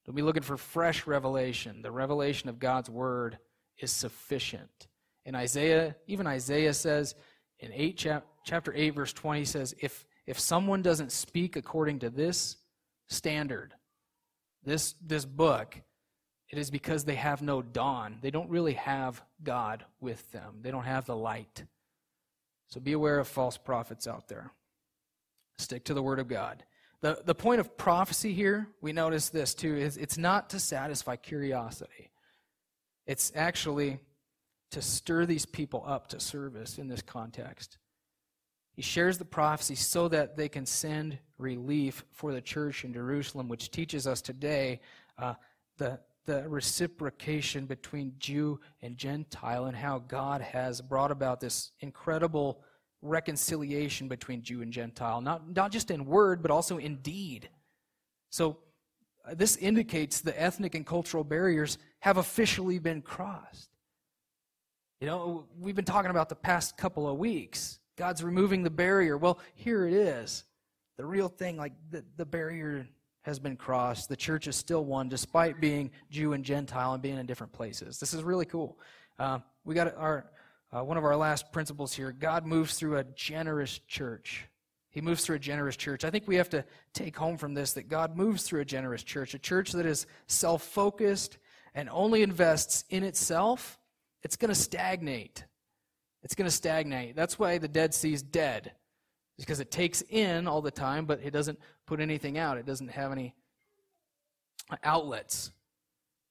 Don't 0.07 0.17
be 0.17 0.23
looking 0.23 0.43
for 0.43 0.57
fresh 0.57 1.07
revelation. 1.07 1.83
The 1.83 1.91
revelation 1.91 2.49
of 2.49 2.59
God's 2.59 2.89
word 2.89 3.39
is 3.79 3.93
sufficient. 3.93 4.89
In 5.25 5.35
Isaiah, 5.35 5.97
even 6.07 6.27
Isaiah 6.27 6.75
says 6.75 7.15
in 7.59 7.73
8 7.73 7.97
chap- 7.97 8.27
chapter 8.45 8.73
8 8.75 8.91
verse 8.91 9.13
20 9.13 9.45
says 9.45 9.75
if 9.81 10.05
if 10.27 10.39
someone 10.39 10.83
doesn't 10.83 11.11
speak 11.11 11.57
according 11.57 12.01
to 12.01 12.11
this 12.11 12.57
standard, 13.09 13.73
this 14.63 14.95
this 15.05 15.25
book, 15.25 15.81
it 16.51 16.59
is 16.59 16.71
because 16.71 17.05
they 17.05 17.15
have 17.15 17.43
no 17.43 17.63
dawn. 17.63 18.19
They 18.21 18.31
don't 18.31 18.51
really 18.51 18.75
have 18.75 19.23
God 19.43 19.85
with 20.01 20.31
them, 20.33 20.59
they 20.63 20.71
don't 20.71 20.85
have 20.85 21.07
the 21.07 21.17
light. 21.17 21.65
So 22.69 22.81
be 22.81 22.93
aware 22.93 23.19
of 23.19 23.27
false 23.27 23.57
prophets 23.57 24.07
out 24.07 24.29
there. 24.29 24.53
Stick 25.57 25.85
to 25.85 25.95
the 25.95 26.03
Word 26.03 26.19
of 26.19 26.29
God. 26.29 26.65
The, 27.01 27.23
the 27.25 27.35
point 27.35 27.61
of 27.61 27.77
prophecy 27.77 28.35
here, 28.35 28.69
we 28.81 28.93
notice 28.93 29.29
this 29.29 29.55
too, 29.55 29.77
is 29.77 29.97
it's 29.97 30.19
not 30.19 30.51
to 30.51 30.61
satisfy 30.61 31.17
curiosity. 31.17 32.11
It's 33.09 33.33
actually 33.35 33.99
to 34.71 34.83
stir 34.83 35.25
these 35.25 35.47
people 35.47 35.83
up 35.87 36.09
to 36.09 36.21
service 36.21 36.79
in 36.79 36.89
this 36.89 37.01
context. 37.01 37.79
He 38.75 38.83
shares 38.83 39.17
the 39.17 39.25
prophecy 39.25 39.75
so 39.75 40.09
that 40.09 40.37
they 40.37 40.49
can 40.49 40.67
send 40.67 41.19
relief 41.39 42.05
for 42.13 42.33
the 42.35 42.43
church 42.43 42.85
in 42.85 42.93
Jerusalem, 42.93 43.49
which 43.49 43.71
teaches 43.71 44.07
us 44.07 44.21
today 44.21 44.81
uh, 45.17 45.35
the, 45.79 45.99
the 46.27 46.47
reciprocation 46.49 47.65
between 47.65 48.13
Jew 48.19 48.61
and 48.83 48.99
Gentile 48.99 49.65
and 49.65 49.77
how 49.77 50.01
God 50.01 50.43
has 50.43 50.83
brought 50.83 51.11
about 51.11 51.41
this 51.41 51.73
incredible 51.81 52.61
reconciliation 53.01 54.07
between 54.07 54.43
Jew 54.43 54.61
and 54.61 54.73
Gentile, 54.73 55.23
not, 55.23 55.57
not 55.57 55.73
just 55.73 55.91
in 55.91 56.05
word, 56.05 56.43
but 56.43 56.51
also 56.51 56.77
in 56.77 56.97
deed. 56.97 57.49
So, 58.31 58.59
this 59.35 59.57
indicates 59.57 60.21
the 60.21 60.41
ethnic 60.41 60.75
and 60.75 60.87
cultural 60.87 61.25
barriers 61.25 61.79
have 62.01 62.17
officially 62.17 62.79
been 62.79 63.03
crossed. 63.03 63.71
You 65.01 65.07
know, 65.07 65.47
we've 65.59 65.77
been 65.77 65.85
talking 65.85 66.11
about 66.11 66.29
the 66.29 66.37
past 66.37 66.77
couple 66.77 67.09
of 67.09 67.19
weeks. 67.19 67.79
God's 67.97 68.23
removing 68.23 68.63
the 68.63 68.71
barrier. 68.71 69.17
Well, 69.17 69.39
here 69.55 69.87
it 69.87 69.93
is. 69.93 70.45
The 70.97 71.05
real 71.05 71.29
thing, 71.29 71.57
like 71.57 71.73
the, 71.91 72.05
the 72.17 72.27
barrier 72.27 72.89
has 73.23 73.39
been 73.39 73.57
crossed. 73.57 74.09
The 74.09 74.17
church 74.17 74.49
is 74.49 74.57
still 74.57 74.85
one, 74.85 75.09
despite 75.09 75.61
being 75.61 75.91
Jew 76.11 76.33
and 76.33 76.45
Gentile 76.45 76.95
and 76.95 77.03
being 77.03 77.19
in 77.19 77.27
different 77.27 77.53
places. 77.53 77.99
This 77.99 78.15
is 78.15 78.23
really 78.23 78.47
cool. 78.47 78.79
Uh, 79.19 79.39
we 79.65 79.75
got 79.75 79.95
our 79.97 80.31
uh, 80.71 80.85
one 80.85 80.97
of 80.97 81.05
our 81.05 81.17
last 81.17 81.51
principles 81.53 81.95
here. 81.95 82.13
God 82.13 82.47
moves 82.47 82.75
through 82.75 82.99
a 82.99 83.05
generous 83.05 83.79
church. 83.87 84.47
He 84.91 85.01
moves 85.01 85.25
through 85.25 85.37
a 85.37 85.41
generous 85.41 85.77
church. 85.77 86.05
I 86.05 86.11
think 86.11 86.27
we 86.27 86.37
have 86.37 86.49
to 86.51 86.65
take 86.95 87.17
home 87.17 87.37
from 87.37 87.55
this 87.55 87.75
that 87.75 87.89
God 87.89 88.17
moves 88.17 88.43
through 88.43 88.61
a 88.61 88.65
generous 88.65 89.03
church, 89.03 89.35
a 89.35 89.39
church 89.39 89.73
that 89.73 89.87
is 89.87 90.07
self 90.27 90.63
focused 90.63 91.39
and 91.75 91.89
only 91.91 92.23
invests 92.23 92.85
in 92.89 93.05
itself. 93.05 93.79
It's 94.23 94.37
going 94.37 94.49
to 94.49 94.55
stagnate. 94.55 95.45
It's 96.23 96.35
going 96.35 96.49
to 96.49 96.55
stagnate. 96.55 97.15
That's 97.15 97.39
why 97.39 97.59
the 97.59 97.69
Dead 97.69 97.95
Sea 97.95 98.13
is 98.13 98.23
dead 98.23 98.73
because 99.39 99.61
it 99.61 99.71
takes 99.71 100.03
in 100.03 100.49
all 100.49 100.61
the 100.61 100.71
time, 100.71 101.07
but 101.07 101.21
it 101.23 101.31
doesn't 101.31 101.59
put 101.87 102.01
anything 102.01 102.39
out. 102.39 102.59
It 102.59 102.67
doesn't 102.67 102.91
have 102.91 103.13
any 103.13 103.35
outlets. 104.83 105.53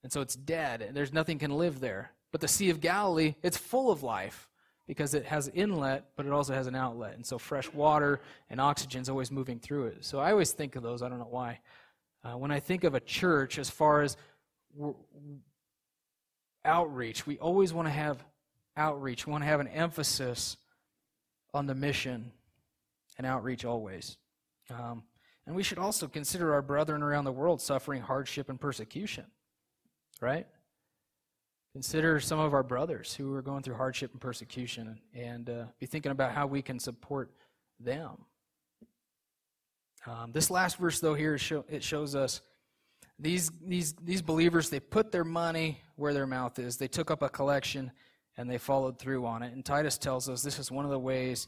And 0.03 0.11
so 0.11 0.21
it's 0.21 0.35
dead, 0.35 0.81
and 0.81 0.95
there's 0.95 1.13
nothing 1.13 1.39
can 1.39 1.51
live 1.51 1.79
there. 1.79 2.11
But 2.31 2.41
the 2.41 2.47
Sea 2.47 2.69
of 2.69 2.81
Galilee, 2.81 3.35
it's 3.41 3.57
full 3.57 3.91
of 3.91 4.03
life 4.03 4.49
because 4.87 5.13
it 5.13 5.25
has 5.25 5.49
inlet, 5.53 6.05
but 6.15 6.25
it 6.25 6.31
also 6.31 6.53
has 6.53 6.65
an 6.65 6.75
outlet. 6.75 7.15
And 7.15 7.25
so 7.25 7.37
fresh 7.37 7.71
water 7.73 8.21
and 8.49 8.59
oxygen 8.61 9.01
is 9.01 9.09
always 9.09 9.31
moving 9.31 9.59
through 9.59 9.87
it. 9.87 10.05
So 10.05 10.19
I 10.19 10.31
always 10.31 10.51
think 10.51 10.75
of 10.75 10.83
those. 10.83 11.01
I 11.01 11.09
don't 11.09 11.19
know 11.19 11.27
why. 11.29 11.59
Uh, 12.23 12.37
when 12.37 12.51
I 12.51 12.59
think 12.59 12.83
of 12.83 12.95
a 12.95 12.99
church, 12.99 13.59
as 13.59 13.69
far 13.69 14.01
as 14.01 14.15
outreach, 16.63 17.27
we 17.27 17.37
always 17.37 17.73
want 17.73 17.87
to 17.87 17.91
have 17.91 18.23
outreach. 18.77 19.27
We 19.27 19.31
want 19.31 19.43
to 19.43 19.47
have 19.47 19.59
an 19.59 19.67
emphasis 19.67 20.57
on 21.53 21.65
the 21.65 21.75
mission 21.75 22.31
and 23.17 23.27
outreach 23.27 23.65
always. 23.65 24.17
Um, 24.69 25.03
and 25.45 25.55
we 25.55 25.63
should 25.63 25.79
also 25.79 26.07
consider 26.07 26.53
our 26.53 26.61
brethren 26.61 27.03
around 27.03 27.25
the 27.25 27.31
world 27.31 27.61
suffering 27.61 28.01
hardship 28.01 28.49
and 28.49 28.59
persecution, 28.59 29.25
right? 30.21 30.47
Consider 31.77 32.19
some 32.19 32.39
of 32.39 32.55
our 32.55 32.63
brothers 32.63 33.13
who 33.13 33.31
are 33.35 33.41
going 33.43 33.61
through 33.61 33.75
hardship 33.75 34.11
and 34.11 34.19
persecution 34.19 34.99
and 35.13 35.47
uh, 35.47 35.65
be 35.79 35.85
thinking 35.85 36.11
about 36.11 36.31
how 36.31 36.47
we 36.47 36.59
can 36.59 36.79
support 36.79 37.29
them. 37.79 38.17
Um, 40.07 40.31
this 40.31 40.49
last 40.49 40.77
verse, 40.77 40.99
though, 40.99 41.13
here 41.13 41.37
show, 41.37 41.65
it 41.69 41.83
shows 41.83 42.15
us 42.15 42.41
these, 43.19 43.51
these, 43.63 43.93
these 43.93 44.23
believers, 44.23 44.71
they 44.71 44.79
put 44.79 45.11
their 45.11 45.23
money 45.23 45.79
where 45.97 46.15
their 46.15 46.25
mouth 46.25 46.57
is. 46.57 46.77
They 46.77 46.87
took 46.87 47.11
up 47.11 47.21
a 47.21 47.29
collection 47.29 47.91
and 48.37 48.49
they 48.49 48.57
followed 48.57 48.97
through 48.97 49.27
on 49.27 49.43
it. 49.43 49.53
And 49.53 49.63
Titus 49.63 49.99
tells 49.99 50.27
us 50.27 50.41
this 50.41 50.57
is 50.57 50.71
one 50.71 50.83
of 50.83 50.89
the 50.89 50.97
ways 50.97 51.47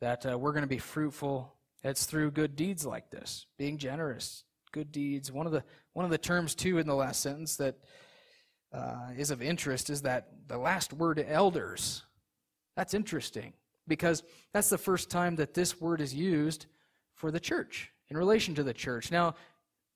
that 0.00 0.24
uh, 0.24 0.38
we're 0.38 0.52
going 0.52 0.62
to 0.62 0.68
be 0.68 0.78
fruitful. 0.78 1.52
It's 1.82 2.06
through 2.06 2.30
good 2.30 2.54
deeds 2.54 2.86
like 2.86 3.10
this, 3.10 3.46
being 3.58 3.78
generous, 3.78 4.44
good 4.70 4.92
deeds. 4.92 5.32
One 5.32 5.46
of 5.46 5.52
the 5.52 5.64
one 5.94 6.04
of 6.04 6.12
the 6.12 6.18
terms 6.18 6.54
too 6.54 6.78
in 6.78 6.86
the 6.86 6.94
last 6.94 7.20
sentence 7.22 7.56
that 7.56 7.74
uh, 8.74 9.10
is 9.16 9.30
of 9.30 9.40
interest 9.40 9.88
is 9.88 10.02
that 10.02 10.28
the 10.48 10.58
last 10.58 10.92
word 10.92 11.24
elders. 11.28 12.02
That's 12.76 12.92
interesting 12.92 13.52
because 13.86 14.22
that's 14.52 14.68
the 14.68 14.78
first 14.78 15.10
time 15.10 15.36
that 15.36 15.54
this 15.54 15.80
word 15.80 16.00
is 16.00 16.12
used 16.12 16.66
for 17.14 17.30
the 17.30 17.40
church 17.40 17.92
in 18.08 18.16
relation 18.16 18.54
to 18.56 18.64
the 18.64 18.74
church. 18.74 19.12
Now, 19.12 19.36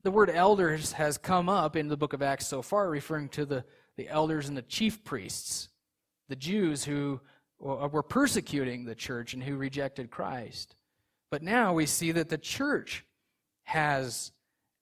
the 0.05 0.11
word 0.13 0.31
elders 0.31 0.93
has 0.93 1.19
come 1.19 1.49
up 1.49 1.75
in 1.75 1.89
the 1.89 1.97
book 1.97 2.13
of 2.13 2.23
Acts 2.23 2.47
so 2.47 2.63
far, 2.63 2.89
referring 2.89 3.29
to 3.31 3.45
the, 3.45 3.65
the 3.97 4.09
elders 4.09 4.49
and 4.49 4.57
the 4.57 4.63
chief 4.63 5.03
priests, 5.03 5.69
the 6.29 6.37
Jews 6.37 6.85
who 6.85 7.21
were 7.59 8.05
persecuting 8.05 8.85
the 8.85 8.95
church 8.95 9.35
and 9.35 9.43
who 9.43 9.57
rejected 9.57 10.11
Christ. 10.11 10.77
But 11.31 11.43
now 11.43 11.75
we 11.75 11.87
see 11.87 12.13
that 12.13 12.29
the 12.29 12.39
church 12.39 13.05
has 13.65 14.31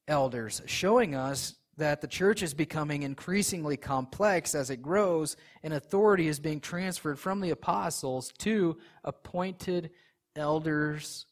elders, 0.07 0.61
showing 0.67 1.15
us 1.15 1.55
that 1.79 2.01
the 2.01 2.07
church 2.07 2.43
is 2.43 2.55
becoming 2.55 3.03
increasingly 3.03 3.77
complex 3.77 4.55
as 4.55 4.71
it 4.71 4.83
grows, 4.83 5.37
and 5.63 5.75
authority 5.75 6.27
is 6.27 6.41
being 6.41 6.61
transferred 6.61 7.19
from 7.19 7.41
the 7.41 7.51
apostles 7.51 8.33
to 8.39 8.79
appointed 9.05 9.91
elders, 10.35 11.27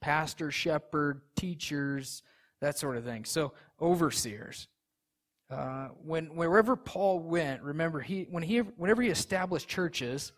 pastor, 0.00 0.50
shepherd, 0.50 1.20
teachers, 1.36 2.22
that 2.60 2.78
sort 2.78 2.96
of 2.96 3.04
thing. 3.04 3.24
So, 3.24 3.52
overseers. 3.80 4.68
Uh, 5.50 5.88
when 6.04 6.26
wherever 6.36 6.76
Paul 6.76 7.18
went, 7.18 7.62
remember 7.62 8.00
he 8.00 8.26
when 8.30 8.44
he 8.44 8.58
whenever 8.58 9.02
he 9.02 9.08
established 9.08 9.68
churches 9.68 10.32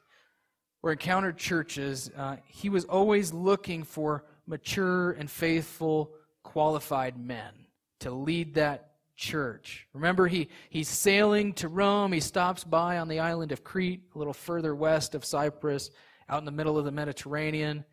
or 0.83 0.91
encountered 0.91 1.37
churches, 1.37 2.11
uh, 2.17 2.37
he 2.47 2.71
was 2.71 2.87
always 2.87 3.33
looking 3.33 3.85
for 3.85 4.25
mature 4.47 5.13
and 5.13 5.31
faithful, 5.31 6.13
qualified 6.43 7.19
men 7.19 7.53
to 8.01 8.11
lead 8.11 8.55
that 8.55 8.92
church. 9.17 9.87
Remember, 9.93 10.27
he, 10.27 10.49
he's 10.71 10.89
sailing 10.89 11.53
to 11.55 11.69
Rome. 11.69 12.13
He 12.13 12.21
stops 12.21 12.65
by 12.65 12.99
on 12.99 13.09
the 13.09 13.21
island 13.21 13.53
of 13.53 13.65
Crete, 13.65 14.03
a 14.15 14.19
little 14.19 14.33
further 14.33 14.75
west 14.75 15.15
of 15.15 15.25
Cyprus, 15.25 15.91
out 16.29 16.39
in 16.39 16.45
the 16.45 16.51
middle 16.51 16.79
of 16.79 16.85
the 16.85 16.93
Mediterranean. 16.93 17.85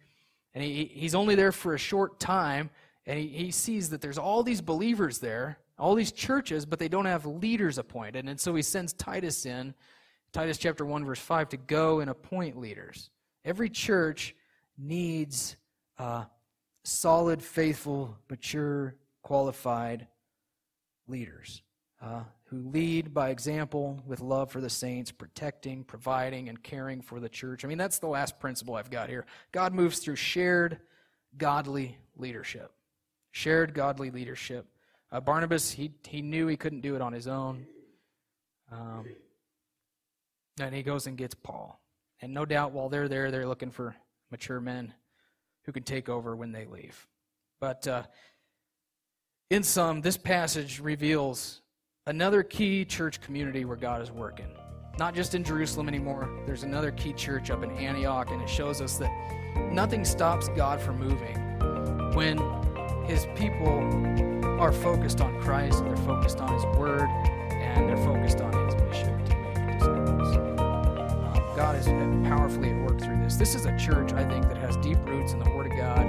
And 0.53 0.63
he, 0.63 0.85
he's 0.93 1.15
only 1.15 1.35
there 1.35 1.51
for 1.51 1.73
a 1.73 1.77
short 1.77 2.19
time, 2.19 2.69
and 3.05 3.19
he, 3.19 3.27
he 3.27 3.51
sees 3.51 3.89
that 3.89 4.01
there's 4.01 4.17
all 4.17 4.43
these 4.43 4.61
believers 4.61 5.19
there, 5.19 5.59
all 5.77 5.95
these 5.95 6.11
churches, 6.11 6.65
but 6.65 6.79
they 6.79 6.89
don't 6.89 7.05
have 7.05 7.25
leaders 7.25 7.77
appointed. 7.77 8.27
And 8.27 8.39
so 8.39 8.55
he 8.55 8.61
sends 8.61 8.93
Titus 8.93 9.45
in, 9.45 9.73
Titus 10.31 10.57
chapter 10.57 10.85
1, 10.85 11.05
verse 11.05 11.19
5, 11.19 11.49
to 11.49 11.57
go 11.57 11.99
and 11.99 12.09
appoint 12.09 12.59
leaders. 12.59 13.09
Every 13.45 13.69
church 13.69 14.35
needs 14.77 15.55
uh, 15.97 16.25
solid, 16.83 17.41
faithful, 17.41 18.17
mature, 18.29 18.95
qualified 19.21 20.07
leaders 21.09 21.61
uh, 22.01 22.23
who 22.45 22.69
lead 22.69 23.13
by 23.13 23.29
example 23.29 24.01
with 24.05 24.21
love 24.21 24.51
for 24.51 24.61
the 24.61 24.69
saints, 24.69 25.11
protecting, 25.11 25.83
providing, 25.83 26.49
and 26.49 26.63
caring 26.63 27.01
for 27.01 27.19
the 27.19 27.29
church. 27.29 27.65
I 27.65 27.67
mean, 27.67 27.77
that's 27.77 27.99
the 27.99 28.07
last 28.07 28.39
principle 28.39 28.75
I've 28.75 28.89
got 28.89 29.09
here. 29.09 29.25
God 29.51 29.73
moves 29.73 29.99
through 29.99 30.15
shared 30.15 30.79
godly 31.37 31.97
leadership. 32.15 32.71
Shared 33.31 33.73
godly 33.73 34.11
leadership. 34.11 34.65
Uh, 35.11 35.19
Barnabas, 35.19 35.71
he, 35.71 35.91
he 36.07 36.21
knew 36.21 36.47
he 36.47 36.57
couldn't 36.57 36.81
do 36.81 36.95
it 36.95 37.01
on 37.01 37.13
his 37.13 37.27
own. 37.27 37.65
Um, 38.71 39.05
and 40.59 40.73
he 40.73 40.83
goes 40.83 41.07
and 41.07 41.17
gets 41.17 41.35
Paul. 41.35 41.79
And 42.21 42.33
no 42.33 42.45
doubt 42.45 42.71
while 42.71 42.89
they're 42.89 43.07
there, 43.07 43.31
they're 43.31 43.47
looking 43.47 43.71
for 43.71 43.95
mature 44.31 44.59
men 44.59 44.93
who 45.63 45.71
can 45.71 45.83
take 45.83 46.09
over 46.09 46.35
when 46.35 46.51
they 46.51 46.65
leave. 46.65 47.07
But 47.59 47.87
uh, 47.87 48.03
in 49.49 49.63
sum, 49.63 50.01
this 50.01 50.15
passage 50.17 50.79
reveals 50.79 51.61
another 52.05 52.43
key 52.43 52.85
church 52.85 53.19
community 53.19 53.65
where 53.65 53.77
God 53.77 54.01
is 54.01 54.11
working. 54.11 54.47
Not 54.99 55.15
just 55.15 55.33
in 55.33 55.43
Jerusalem 55.43 55.87
anymore, 55.87 56.29
there's 56.45 56.63
another 56.63 56.91
key 56.91 57.13
church 57.13 57.49
up 57.49 57.63
in 57.63 57.71
Antioch, 57.71 58.29
and 58.31 58.41
it 58.41 58.49
shows 58.49 58.79
us 58.79 58.97
that 58.97 59.11
nothing 59.71 60.05
stops 60.05 60.49
God 60.49 60.79
from 60.79 60.99
moving 60.99 61.35
when 62.13 62.37
his 63.05 63.25
people 63.35 63.79
are 64.59 64.71
focused 64.71 65.21
on 65.21 65.39
Christ, 65.41 65.83
they're 65.83 65.95
focused 65.97 66.39
on 66.39 66.53
his 66.53 66.65
word, 66.77 67.09
and 67.51 67.89
they're 67.89 67.97
focused 67.97 68.41
on 68.41 68.51
his 68.65 68.75
mission 68.75 69.25
to 69.25 69.35
make 69.35 69.79
disciples. 69.79 70.35
Um, 70.59 71.55
God 71.55 71.75
is 71.75 71.87
powerfully 72.27 72.69
at 72.69 72.85
work 72.85 72.99
through 72.99 73.17
this. 73.23 73.35
This 73.37 73.55
is 73.55 73.65
a 73.65 73.75
church, 73.77 74.13
I 74.13 74.27
think, 74.27 74.47
that 74.47 74.57
has 74.57 74.77
deep 74.77 74.97
roots 75.05 75.33
in 75.33 75.39
the 75.39 75.49
Word 75.51 75.71
of 75.71 75.77
God, 75.77 76.05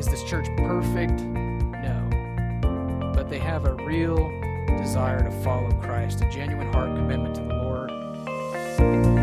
Is 0.00 0.06
this 0.06 0.24
church 0.24 0.46
perfect? 0.56 1.20
No. 1.20 3.12
But 3.14 3.28
they 3.28 3.38
have 3.38 3.66
a 3.66 3.74
real 3.74 4.30
desire 4.78 5.22
to 5.22 5.30
follow 5.42 5.70
Christ, 5.72 6.22
a 6.22 6.30
genuine 6.30 6.72
heart 6.72 6.96
commitment 6.96 7.34
to 7.34 7.42
the 7.42 7.54
Lord. 7.54 9.19